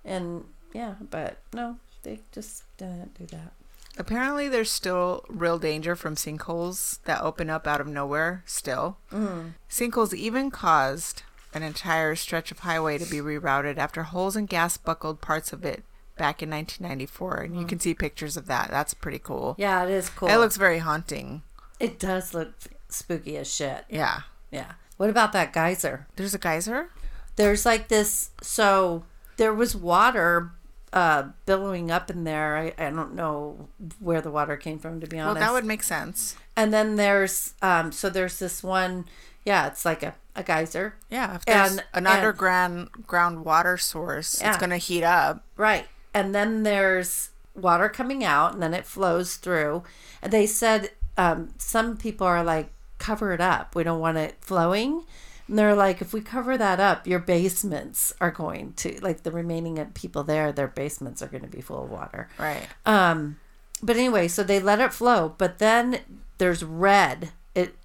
[0.05, 3.51] and yeah, but no, they just didn't do that.
[3.97, 8.43] Apparently, there's still real danger from sinkholes that open up out of nowhere.
[8.45, 9.53] Still, Mm.
[9.69, 11.23] sinkholes even caused
[11.53, 15.65] an entire stretch of highway to be rerouted after holes and gas buckled parts of
[15.65, 15.83] it
[16.19, 18.69] back in 1994, and you can see pictures of that.
[18.69, 19.55] That's pretty cool.
[19.57, 20.29] Yeah, it is cool.
[20.29, 21.41] It looks very haunting.
[21.79, 22.53] it does look
[22.89, 23.85] spooky as shit.
[23.89, 24.21] Yeah.
[24.51, 24.73] Yeah.
[24.97, 26.05] What about that geyser?
[26.15, 26.89] There's a geyser.
[27.37, 29.03] there's like this so
[29.37, 30.51] there was water
[30.91, 35.07] uh billowing up in there I, I don't know where the water came from to
[35.07, 35.35] be honest.
[35.39, 36.35] Well, that would make sense.
[36.57, 39.05] and then there's um so there's this one
[39.45, 43.77] yeah it's like a, a geyser Yeah, if there's And- an and- underground ground water
[43.77, 44.49] source, Yeah.
[44.49, 45.45] it's gonna heat up.
[45.55, 49.83] right and then there's water coming out and then it flows through
[50.21, 54.35] and they said um some people are like cover it up we don't want it
[54.39, 55.03] flowing
[55.47, 59.31] and they're like if we cover that up your basements are going to like the
[59.31, 62.67] remaining people there their basements are going to be full of water Right.
[62.85, 63.37] Um,
[63.81, 65.99] but anyway, so they let it flow, but then
[66.37, 67.31] there's red.
[67.55, 67.75] It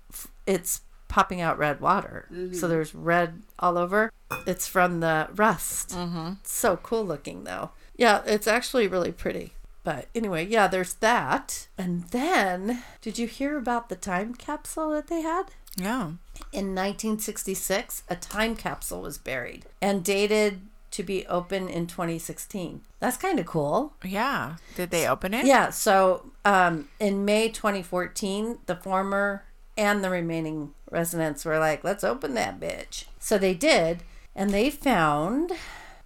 [0.46, 2.28] it's popping out red water.
[2.52, 4.12] So there's red all over.
[4.46, 5.90] It's from the rust.
[5.90, 6.32] Mm-hmm.
[6.42, 7.70] So cool looking though.
[7.96, 9.52] Yeah, it's actually really pretty.
[9.82, 11.68] But anyway, yeah, there's that.
[11.76, 15.44] And then, did you hear about the time capsule that they had?
[15.76, 16.12] Yeah.
[16.52, 22.80] In 1966, a time capsule was buried and dated to be open in 2016.
[23.00, 23.92] That's kind of cool.
[24.04, 24.56] Yeah.
[24.76, 25.44] Did they open it?
[25.44, 29.44] Yeah, so um, in May 2014, the former
[29.76, 33.06] and the remaining residents were like, let's open that bitch.
[33.18, 34.04] So they did,
[34.36, 35.50] and they found,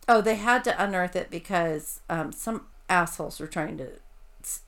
[0.09, 3.89] oh, they had to unearth it because um, some assholes were trying to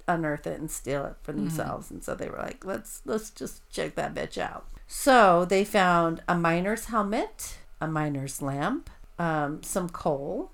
[0.06, 3.68] unearth it and steal it for themselves, and so they were like, let's let's just
[3.70, 4.66] check that bitch out.
[4.86, 10.50] So they found a miner's helmet, a miner's lamp, um, some coal,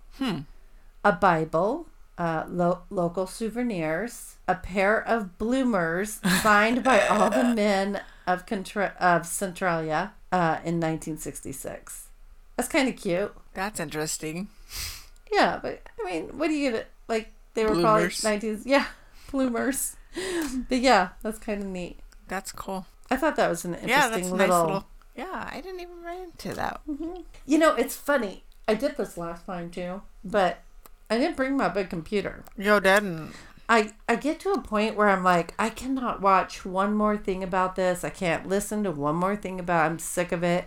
[1.04, 8.00] a Bible, uh, lo- local souvenirs, a pair of bloomers signed by all the men
[8.26, 12.08] of Contra- of Centralia uh, in 1966.
[12.56, 13.34] That's kind of cute.
[13.54, 14.48] That's interesting.
[15.32, 16.88] Yeah, but I mean, what do you get?
[17.08, 18.20] Like they were Bloomers.
[18.20, 18.62] probably 19s.
[18.64, 18.86] Yeah,
[19.30, 19.96] bloomers.
[20.68, 21.98] but yeah, that's kind of neat.
[22.28, 22.86] That's cool.
[23.10, 24.56] I thought that was an interesting Yeah, that's a little.
[24.58, 24.86] nice little.
[25.16, 26.80] Yeah, I didn't even run into that.
[26.88, 27.20] Mm-hmm.
[27.46, 28.44] You know, it's funny.
[28.68, 30.58] I did this last time too, but
[31.08, 32.44] I didn't bring my big computer.
[32.58, 33.32] Yo, didn't.
[33.68, 37.42] I I get to a point where I'm like, I cannot watch one more thing
[37.42, 38.04] about this.
[38.04, 39.86] I can't listen to one more thing about.
[39.90, 40.66] I'm sick of it.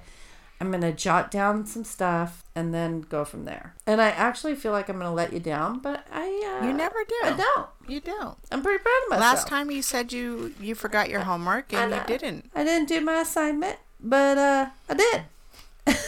[0.59, 3.75] I'm gonna jot down some stuff and then go from there.
[3.87, 6.97] And I actually feel like I'm gonna let you down, but I uh, You never
[7.07, 7.15] do.
[7.23, 7.69] I don't.
[7.87, 8.37] You don't.
[8.51, 9.33] I'm pretty proud of myself.
[9.33, 12.51] Last time you said you you forgot your homework and you didn't.
[12.53, 15.95] I didn't do my assignment, but uh, I did.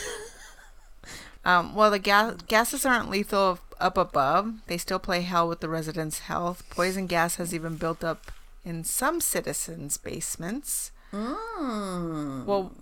[1.44, 4.54] Um, well, the gas gases aren't lethal up above.
[4.68, 6.64] They still play hell with the residents' health.
[6.70, 8.32] Poison gas has even built up
[8.64, 10.92] in some citizens' basements.
[11.12, 12.46] Mm.
[12.46, 12.74] Well,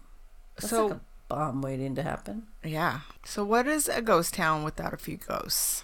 [0.58, 1.00] That's so like
[1.30, 2.48] bomb waiting to happen.
[2.64, 3.02] yeah.
[3.24, 5.84] So what is a ghost town without a few ghosts?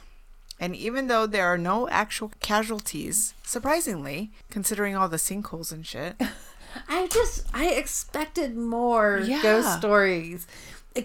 [0.59, 6.15] And even though there are no actual casualties, surprisingly, considering all the sinkholes and shit,
[6.89, 9.41] I just I expected more Yeah.
[9.41, 10.47] ghost stories.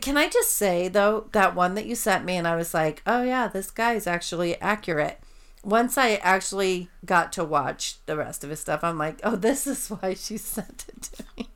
[0.01, 3.03] Can I just say though that one that you sent me and I was like,
[3.07, 5.19] "Oh yeah, this guy is actually accurate."
[5.63, 9.67] Once I actually got to watch the rest of his stuff, I'm like, "Oh, this
[9.67, 11.49] is why she sent it to me."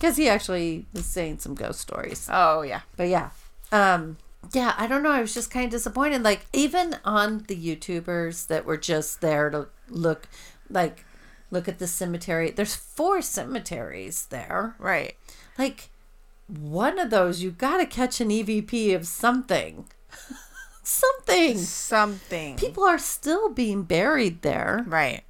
[0.00, 2.28] Cuz he actually was saying some ghost stories.
[2.30, 3.30] oh yeah, But yeah.
[3.72, 4.18] Um
[4.52, 5.10] yeah, I don't know.
[5.10, 6.22] I was just kind of disappointed.
[6.22, 10.28] Like even on the YouTubers that were just there to look
[10.70, 11.04] like
[11.50, 12.50] look at the cemetery.
[12.50, 14.74] There's four cemeteries there.
[14.78, 15.14] right.
[15.58, 15.90] Like
[16.48, 19.86] one of those you got to catch an EVP of something.
[20.82, 21.58] something.
[21.58, 22.56] Something.
[22.56, 24.84] People are still being buried there.
[24.86, 25.22] right.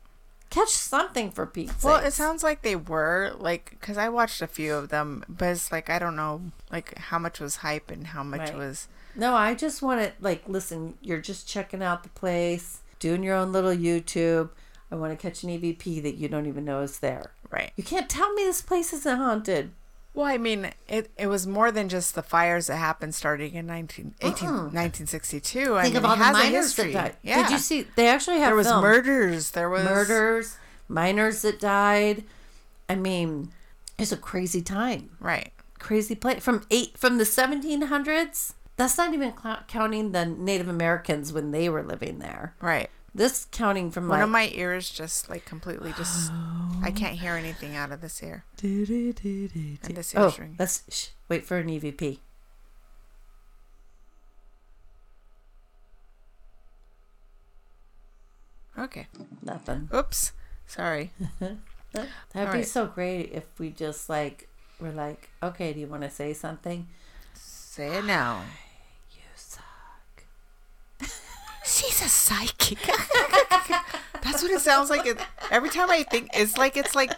[0.56, 4.46] Catch something for Pete's Well, it sounds like they were like because I watched a
[4.46, 6.40] few of them, but it's like I don't know
[6.72, 8.56] like how much was hype and how much Right.
[8.56, 10.94] was No, I just want to like listen.
[11.02, 14.48] You're just checking out the place, doing your own little YouTube.
[14.90, 17.32] I want to catch an EVP that you don't even know is there.
[17.50, 17.72] right.
[17.76, 19.72] You can't tell me this place isn't haunted.
[20.16, 23.66] Well, I mean, it it was more than just the fires that happened starting in
[23.66, 24.32] 19, uh-huh.
[24.32, 25.76] 18 1962.
[25.76, 26.92] I Think mean, of all the miners history.
[26.94, 27.16] that died.
[27.22, 27.42] Yeah.
[27.42, 27.86] Did you see?
[27.96, 28.80] They actually have there was film.
[28.82, 29.50] murders.
[29.50, 30.56] There was murders,
[30.88, 32.24] miners that died.
[32.88, 33.52] I mean,
[33.98, 35.52] it's a crazy time, Right.
[35.78, 38.54] crazy place from eight from the 1700s.
[38.76, 39.34] That's not even
[39.68, 42.54] counting the Native Americans when they were living there.
[42.60, 42.88] Right.
[43.16, 46.30] This counting from One like of my ears just like completely just
[46.82, 48.44] I can't hear anything out of this ear.
[48.62, 50.56] And this oh, earstring.
[50.58, 52.18] let's shh, wait for an E EVP.
[58.78, 59.06] Okay.
[59.42, 59.88] Nothing.
[59.94, 60.32] Oops.
[60.66, 61.12] Sorry.
[61.40, 61.58] That'd
[62.34, 62.66] be Alright.
[62.66, 66.86] so great if we just like were like, okay, do you want to say something?
[67.32, 68.42] Say it now.
[69.10, 70.24] You suck.
[71.66, 72.78] She's a psychic.
[74.22, 75.06] That's what it sounds like.
[75.06, 75.18] It,
[75.50, 77.12] every time I think, it's like it's like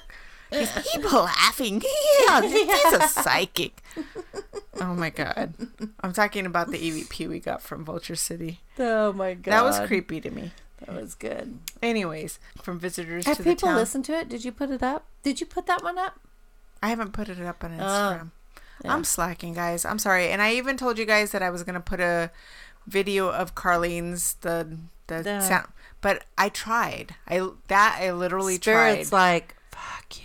[0.92, 1.82] people laughing.
[2.26, 3.82] Yeah, she's a psychic.
[4.80, 5.54] Oh my god!
[6.00, 8.60] I'm talking about the EVP we got from Vulture City.
[8.78, 10.52] Oh my god, That was creepy to me.
[10.84, 11.58] That was good.
[11.82, 13.76] Anyways, from visitors Have to the people town.
[13.76, 14.28] listened to it?
[14.28, 15.06] Did you put it up?
[15.22, 16.20] Did you put that one up?
[16.82, 18.30] I haven't put it up on Oh, Instagram.
[18.84, 18.94] yeah.
[18.94, 19.84] I'm slacking, guys.
[19.84, 20.28] I'm sorry.
[20.28, 22.30] And I even told you guys that I was gonna put a
[22.88, 25.68] video of Carlene's the the The- sound,
[26.00, 27.14] but I tried.
[27.28, 28.92] I that I literally tried.
[29.04, 29.18] Spirit's tried.
[29.32, 30.24] like, fuck you.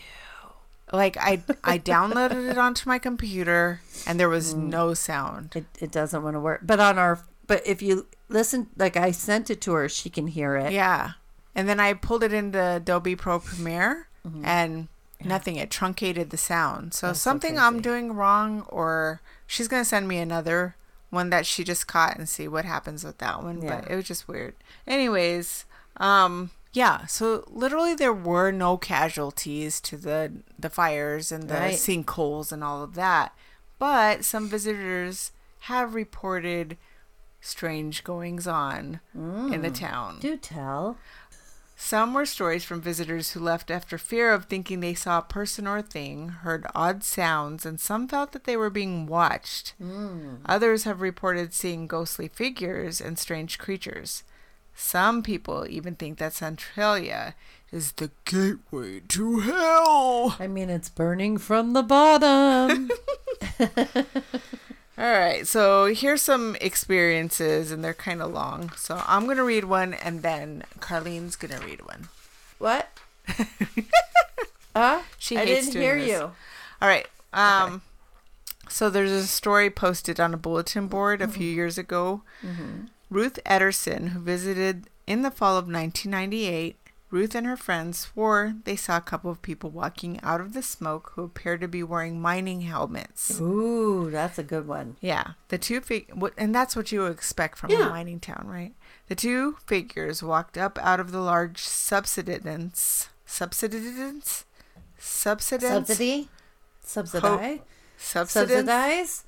[0.92, 4.32] Like I I downloaded it onto my computer and there Mm.
[4.32, 5.56] was no sound.
[5.56, 6.62] It, it doesn't want to work.
[6.64, 10.28] But on our, but if you listen, like I sent it to her, she can
[10.28, 10.72] hear it.
[10.74, 11.12] Yeah.
[11.56, 14.46] And then I pulled it into Adobe Pro Premiere Mm-hmm.
[14.46, 14.88] and
[15.24, 15.58] nothing.
[15.58, 16.94] It truncated the sound.
[16.94, 20.76] So That's so something I'm doing wrong, or she's gonna send me another
[21.14, 23.60] one that she just caught and see what happens with that one.
[23.62, 24.56] But it was just weird.
[24.88, 25.66] Anyways,
[25.98, 27.06] um, yeah.
[27.06, 31.76] So literally, there were no casualties to the the fires and the Right.
[31.76, 33.34] sinkholes and all of that,
[33.80, 36.78] but some visitors have reported
[37.40, 40.18] strange goings on in the town.
[40.20, 40.98] Do tell.
[41.84, 45.68] Some were stories from visitors who left after fear of thinking they saw a person
[45.68, 49.74] or thing, heard odd sounds, and some felt that they were being watched.
[49.80, 50.36] Hmm.
[50.46, 54.24] Others have reported seeing ghostly figures and strange creatures.
[54.74, 57.36] Some people even think that Centralia
[57.70, 60.38] is the gateway to hell.
[60.40, 62.90] I mean, it's burning from the bottom.
[64.98, 68.72] All right, so here's some experiences, and they're kind of long.
[68.78, 72.10] So I'm going to read one, and then Carlene's going to read one.
[72.60, 72.90] what?
[74.76, 75.02] Huh?
[75.20, 76.08] She I hates didn't doing hear this.
[76.10, 76.20] you.
[76.82, 77.06] All right.
[77.32, 77.84] Um,
[78.70, 82.24] so there's a story posted on a bulletin board a few years ago.
[83.12, 86.76] Ruth Ederson, who visited in the fall of 1998,
[87.14, 90.64] Ruth and her friends swore they saw a couple of people walking out of the
[90.64, 93.40] smoke who appeared to be wearing mining helmets.
[93.40, 94.96] Ooh, that's a good one.
[95.00, 97.86] Yeah, the two fig- and that's what you would expect from Yeah.
[97.86, 98.74] a mining town, right?
[99.10, 104.46] The two figures walked up out of the large subsidence, subsidence,
[104.98, 106.30] subsidence, Subsidy?
[106.84, 107.60] Subsidize?
[107.98, 109.24] subsidence, Subsidize?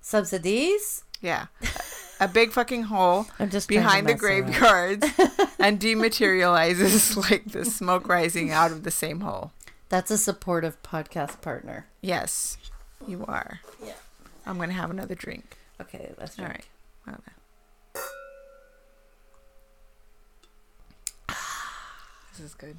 [0.00, 1.04] Subsidies?
[1.20, 1.46] yeah,
[2.20, 3.26] a big fucking hole
[3.66, 5.04] behind the graveyards
[5.58, 9.52] and dematerializes like the smoke rising out of the same hole.
[9.88, 11.86] That's a supportive podcast partner.
[12.00, 12.58] Yes,
[13.08, 13.60] you are.
[13.84, 13.94] Yeah.
[14.46, 15.56] I'm gonna have another drink.
[15.80, 16.66] Okay, that's All right.
[17.08, 17.18] Okay.
[22.36, 22.76] This is good.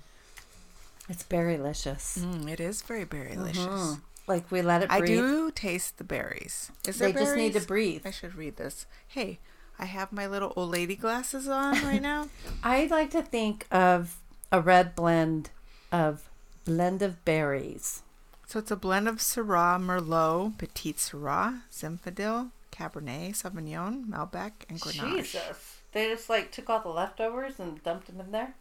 [1.10, 2.20] It's berrylicious.
[2.20, 3.98] Mm, it is very berry delicious.
[4.32, 5.04] Like we let it Breathe.
[5.04, 6.72] I do taste the berries.
[6.88, 8.04] Is They there just need to breathe.
[8.06, 8.86] I should read this.
[9.06, 9.40] Hey,
[9.78, 12.30] I have my little old lady glasses on right now.
[12.64, 15.50] I like to think of a red blend
[15.92, 16.30] of
[16.64, 18.04] blend of berries.
[18.48, 25.18] so it's a blend of Syrah, Merlot, Petite Sirah, Zinfandel, Cabernet, Sauvignon, Malbec, and Grenache.
[25.18, 25.82] Jesus.
[25.92, 28.54] They just like took all the leftovers and dumped them in there.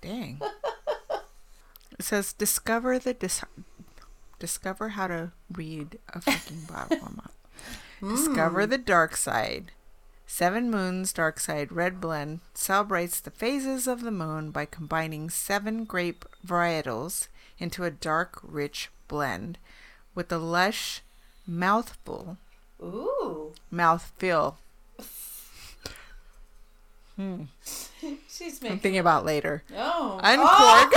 [0.00, 0.40] Dang.
[1.98, 3.44] it says discover the dis-
[4.38, 7.24] discover how to read a fucking bottle.
[8.00, 9.72] Discover the dark side.
[10.26, 15.84] Seven Moons Dark Side Red Blend celebrates the phases of the moon by combining seven
[15.84, 17.28] grape varietals
[17.58, 19.58] into a dark, rich blend
[20.14, 21.00] with a lush
[21.46, 22.36] mouthful,
[22.80, 23.54] Ooh.
[23.72, 24.56] mouthfeel.
[27.16, 27.44] Hmm.
[28.28, 29.64] She's I'm thinking about later.
[29.74, 30.20] Oh.
[30.22, 30.92] Uncork.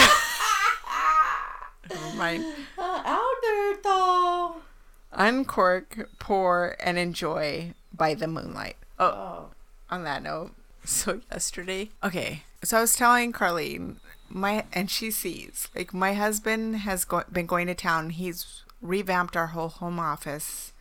[1.89, 2.46] Never mind.
[2.78, 3.02] Oh,
[5.13, 8.78] Uncork, pour, and enjoy by the moonlight.
[8.99, 9.45] Oh, Oh.
[9.89, 10.51] on that note,
[10.86, 13.97] so yesterday, okay, so I was telling Carlene,
[14.30, 18.11] my and she sees like my husband has go- been going to town.
[18.11, 20.72] He's revamped our whole home office.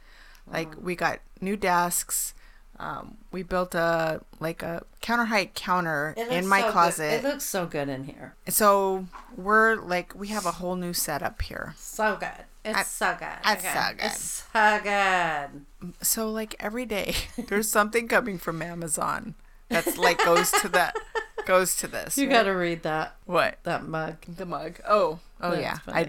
[0.47, 2.35] Like we got new desks.
[2.79, 6.73] Um, we built a like a counter height counter in my so good.
[6.73, 7.13] closet.
[7.13, 8.35] It looks so good in here.
[8.49, 11.75] so we're like we have a whole new setup here.
[11.77, 12.45] So good.
[12.65, 13.29] It's I- so good.
[13.45, 13.75] it's Okay.
[13.75, 14.05] so good.
[14.05, 15.97] It's so good.
[16.07, 17.15] so like every day
[17.49, 19.35] there's something coming from Amazon
[19.69, 20.95] that's like goes to that
[21.47, 22.19] goes to this.
[22.19, 22.33] You right?
[22.35, 24.17] got to read that what that mug.
[24.29, 24.81] the mug?
[24.87, 25.79] Oh, oh That's yeah.
[25.95, 26.09] I.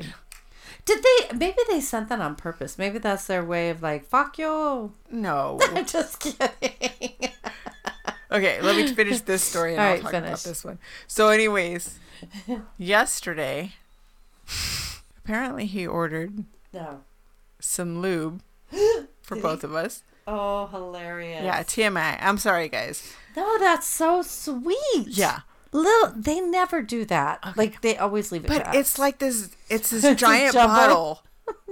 [0.84, 1.38] Did they?
[1.38, 2.78] Maybe they sent that on purpose.
[2.78, 4.92] Maybe that's their way of like, fuck you.
[5.12, 5.60] no.
[5.76, 7.30] I'm just kidding.
[8.32, 10.30] Okay, let me finish this story and All I'll right, talk finish.
[10.30, 10.80] about this one.
[11.06, 12.00] So, anyways,
[12.78, 13.74] yesterday,
[15.24, 17.02] apparently he ordered no.
[17.60, 18.42] some lube
[19.22, 20.04] for Did both of us.
[20.28, 21.44] Oh, hilarious.
[21.44, 22.18] Yeah, TMI.
[22.22, 23.14] I'm sorry, guys.
[23.36, 25.08] No, that's so sweet.
[25.08, 25.40] Yeah,
[25.74, 27.56] Little, they never do that.
[27.56, 28.48] Like they always leave it.
[28.50, 29.56] but it's like this.
[29.70, 31.24] It's this giant bottle.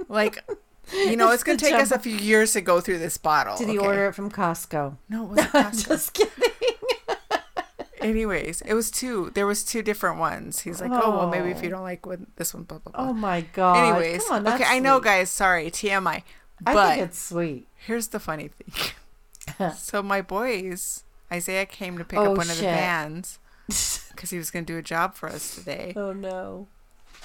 [0.08, 0.38] Like,
[0.92, 3.56] you know, it's, It's gonna take us a few years to go through this bottle.
[3.56, 3.86] Did he okay?
[3.86, 4.96] order it from Costco?
[5.08, 5.88] No, it wasn't Costco.
[5.88, 6.50] just kidding.
[8.00, 9.30] Anyways, it was two.
[9.34, 10.60] There was two different ones.
[10.60, 11.62] He's like, oh well, maybe if Oh.
[11.62, 13.10] you don't like one, this one, blah blah blah.
[13.10, 13.76] Oh my god.
[13.76, 15.30] Anyways, Come on, okay, I know, guys.
[15.30, 16.22] Sorry, TMI.
[16.66, 17.66] I But think it's sweet.
[17.76, 19.70] here's the funny thing.
[19.76, 24.38] so my boys, Isaiah came to pick Oh, up one of the vans because he
[24.38, 26.68] was going to do a job for us today, oh no.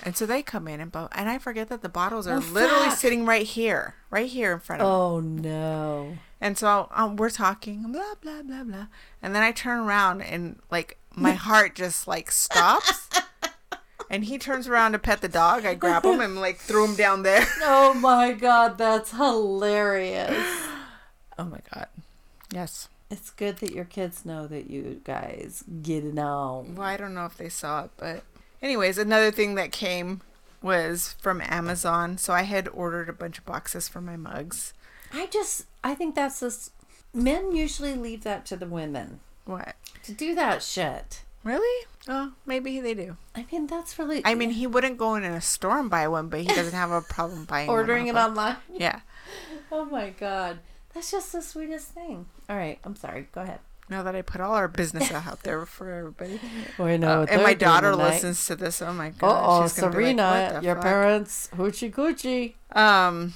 [0.04, 2.52] And so they come in and bo- and I forget that the bottles are Oh,
[2.52, 2.98] literally fuck.
[2.98, 4.91] sitting right here, right here in front of me.
[4.91, 6.18] Oh no.
[6.41, 8.88] And so um, we're talking, blah blah blah blah,
[9.22, 13.10] and then I turn around and like my heart just like stops.
[14.12, 15.66] And he turns around to pet the dog.
[15.66, 17.46] I grab him and like throw him down there.
[17.64, 20.38] Oh my god, that's hilarious.
[21.38, 21.88] Oh my god.
[22.54, 22.88] Yes.
[23.12, 26.76] It's good that your kids know that you guys get it on.
[26.76, 28.24] Well, I don't know if they saw it, but
[28.66, 30.22] anyways, another thing that came
[30.61, 32.18] was from Amazon.
[32.18, 34.74] So I had ordered a bunch of boxes for my mugs.
[35.13, 36.72] I just, I think that's this.
[37.13, 39.76] Men usually leave that to the women What?
[40.03, 41.22] to do that shit.
[41.43, 41.86] Really?
[42.07, 43.18] Oh, maybe they do.
[43.36, 44.24] I mean, that's really.
[44.26, 46.89] I mean, he wouldn't go in a store and buy one, but he doesn't have
[46.91, 48.57] a problem buying ordering it online.
[48.74, 48.99] Yeah.
[49.72, 50.59] Oh my god,
[50.93, 52.28] that's just the sweetest thing.
[52.47, 53.28] All right, I'm sorry.
[53.34, 53.59] Go ahead.
[53.89, 56.39] Now that I put all our business out there for everybody.
[56.79, 58.81] We Uh, and my daughter listens to this.
[58.81, 59.43] Oh my god.
[59.45, 62.53] Oh, she's be like, Serena, your fuck?" parents hoochie coochie.
[62.75, 63.33] Um,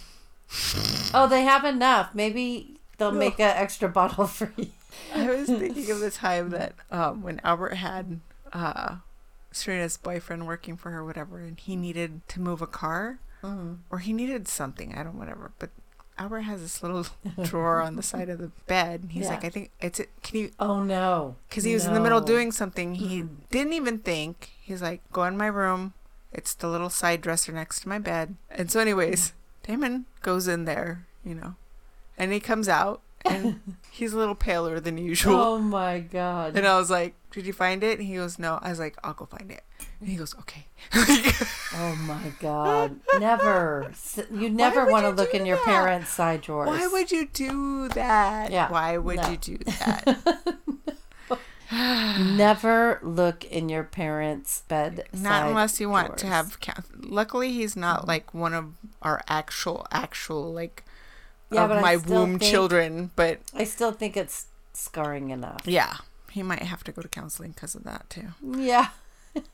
[1.13, 2.15] Oh, they have enough.
[2.15, 4.67] Maybe they'll make an extra bottle for you.
[5.13, 8.19] I was thinking of the time that um, when Albert had
[8.51, 8.95] uh,
[9.51, 13.75] Serena's boyfriend working for her, whatever, and he needed to move a car Mm-hmm.
[13.89, 14.93] or he needed something.
[14.95, 15.53] I don't whatever.
[15.59, 15.69] But
[16.20, 17.07] Albert has this little
[17.43, 19.01] drawer on the side of the bed.
[19.03, 19.30] And he's Yeah.
[19.32, 20.09] like, I think it's it.
[20.22, 20.51] Can you?
[20.59, 22.95] Oh no, Because he was in the middle doing something.
[22.95, 24.51] He didn't even think.
[24.61, 25.93] He's like, go in my room.
[26.32, 28.36] It's the little side dresser next to my bed.
[28.51, 31.55] And so, anyways, Damon goes in there, you know,
[32.17, 33.61] and he comes out and
[33.91, 35.36] he's a little paler than usual.
[35.39, 36.55] Oh my god.
[36.55, 37.97] And I was like, Did you find it?
[37.97, 38.59] And he goes, No.
[38.61, 39.63] I was like, I'll go find it.
[39.99, 40.65] And he goes, Okay.
[41.75, 42.99] Oh my god.
[43.19, 43.91] Never.
[44.31, 46.69] You never want to look in your parents' side drawers.
[46.69, 48.51] Why would you do that?
[48.51, 49.29] Yeah, Why would no.
[49.29, 50.47] you do that?
[51.71, 55.07] Never look in your parents' bed.
[55.13, 56.59] not unless you want to have.
[56.59, 58.07] ca- Luckily, he's not mm-hmm.
[58.07, 58.73] like one of
[59.03, 60.83] our actual, actual, like,
[61.51, 63.11] Yeah, of my womb think- children.
[63.15, 65.61] But I still think it's scarring enough.
[65.65, 65.97] yeah,
[66.31, 68.29] he might have to go to counseling because of that too.
[68.43, 68.87] Yeah.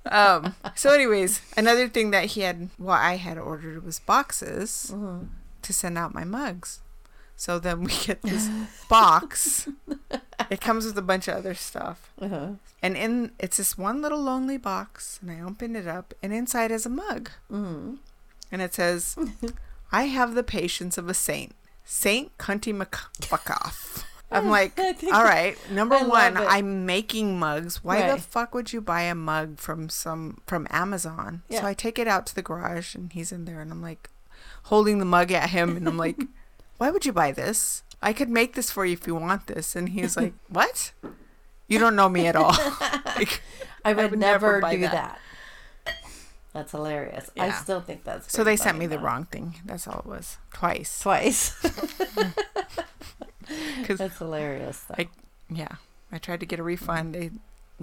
[0.10, 0.56] Um.
[0.76, 5.28] so, anyways, another thing that he had, what I had ordered was boxes Mhm.
[5.62, 6.80] to send out my mugs.
[7.38, 8.50] So then we get this
[8.90, 9.68] box.
[10.50, 12.12] It comes with a bunch of other stuff.
[12.22, 12.52] Uh-huh.
[12.82, 16.72] And in it's this one little lonely box, and I opened it up, and inside
[16.72, 17.32] is a mug.
[17.52, 17.98] Mhm.
[18.52, 19.18] And it says,
[19.92, 21.56] I have the patience of a saint.
[21.84, 24.04] Saint Cunty McFuckoff.
[24.32, 24.78] I'm oh, like,
[25.14, 25.58] all right.
[25.72, 26.46] Number I one, it.
[26.48, 27.84] I'm making mugs.
[27.84, 31.44] Why the fuck would you buy a mug from some from Amazon?
[31.48, 31.62] Yeah.
[31.62, 34.10] So I take it out to the garage, and he's in there, and I'm like,
[34.64, 36.18] holding the mug at him, and I'm like,
[36.78, 37.84] why would you buy this?
[38.02, 39.76] I could make this for you if you want this.
[39.76, 40.92] And he's like, what?
[41.68, 42.56] You don't know me at all.
[43.16, 43.42] Like,
[43.86, 45.20] I would, would never, never do that.
[45.86, 45.96] that.
[46.52, 47.30] That's hilarious.
[47.40, 49.62] I still think that's so they sent me the wrong thing.
[49.64, 50.38] That's all it was.
[50.52, 51.00] Twice.
[51.00, 51.56] twice.
[53.86, 54.82] 'Cause that's hilarious.
[54.88, 54.96] Though.
[55.00, 55.10] I-
[55.50, 55.76] Yeah.
[56.12, 57.14] I tried to get a refund.
[57.16, 57.32] They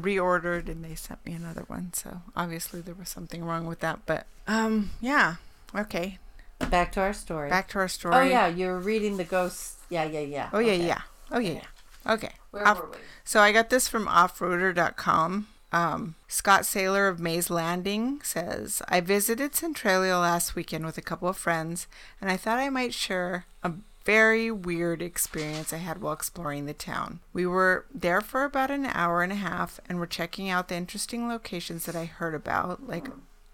[0.00, 1.92] reordered and they sent me another one.
[1.92, 4.00] So obviously there was something wrong with that.
[4.06, 5.36] But um yeah.
[5.74, 6.18] Okay.
[6.70, 7.50] Back to our story.
[7.50, 8.14] Back to our story.
[8.14, 9.76] oh yeah, you're reading the ghosts.
[9.90, 10.48] Yeah, yeah, yeah.
[10.52, 10.86] Oh yeah, Okay.
[10.86, 11.00] yeah.
[11.30, 11.52] Oh yeah,
[12.04, 12.12] yeah.
[12.12, 12.32] Okay.
[12.52, 12.96] Where Off- were we?
[13.24, 15.48] So I got this from offroader.com.
[15.72, 21.28] Um, Scott Saylor of Mays Landing says, I visited Centralia last weekend with a couple
[21.28, 21.86] of friends,
[22.20, 23.72] and I thought I might share a
[24.04, 27.20] very weird experience I had while exploring the town.
[27.32, 30.74] We were there for about an hour and a half and were checking out the
[30.76, 33.08] interesting locations that I heard about, like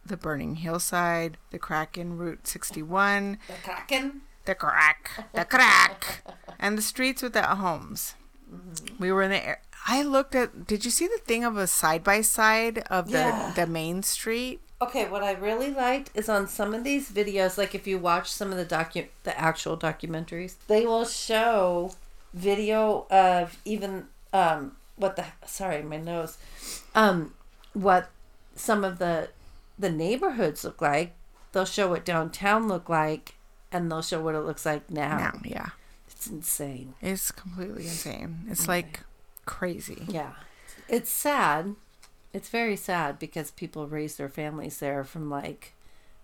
[0.05, 4.23] the Burning Hillside, the Kraken Route 61, The Kraken.
[4.47, 6.25] the crack, the crack,
[6.59, 8.15] and the streets without homes.
[8.53, 8.97] Mm-hmm.
[9.03, 9.47] We were in the.
[9.47, 9.61] air.
[9.87, 10.67] I looked at.
[10.67, 13.53] Did you see the thing of a side by side of the Yeah.
[13.55, 14.61] the main street?
[14.81, 18.31] Okay, what I really liked is on some of these videos, like if you watch
[18.31, 21.93] some of the docu the actual documentaries, they will show
[22.33, 26.39] video of even um what the sorry, my nose.
[26.95, 27.35] Um
[27.73, 28.11] what
[28.55, 29.31] some of the
[29.79, 31.15] the neighborhoods look like.
[31.53, 33.35] They'll show what downtown look like
[33.73, 35.17] and they'll show what it looks like now.
[35.19, 35.71] Now, yeah,
[36.11, 36.95] It's insane.
[37.03, 38.45] it's completely insane.
[38.49, 38.69] It's Okay.
[38.69, 39.01] like
[39.45, 40.05] crazy.
[40.09, 40.33] Yeah.
[40.89, 41.75] It's sad.
[42.33, 45.75] It's very sad because people raise their families there from like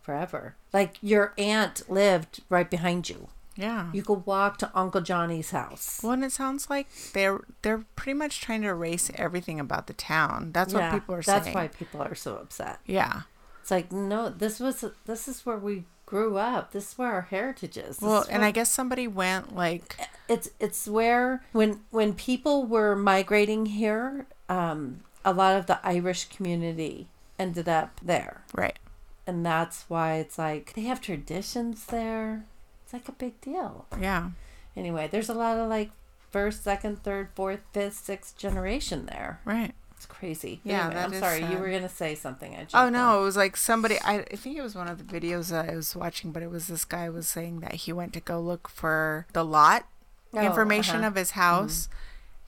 [0.01, 0.57] forever.
[0.73, 3.29] Like your aunt lived right behind you.
[3.57, 3.91] Yeah.
[3.93, 6.01] You could walk to Uncle Johnny's house.
[6.03, 9.93] Well, and it sounds like they're they're pretty much trying to erase everything about the
[9.93, 10.51] town.
[10.53, 11.57] That's Yeah, what people are That's saying.
[11.57, 12.81] That's why people are so upset.
[12.87, 13.23] Yeah.
[13.63, 16.73] It's like no, this was this is where we grew up.
[16.73, 17.97] This is where our heritage is.
[17.97, 19.97] This Well, is and I guess somebody went like
[20.29, 26.27] it's it's where when when people were migrating here, um, a lot of the Irish
[26.27, 27.09] community
[27.39, 28.45] ended up there.
[28.55, 28.79] right.
[29.27, 32.45] and that's why it's like they have traditions there.
[32.85, 33.87] It's like a big deal.
[34.01, 34.31] Yeah.
[34.77, 35.91] Anyway, there's a lot of like
[36.31, 39.41] first, second, third, fourth, fifth, sixth generation there.
[39.45, 39.73] Right.
[39.97, 40.61] It's crazy.
[40.65, 41.41] Yeah, Anyway, I'm sorry.
[41.45, 42.55] You were gonna say something.
[42.55, 42.93] I Oh on.
[42.93, 43.97] no, it was like somebody.
[44.05, 46.51] I, I think it was one of the videos that I was watching, but it
[46.51, 49.87] was this guy was saying that he went to go look for the lot
[50.37, 51.07] Oh, information uh-huh.
[51.07, 51.89] of his house,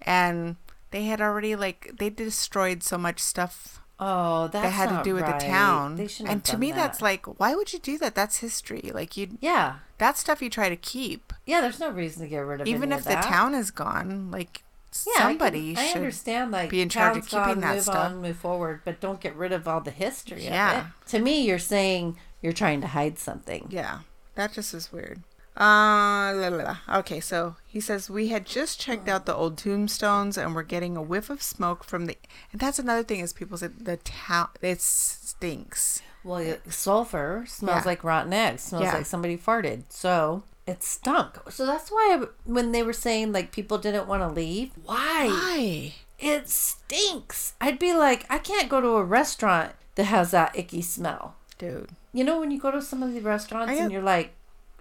[0.02, 0.56] and
[0.90, 5.14] they had already like they destroyed so much stuff Oh, that's that had to do
[5.14, 5.40] with right.
[5.40, 5.96] the town.
[5.96, 8.14] They shouldn't And have to me, that's like, why would you do that?
[8.14, 8.90] That's history.
[8.92, 11.62] Like you, yeah, that stuff you try to keep, yeah.
[11.62, 12.70] There's no reason to get rid of it.
[12.70, 14.30] even if the town is gone.
[14.30, 14.64] Like
[15.06, 15.96] Yeah, I can- somebody I, should.
[15.96, 17.96] understand, like be in charge of keeping gone, that move stuff.
[17.96, 20.44] on, move forward, but don't get rid of all the history.
[20.44, 20.88] Yeah.
[21.06, 23.66] To me, you're saying you're trying to hide something.
[23.70, 24.00] Yeah,
[24.34, 25.22] that just is weird.
[25.56, 26.98] Uh, la, la, la.
[26.98, 30.96] okay, so he says we had just checked out the old tombstones and we're getting
[30.96, 32.16] a whiff of smoke from the.
[32.52, 36.02] And that's another thing is people said the town it stinks.
[36.24, 37.90] Well, it- sulfur smells Yeah.
[37.90, 38.62] like rotten eggs.
[38.64, 38.94] Smells Yeah.
[38.94, 39.84] like somebody farted.
[39.88, 41.38] So it stunk.
[41.50, 45.28] So that's why I, when they were saying like people didn't want to leave, why?
[45.28, 45.94] Why?
[46.18, 47.54] It stinks.
[47.60, 51.34] I'd be like, I can't go to a restaurant that has that icky smell.
[51.58, 54.02] Dude, You know, when you go to some of the restaurants I and get- you're
[54.02, 54.34] like,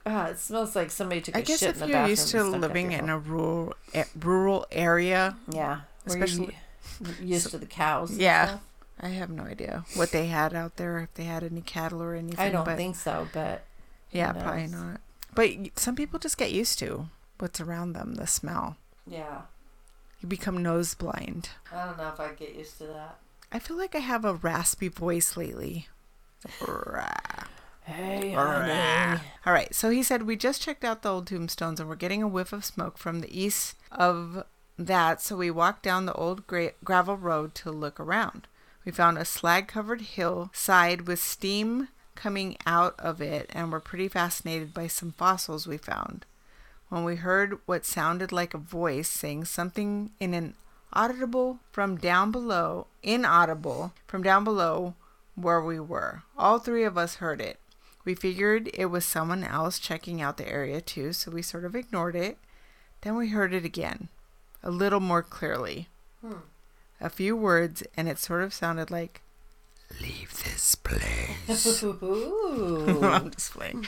[0.06, 1.90] ah, it smells like somebody took a I shit in the bathroom.
[1.90, 4.66] I guess if you're used to and stunk up living in a rural a rural
[4.72, 6.58] area, yeah, especially-
[7.22, 8.12] you used to the cows.
[8.18, 8.48] Yeah.
[8.48, 8.62] stuff.
[9.02, 11.00] I have no idea what they had out there.
[11.00, 13.66] If they had any cattle or anything, I don't but think so, but
[14.12, 15.02] yeah, who probably not.
[15.34, 17.08] But some people just get used to
[17.40, 18.78] what's around them, the smell.
[19.06, 19.42] yeah,
[20.22, 21.50] You become nose blind.
[21.74, 23.18] I don't know if I get used to that.
[23.52, 25.90] I feel like I have a raspy voice lately.
[27.86, 28.62] Hey, Rah.
[28.62, 29.22] honey.
[29.46, 32.24] All right, so he said we just checked out the old tombstones and we're getting
[32.24, 34.44] a whiff of smoke from the east of
[34.78, 35.22] that.
[35.22, 38.48] So we walked down the old gra- gravel road to look around.
[38.84, 44.74] We found a slag-covered hillside with steam coming out of it, and were pretty fascinated
[44.74, 46.26] by some fossils we found.
[46.90, 50.56] When we heard what sounded like a voice saying something in an
[50.94, 54.96] audible from down below, inaudible from down below
[55.36, 56.24] where we were.
[56.38, 57.60] All three of us heard it.
[58.06, 61.76] We figured it was someone else checking out the area too, so we sort of
[61.76, 62.38] ignored it.
[63.02, 64.10] Then we heard it again,
[64.64, 65.90] a little more clearly.
[66.22, 66.34] Hmm.
[67.02, 69.22] A few words, and it sort of sounded like,
[70.02, 71.84] Leave this place.
[71.84, 73.86] I'm just playing.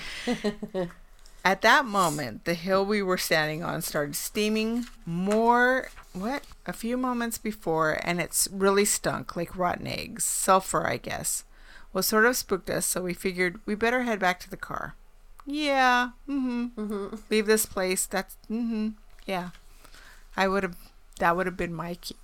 [1.43, 5.89] At that moment, the hill we were standing on started steaming more.
[6.13, 6.43] What?
[6.65, 10.24] A few moments before, and it's really stunk like rotten eggs.
[10.26, 11.43] Sulfur, I guess.
[11.98, 14.93] Well, sort of spooked us, so we figured we better head back to the car.
[15.48, 16.10] Yeah.
[16.30, 16.80] Mm hmm.
[16.80, 17.16] mm-hmm.
[17.32, 18.06] Leave this place.
[18.06, 18.38] That's.
[18.52, 18.88] Mm hmm.
[19.26, 19.50] Yeah.
[20.36, 20.76] I would have.
[21.18, 22.16] That would have been my cue.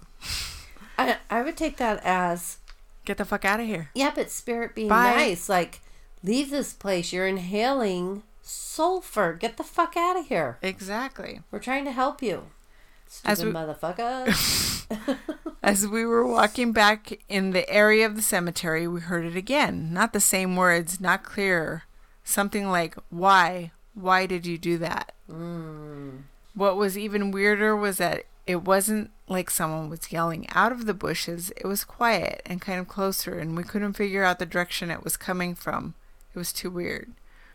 [1.00, 2.58] I, I would take that as
[3.04, 3.90] Get the fuck out of here.
[3.96, 5.16] yeah, but spirit being Bye.
[5.16, 5.82] nice, like
[6.24, 7.12] leave this place.
[7.12, 9.34] You're inhaling sulfur.
[9.34, 10.60] Get the fuck out of here.
[10.62, 11.42] Exactly.
[11.50, 12.44] We're trying to help you,
[13.26, 15.18] As stupid we- motherfucker.
[15.64, 19.94] As we were walking back in the area of the cemetery, we heard it again.
[19.94, 21.84] Not the same words, not clear.
[22.26, 23.72] Something like, Why?
[23.94, 25.14] Why did you do that?
[25.32, 26.24] Mm.
[26.54, 30.94] What was even weirder was that it wasn't like someone was yelling out of the
[30.94, 31.50] bushes.
[31.56, 35.06] It was quiet and kind of closer, and we couldn't figure out the direction it
[35.06, 35.94] was coming from.
[36.36, 37.14] It was too weird.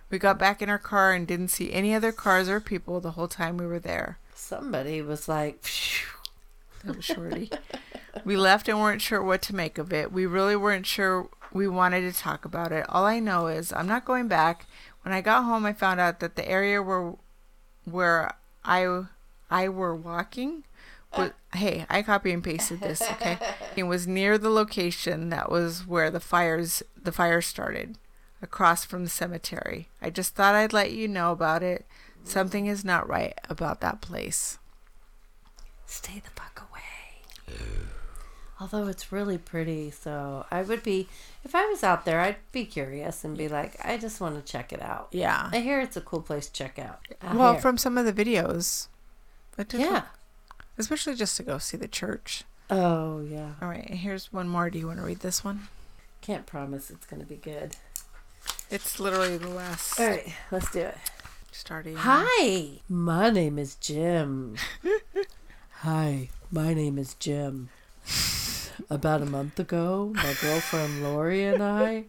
[0.08, 3.10] We got back in our car and didn't see any other cars or people the
[3.10, 4.18] whole time we were there.
[4.34, 6.17] Somebody was like, "Phew."
[7.00, 7.50] Shorty.
[8.24, 10.12] we left and weren't sure what to make of it.
[10.12, 12.86] We really weren't sure we wanted to talk about it.
[12.88, 14.66] All I know is I'm not going back.
[15.02, 17.14] When I got home, I found out that the area where
[17.84, 18.34] where
[18.64, 19.04] I
[19.50, 20.64] I were walking
[21.16, 23.38] was hey, I copy and pasted this, okay?
[23.76, 27.96] It was near the location that was where the fires the fire started,
[28.42, 29.88] across from the cemetery.
[30.02, 31.86] I just thought I'd let you know about it.
[32.24, 34.58] Something is not right about that place.
[35.86, 36.47] stay the fuck.
[38.60, 41.08] Although it's really pretty, so I would be,
[41.44, 44.52] if I was out there, I'd be curious and be like, I just want to
[44.52, 45.08] check it out.
[45.12, 45.48] Yeah.
[45.52, 46.98] I hear it's a cool place to check out.
[47.22, 47.60] I Well, hear.
[47.62, 48.88] from some of the videos,
[49.56, 50.06] took- yeah.
[50.76, 52.42] especially just to go see the church.
[52.68, 53.52] Oh yeah.
[53.62, 54.68] All right, here's one more.
[54.70, 55.68] Do you want to read this one?
[56.20, 57.76] Can't promise it's gonna be good.
[58.70, 60.96] It's literally the last All right, let's do it.
[61.52, 61.94] starting.
[61.96, 64.56] Hi, my name is Jim.
[65.82, 67.68] Hi, my name is Jim.
[68.90, 72.04] About a month ago, my girlfriend Lori and I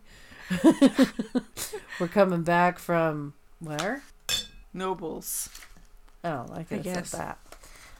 [1.99, 4.03] were coming back from where?
[4.73, 5.49] Knoebels.
[6.23, 7.09] Oh, I could have guess.
[7.09, 7.39] said that.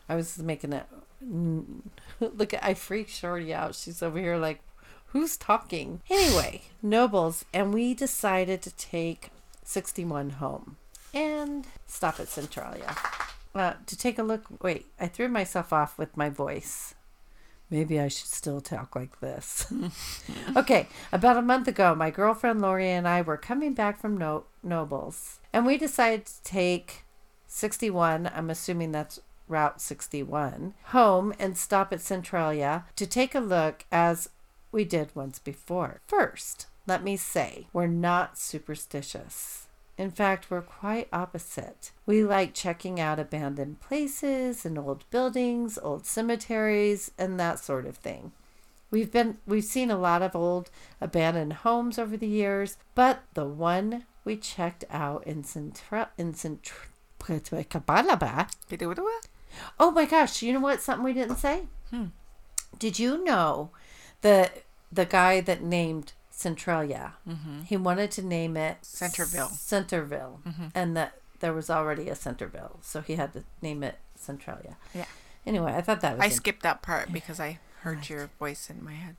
[0.07, 0.85] I was making it.
[2.19, 3.75] Look, I freaked Shorty out.
[3.75, 4.61] She's over here like,
[5.07, 6.01] who's talking?
[6.09, 9.29] Anyway, Knoebels, and we decided to take
[9.63, 10.77] 61 home
[11.13, 12.95] and stop at Centralia
[13.55, 14.61] uh, to take a look.
[14.61, 16.95] Wait, I threw myself off with my voice.
[17.69, 19.71] Maybe I should still talk like this.
[20.55, 24.45] okay, about a month ago, my girlfriend Lori and I were coming back from no-
[24.65, 27.03] Knoebels, and we decided to take
[27.47, 33.85] 61, I'm assuming that's Route 61, home and stop at Centralia to take a look
[33.91, 34.29] as
[34.71, 36.01] we did once before.
[36.07, 39.67] First, let me say, we're not superstitious.
[39.99, 41.91] In fact, we're quite opposite.
[42.05, 47.97] We like checking out abandoned places and old buildings, old cemeteries, and that sort of
[47.97, 48.31] thing.
[48.91, 50.71] We've been we've seen a lot of old
[51.01, 56.87] abandoned homes over the years, but the one we checked out in Central in Central
[59.81, 61.63] Oh my gosh, you know what something we didn't say?
[61.89, 62.05] Hmm.
[62.77, 63.71] Did you know
[64.21, 67.15] that the guy that named Centralia.
[67.27, 67.63] Mm-hmm.
[67.63, 69.49] He wanted to name it Centerville.
[69.49, 70.67] Centerville, mm-hmm.
[70.73, 74.77] and that there was already a Centerville, so he had to name it Centralia.
[74.95, 75.03] Yeah.
[75.45, 76.25] Anyway, I thought that was.
[76.25, 79.17] I skipped that part because I heard I your voice in my head.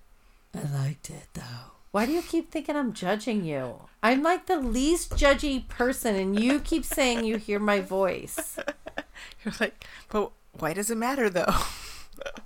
[0.54, 1.72] I liked it though.
[1.90, 3.82] Why do you keep thinking I'm judging you?
[4.02, 8.58] I'm like the least judgy person, and you keep saying you hear my voice.
[9.44, 11.54] You're like, but why does it matter though?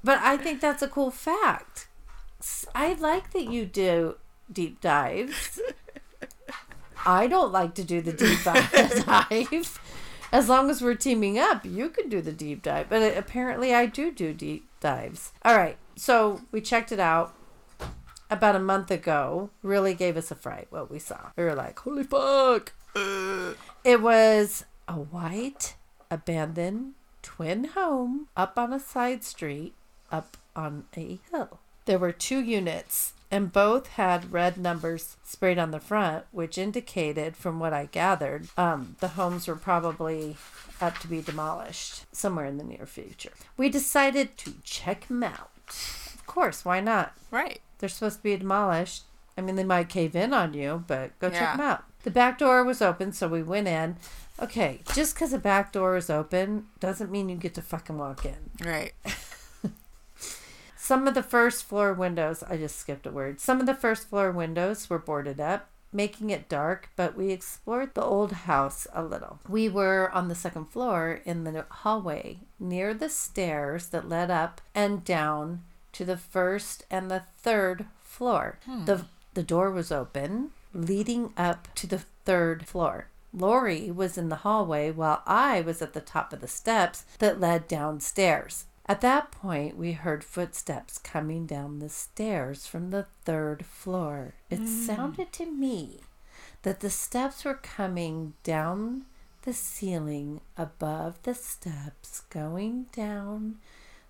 [0.03, 1.87] but I think that's a cool fact.
[2.75, 4.17] I like that you do
[4.53, 5.61] deep dives.
[7.07, 9.81] I don't like to do the deep dive.
[10.33, 12.89] As long as we're teaming up, you can do the deep dive.
[12.89, 15.33] But uh, apparently, I do do deep dives.
[15.45, 15.77] All right.
[15.97, 17.35] So we checked it out
[18.31, 19.51] about a month ago.
[19.63, 21.31] Really gave us a fright what we saw.
[21.37, 22.73] We were like, holy fuck.
[23.85, 25.77] It was a white,
[26.11, 29.75] abandoned twin home up on a side street
[30.11, 31.59] up on a hill.
[31.87, 37.37] There were two units and both had red numbers sprayed on the front, which indicated,
[37.37, 40.37] from what I gathered, um, the homes were probably
[40.81, 43.33] up to be demolished somewhere in the near future.
[43.57, 45.51] We decided to check them out.
[45.67, 47.15] Of course, why not?
[47.33, 47.61] Right.
[47.79, 49.03] They're supposed to be demolished.
[49.37, 51.39] I mean, they might cave in on you, but go yeah.
[51.41, 51.83] check them out.
[52.05, 53.97] The back door was open, so we went in.
[54.41, 58.25] Okay, just because the back door is open doesn't mean you get to fucking walk
[58.25, 58.51] in.
[58.65, 58.93] Right.
[60.85, 63.41] Some of the first floor windows, I just skipped a word.
[63.41, 67.95] Some of the first floor windows were boarded up, making it dark, but we explored
[67.95, 69.39] the old house a little.
[69.49, 74.61] We were on the second floor in the hallway near the stairs that led up
[74.75, 75.63] and down
[75.93, 78.59] to the first and the third floor.
[78.67, 78.85] Hmm.
[78.85, 83.09] The the door was open, leading up to the third floor.
[83.33, 87.41] Lori was in the hallway while I was at the top of the steps that
[87.41, 88.67] led downstairs.
[88.87, 94.35] At that point, we heard footsteps coming down the stairs from the third floor.
[94.51, 94.69] It mm.
[94.69, 96.01] sounded to me
[96.63, 99.07] that the steps were coming down
[99.43, 103.57] the ceiling above the steps, going down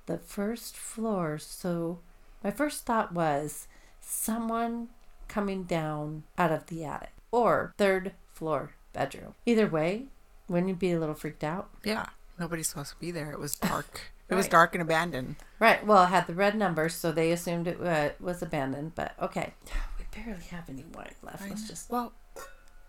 [0.07, 1.39] the first floor.
[1.39, 2.01] So,
[2.43, 3.69] my first thought was
[4.01, 4.89] someone
[5.29, 9.35] coming down out of the attic or third floor bedroom.
[9.47, 10.07] Either way,
[10.49, 11.71] wouldn't you be a little freaked out?
[11.85, 12.07] Yeah.
[12.39, 13.31] Nobody's supposed to be there.
[13.31, 14.01] It was dark.
[14.29, 15.37] It was dark and abandoned.
[15.59, 15.85] Right.
[15.87, 18.95] Well, it had the red numbers, so they assumed it uh, was abandoned.
[18.95, 19.55] But okay,
[19.99, 21.43] we barely have any wine left.
[21.43, 21.69] I Let's know.
[21.69, 21.91] just.
[21.91, 22.13] Well,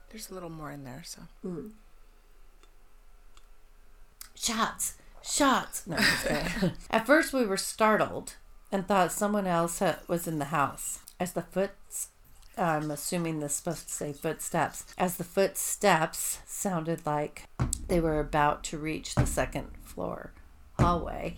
[0.10, 1.24] there's a little more in there, so.
[1.46, 1.72] Mm.
[4.34, 5.86] Shots, shots.
[5.86, 5.98] No,
[6.90, 8.36] At first, we were startled
[8.72, 11.00] and thought someone else was in the house.
[11.20, 12.10] As the foots,
[12.58, 14.86] I'm assuming this is supposed to say footsteps.
[14.98, 17.44] As the footsteps sounded like
[17.88, 20.34] they were about to reach the second floor
[20.80, 21.38] hallway.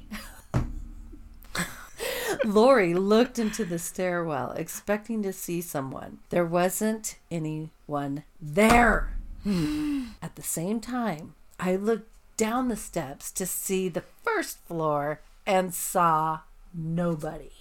[2.45, 6.19] Lori looked into the stairwell, expecting to see someone.
[6.29, 9.17] There wasn't anyone there.
[9.45, 15.73] At the same time, I looked down the steps to see the first floor and
[15.73, 16.41] saw
[16.73, 17.51] nobody.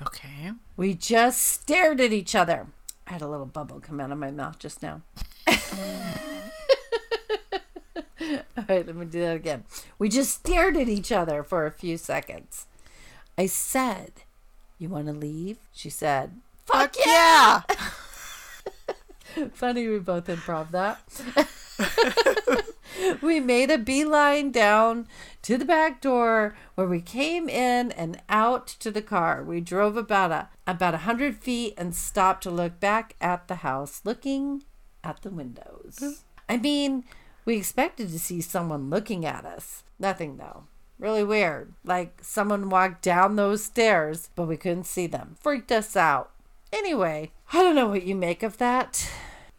[0.00, 0.52] Okay.
[0.76, 2.66] We just stared at each other.
[3.06, 5.02] I had a little bubble come out of my mouth just now.
[8.56, 9.64] All right, let me do that again.
[9.98, 12.66] We just stared at each other for a few seconds.
[13.36, 14.12] I said,
[14.78, 15.58] You want to leave?
[15.72, 17.62] She said, Fuck, Fuck yeah!
[17.68, 19.48] yeah!
[19.52, 21.02] Funny we both improv that.
[23.22, 25.06] we made a beeline down
[25.42, 29.42] to the back door where we came in and out to the car.
[29.42, 33.56] We drove about a about a hundred feet and stopped to look back at the
[33.56, 34.64] house, looking
[35.04, 35.96] at the windows.
[36.00, 36.10] Hmm.
[36.48, 37.04] I mean,
[37.46, 39.82] we expected to see someone looking at us.
[39.98, 40.64] Nothing though.
[40.98, 41.72] Really weird.
[41.84, 45.36] Like someone walked down those stairs, but we couldn't see them.
[45.40, 46.30] Freaked us out.
[46.72, 49.08] Anyway, I don't know what you make of that.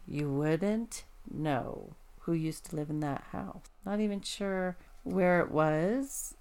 [0.06, 3.62] You wouldn't know who used to live in that house.
[3.84, 6.34] Not even sure where it was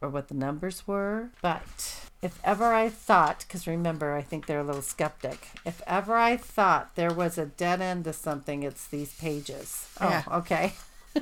[0.00, 4.60] or what the numbers were, but if ever I thought, because remember, I think they're
[4.60, 5.48] a little skeptic.
[5.64, 9.88] If ever I thought there was a dead end to something, it's these pages.
[10.00, 10.22] Oh, Yeah.
[10.30, 10.72] okay.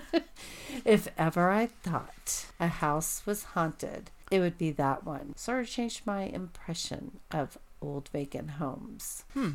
[0.84, 5.36] if ever I thought a house was haunted, it would be that one.
[5.36, 9.24] Sort of changed my impression of old vacant homes.
[9.34, 9.52] Hmm.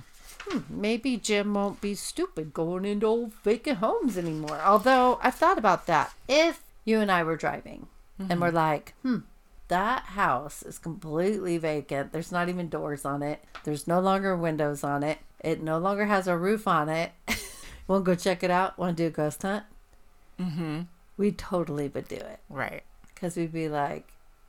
[0.69, 4.59] Maybe Jim won't be stupid going into old vacant homes anymore.
[4.63, 6.13] Although I've thought about that.
[6.27, 7.87] If you and I were driving
[8.29, 9.19] and we're like, hmm,
[9.67, 12.11] that house is completely vacant.
[12.11, 13.43] There's not even doors on it.
[13.63, 15.19] There's no longer windows on it.
[15.39, 17.11] It no longer has a roof on it.
[17.87, 18.77] we'll go check it out.
[18.77, 19.63] Want to do a ghost hunt?
[20.41, 20.81] Mm-hmm.
[21.17, 22.83] We totally would do it Right.
[23.13, 24.07] because we'd be like,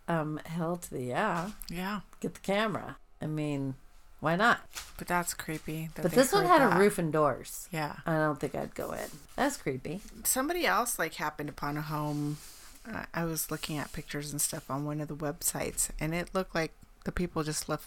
[0.08, 2.00] um, hell to the yeah, Yeah.
[2.20, 2.96] get the camera.
[3.20, 3.74] I mean,
[4.20, 4.60] why not?
[4.98, 5.90] But that's creepy.
[5.94, 6.76] that But this one had that.
[6.76, 7.68] a roof and doors.
[7.72, 7.96] Yeah.
[8.06, 9.08] I don't think I'd go in.
[9.36, 10.00] That's creepy.
[10.24, 12.38] Somebody else like happened upon a home.
[12.90, 16.30] Uh, I was looking at pictures and stuff on one of the websites, and it
[16.34, 16.72] looked like
[17.04, 17.86] the people just left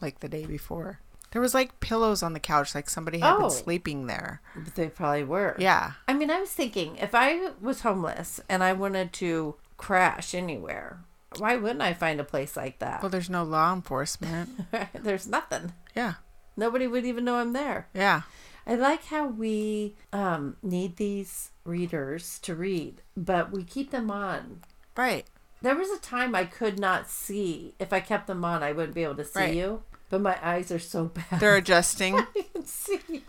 [0.00, 0.98] like the day before.
[1.32, 3.40] There was like pillows on the couch, like somebody had Oh.
[3.42, 4.40] been sleeping there.
[4.74, 5.54] They probably were.
[5.58, 5.92] Yeah.
[6.08, 11.00] I mean, I was thinking if I was homeless and I wanted to crash anywhere,
[11.38, 13.02] why wouldn't I find a place like that?
[13.02, 14.70] Well, there's no law enforcement.
[14.94, 15.72] There's nothing.
[15.94, 16.14] yeah.
[16.56, 17.88] Nobody would even know I'm there.
[17.92, 18.22] Yeah.
[18.66, 24.62] I like how we um, need these readers to read, but we keep them on.
[24.96, 25.26] Right.
[25.60, 27.74] There was a time I could not see.
[27.78, 29.54] If I kept them on, I wouldn't be able to see Right.
[29.54, 29.82] you.
[30.08, 31.40] But my eyes are so bad.
[31.40, 32.16] They're adjusting.
[32.36, 33.22] I can see you.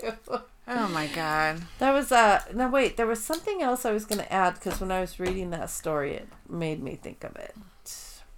[0.68, 1.64] oh my god.
[1.80, 4.80] That was uh no wait, there was something else I was going to add because
[4.80, 7.56] when I was reading that story, it made me think of it.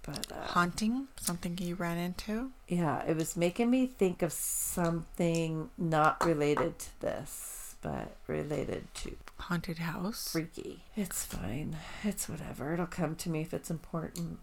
[0.03, 1.07] But uh, Haunting?
[1.19, 2.51] Something you ran into?
[2.67, 9.15] yeah, it was making me think of something not related to this, but related to
[9.37, 10.29] Haunted house?
[10.31, 10.83] freaky.
[10.95, 11.75] It's fine.
[12.03, 12.73] It's whatever.
[12.73, 14.39] It'll come to me if it's important.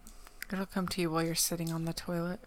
[0.53, 2.39] It'll come to you while you're sitting on the toilet.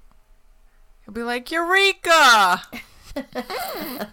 [1.10, 2.62] You'll be like, Eureka!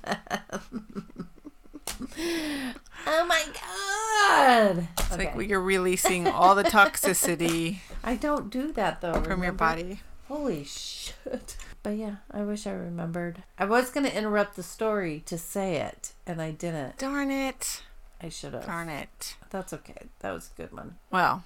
[3.09, 4.87] Oh my god!
[4.97, 5.33] It's Okay.
[5.35, 9.21] like you're releasing all the toxicity I don't do that though.
[9.21, 9.99] from your body.
[10.27, 11.55] Holy shit.
[11.83, 13.43] But yeah, I wish I remembered.
[13.57, 16.97] I was going to interrupt the story to say it, and I didn't.
[16.97, 17.83] Darn it.
[18.21, 18.65] I should have.
[18.65, 19.35] Darn it.
[19.51, 20.07] That's okay.
[20.19, 20.95] That was a good one.
[21.11, 21.43] Well,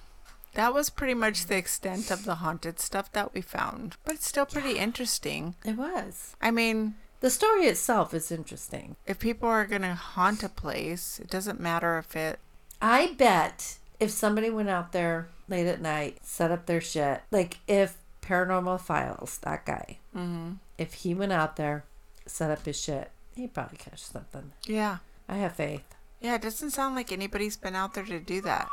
[0.54, 3.96] that was pretty much the extent of the haunted stuff that we found.
[4.04, 5.54] But it's still pretty interesting.
[5.64, 6.36] It was.
[6.40, 8.96] I mean, The story itself is interesting.
[9.06, 12.38] if people are going to haunt a place, it doesn't matter if it.
[12.80, 17.58] I bet if somebody went out there late at night, set up their shit, like
[17.68, 21.84] if Paranormal Files, that guy, hmm if he went out there,
[22.26, 24.50] set up his shit, he'd probably catch something.
[24.66, 24.96] Yeah.
[25.28, 25.84] I have faith.
[26.20, 28.68] Yeah, it doesn't sound like anybody's been out there to do that.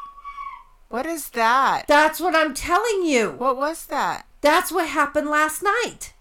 [0.89, 1.85] What is that?
[1.87, 3.29] That's what I'm telling you.
[3.31, 4.25] What was that?
[4.41, 6.13] That's what happened last night.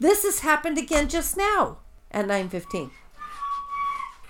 [0.00, 1.78] This has happened again just now
[2.10, 2.90] at 9:15.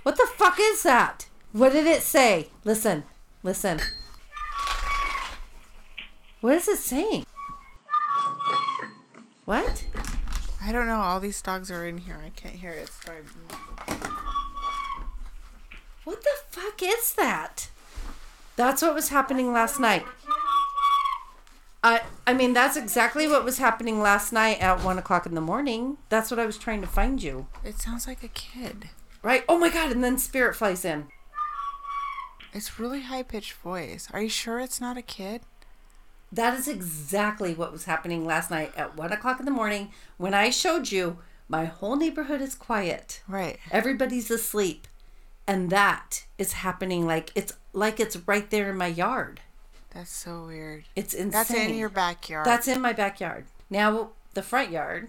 [0.03, 1.29] What the fuck is that?
[1.53, 2.51] What did it say?
[2.65, 3.05] Listen.
[3.43, 3.81] Listen.
[6.43, 7.25] What is it saying?
[9.47, 9.87] What?
[10.63, 11.01] I don't know.
[11.01, 12.21] All these dogs are in here.
[12.25, 12.91] I can't hear it.
[13.09, 13.15] Me.
[16.05, 17.71] What the fuck is that?
[18.59, 20.05] That's what was happening last night.
[21.85, 25.41] I I mean that's exactly what was happening last night at one o'clock in the
[25.41, 25.99] morning.
[26.09, 27.47] That's what I was trying to find you.
[27.65, 28.91] It sounds like a kid.
[29.23, 29.45] Right?
[29.49, 29.93] Oh my god!
[29.93, 31.07] And then Spirit flies in.
[32.53, 34.09] It's really high pitched voice.
[34.13, 35.43] Are you sure it's not a kid?
[36.33, 40.35] That is exactly what was happening last night at one o'clock in the morning when
[40.35, 41.19] I showed you
[41.49, 43.23] my whole neighborhood is quiet.
[43.29, 43.57] Right.
[43.71, 44.89] Everybody's asleep.
[45.47, 49.41] And that is happening like it's like it's right there in my yard.
[49.91, 50.85] That's so weird.
[50.95, 51.31] It's insane.
[51.31, 52.45] That's in your backyard.
[52.45, 53.47] That's in my backyard.
[53.71, 55.09] Now the front yard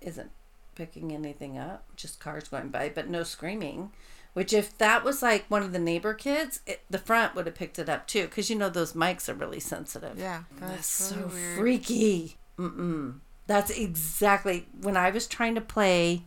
[0.00, 0.30] isn't
[0.74, 3.92] picking anything up, just cars going by, but no screaming.
[4.34, 7.54] Which, if that was like one of the neighbor kids, it, the front would have
[7.54, 10.18] picked it up too, because you know those mics are really sensitive.
[10.18, 10.42] yeah.
[10.60, 11.58] That's, That's so so weird.
[11.58, 12.36] freaky.
[12.58, 13.20] Mm-mm.
[13.46, 16.24] That's exactly when I was trying to play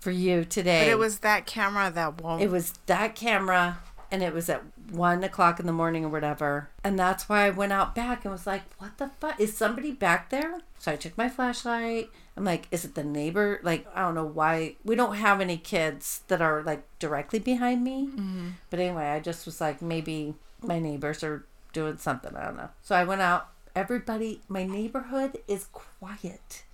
[0.00, 0.84] for you today.
[0.84, 2.42] But it was that camera that won't.
[2.42, 3.78] It was that camera,
[4.10, 6.70] and it was at one o'clock in the morning or whatever.
[6.84, 9.40] And that's why I went out back and was like, "What the fuck?
[9.40, 12.10] Is somebody back there?" So I took my flashlight.
[12.36, 15.56] I'm like, "Is it the neighbor?" Like, I don't know why we don't have any
[15.56, 18.08] kids that are like directly behind me.
[18.08, 18.48] Mm-hmm.
[18.70, 22.34] But anyway, I just was like, maybe my neighbors are doing something.
[22.36, 22.70] I don't know.
[22.82, 23.48] So I went out.
[23.74, 26.64] Everybody, my neighborhood is quiet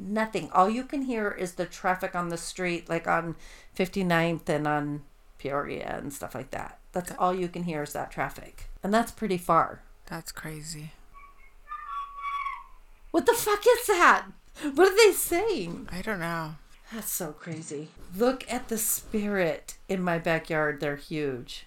[0.00, 0.50] nothing.
[0.52, 3.36] All you can hear is the traffic on the street, like on
[3.76, 5.02] 59th and on
[5.38, 6.78] Peoria and stuff like that.
[6.92, 8.68] That's all you can hear is that traffic.
[8.82, 9.82] And that's pretty far.
[10.06, 10.92] That's crazy.
[13.10, 14.26] What the fuck is that?
[14.74, 15.88] What are they saying?
[15.92, 16.56] I don't know.
[16.92, 17.88] That's so crazy.
[18.16, 20.80] Look at the spirit in my backyard.
[20.80, 21.66] They're huge.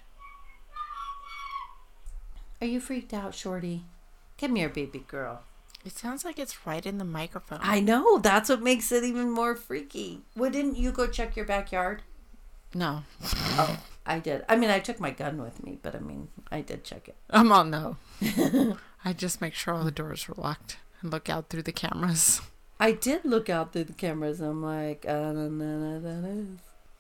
[2.60, 3.84] Are you freaked out, Shorty?
[4.38, 5.44] Come here, baby girl.
[5.86, 7.60] It sounds like it's right in the microphone.
[7.62, 8.18] I know.
[8.18, 10.22] That's what makes it even more freaky.
[10.36, 12.02] Wouldn't you go check your backyard?
[12.76, 13.04] no.
[13.22, 14.44] Oh, I did.
[14.50, 17.16] I mean, I took my gun with me, but I mean, I did check it.
[17.30, 17.98] I'm on no.
[19.06, 22.42] I just make sure all the doors were locked and look out through the cameras.
[22.80, 24.42] I did look out through the cameras.
[24.42, 26.60] I'm like, I don't know that is.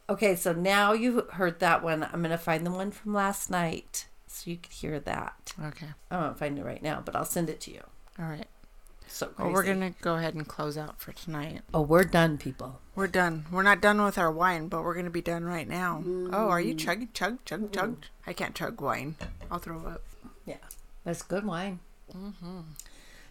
[0.09, 2.03] Okay, so now you heard that one.
[2.03, 5.53] I'm gonna find the one from last night so you could hear that.
[5.61, 5.87] Okay.
[6.11, 7.81] I won't find it right now, but I'll send it to you.
[8.19, 8.47] All right.
[9.13, 9.43] So crazy.
[9.43, 11.61] Well, we're going to go ahead and close out for tonight.
[11.71, 12.81] Oh, we're done, people.
[12.95, 13.45] We're done.
[13.51, 16.03] We're not done with our wine, but we're going to be done right now.
[16.33, 17.09] Oh, are you chugging?
[17.13, 18.05] Chug, chug, chug.
[18.25, 19.15] I can't chug wine.
[19.51, 20.01] I'll throw up.
[20.47, 20.57] Yeah,
[21.03, 21.79] that's good wine.
[22.11, 22.61] Mm-hmm.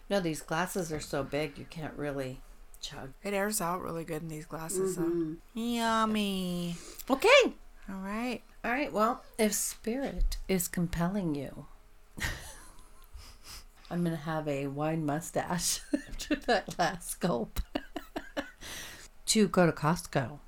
[0.09, 2.39] No, these glasses are so big you can't really
[2.79, 3.11] chug.
[3.21, 5.35] It airs out really good in these glasses, though.
[5.53, 6.77] Yummy.
[7.09, 7.53] Okay.
[7.89, 8.41] All right.
[8.63, 8.93] All right.
[8.93, 11.65] Well, if spirit is compelling you,
[13.93, 15.79] I'm gonna have a wine mustache
[16.09, 17.59] after that last gulp.
[19.27, 20.39] to go to Costco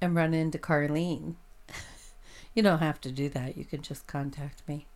[0.00, 1.34] and run into Carlene.
[2.54, 3.56] You don't have to do that.
[3.56, 4.86] You can just contact me.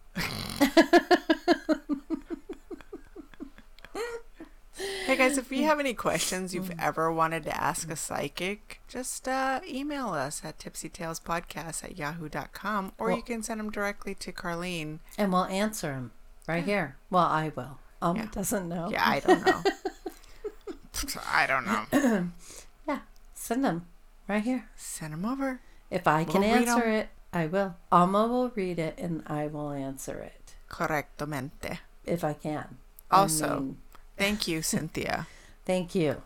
[5.06, 9.26] Hey guys, if you have any questions you've ever wanted to ask a psychic, just
[9.26, 14.32] uh, email us at tipsytalespodcast at yahoo.com or Well- you can send them directly to
[14.32, 14.98] Carlene.
[15.16, 16.12] And we'll answer them
[16.46, 16.98] right here.
[17.08, 17.78] Well, I will.
[18.02, 18.26] Um, Yeah.
[18.32, 18.88] doesn't know.
[18.90, 19.62] Yeah, I don't know.
[21.30, 22.28] I don't know.
[22.88, 23.00] Yeah.
[23.34, 23.86] Send them
[24.28, 24.68] right here.
[24.76, 25.60] Send them over.
[25.90, 27.74] If I can We'll answer it, I will.
[27.92, 31.78] Alma will read it and I will answer it Correctamente.
[32.04, 32.78] if I can.
[33.10, 33.76] I Also, mean,
[34.16, 35.26] thank you, Cynthia.
[35.64, 36.22] thank you.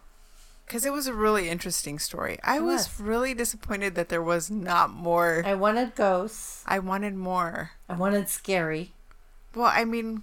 [0.67, 2.39] Because it was a really interesting story.
[2.45, 3.01] I It was, was.
[3.01, 5.43] really disappointed that there was not more.
[5.45, 6.63] I wanted ghosts.
[6.67, 7.73] I wanted more.
[7.89, 8.93] I wanted scary.
[9.55, 10.23] Well, I mean,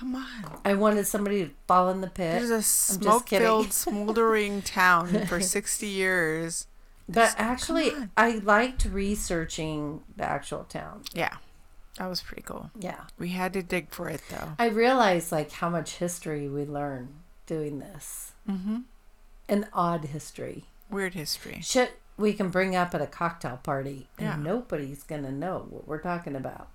[0.00, 0.60] come on.
[0.64, 2.38] I wanted somebody to fall in the pit.
[2.38, 6.66] There's a smoke filled, smoldering town for 60 years.
[7.08, 7.92] But actually.
[8.16, 11.02] I liked researching the actual town.
[11.12, 11.36] Yeah,
[11.98, 12.70] that was pretty cool.
[12.78, 13.00] Yeah.
[13.18, 14.52] We had to dig for it, though.
[14.58, 17.08] I realized like how much history we learn
[17.46, 18.32] doing this.
[18.48, 18.78] Mm-hmm.
[19.48, 20.64] An odd history.
[20.88, 21.60] Weird history.
[21.62, 24.36] Shit we can bring up at a cocktail party and Yeah.
[24.36, 26.68] nobody's gonna know what we're talking about.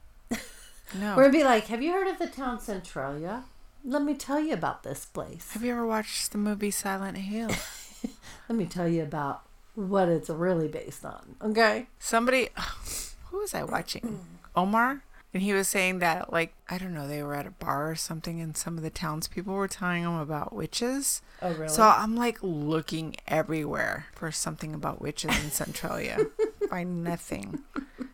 [0.94, 1.16] No.
[1.16, 3.44] We're gonna be like, Have you heard of the town Centralia?
[3.84, 5.52] Let me tell you about this place.
[5.52, 7.52] Have you ever watched the movie Silent Hill?
[8.50, 9.44] Let me tell you about
[9.76, 11.36] what it's really based on.
[11.42, 11.88] Okay?
[12.00, 12.50] Somebody,
[13.26, 14.20] who was I watching?
[14.56, 15.04] Omar?
[15.36, 17.96] And he was saying that, like, I don't know, they were at a bar or
[17.96, 21.22] something, and some of the townspeople were telling him about witches.
[21.42, 21.68] Oh really?
[21.68, 26.28] So I'm like looking everywhere for something about witches in Centralia.
[26.70, 27.64] Find nothing.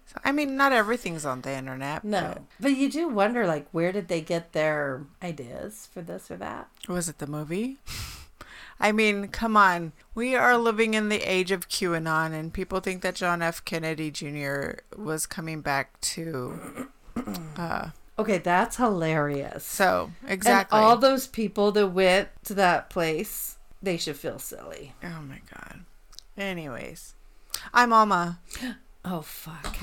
[0.05, 2.03] So, I mean, not everything's on the internet.
[2.03, 2.45] no.
[2.59, 6.69] But you do wonder like where did they get their ideas for this or that?
[6.87, 7.79] Was it the movie?
[8.79, 9.93] I mean, come on.
[10.15, 13.63] We are living in the age of QAnon, and people think that John F.
[13.63, 14.71] Kennedy Jr.
[14.97, 16.87] was coming back to.
[17.57, 19.65] Uh, Okay, that's hilarious.
[19.65, 20.77] so, exactly.
[20.77, 24.93] And all those people that went to that place, they should feel silly.
[25.03, 25.81] oh my God.
[26.37, 27.15] Anyways,
[27.73, 28.39] I'm Alma.
[29.03, 29.75] Oh fuck.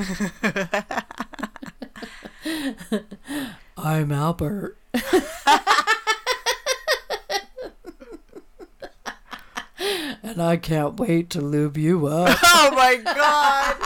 [3.77, 4.77] I'm Albert.
[10.23, 12.39] and I can't wait to lube you up.
[12.45, 13.77] Oh my God.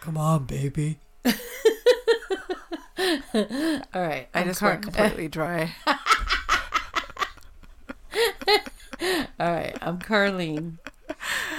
[0.00, 0.98] Come on, baby.
[1.24, 1.32] All
[3.94, 4.28] right.
[4.34, 5.74] I I'm just Car- went completely dry.
[9.40, 9.76] All right.
[9.80, 10.78] I'm Carlene.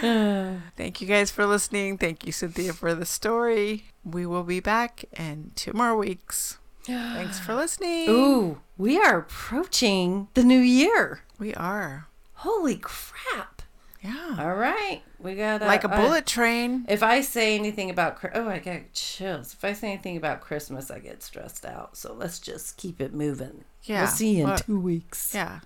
[0.75, 1.97] Thank you guys for listening.
[1.97, 3.85] Thank you, Cynthia, for the story.
[4.03, 6.57] We will be back in two more weeks.
[6.83, 8.09] Thanks for listening.
[8.09, 11.21] Ooh, we are approaching the new year.
[11.39, 12.07] We are.
[12.35, 13.61] Holy crap.
[14.03, 14.35] Yeah.
[14.37, 15.01] All right.
[15.19, 16.85] We got Like a bullet train.
[16.87, 19.53] If I say anything about oh, I get chills.
[19.53, 21.97] If I say anything about Christmas, I get stressed out.
[21.97, 23.63] So let's just keep it moving.
[23.83, 24.01] Yeah.
[24.01, 25.33] We'll see you in Well, two weeks.
[25.33, 25.61] Yeah.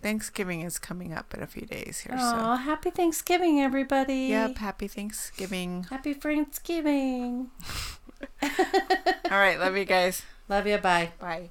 [0.00, 2.16] Thanksgiving is coming up in a few days here.
[2.18, 4.26] Aw, happy Thanksgiving, everybody.
[4.28, 4.58] Yep.
[4.58, 5.86] Happy Thanksgiving.
[5.90, 7.50] Happy Thanksgiving.
[8.42, 9.58] All right.
[9.58, 10.22] Love you guys.
[10.48, 10.78] Love you.
[10.78, 11.12] Bye.
[11.20, 11.46] Bye.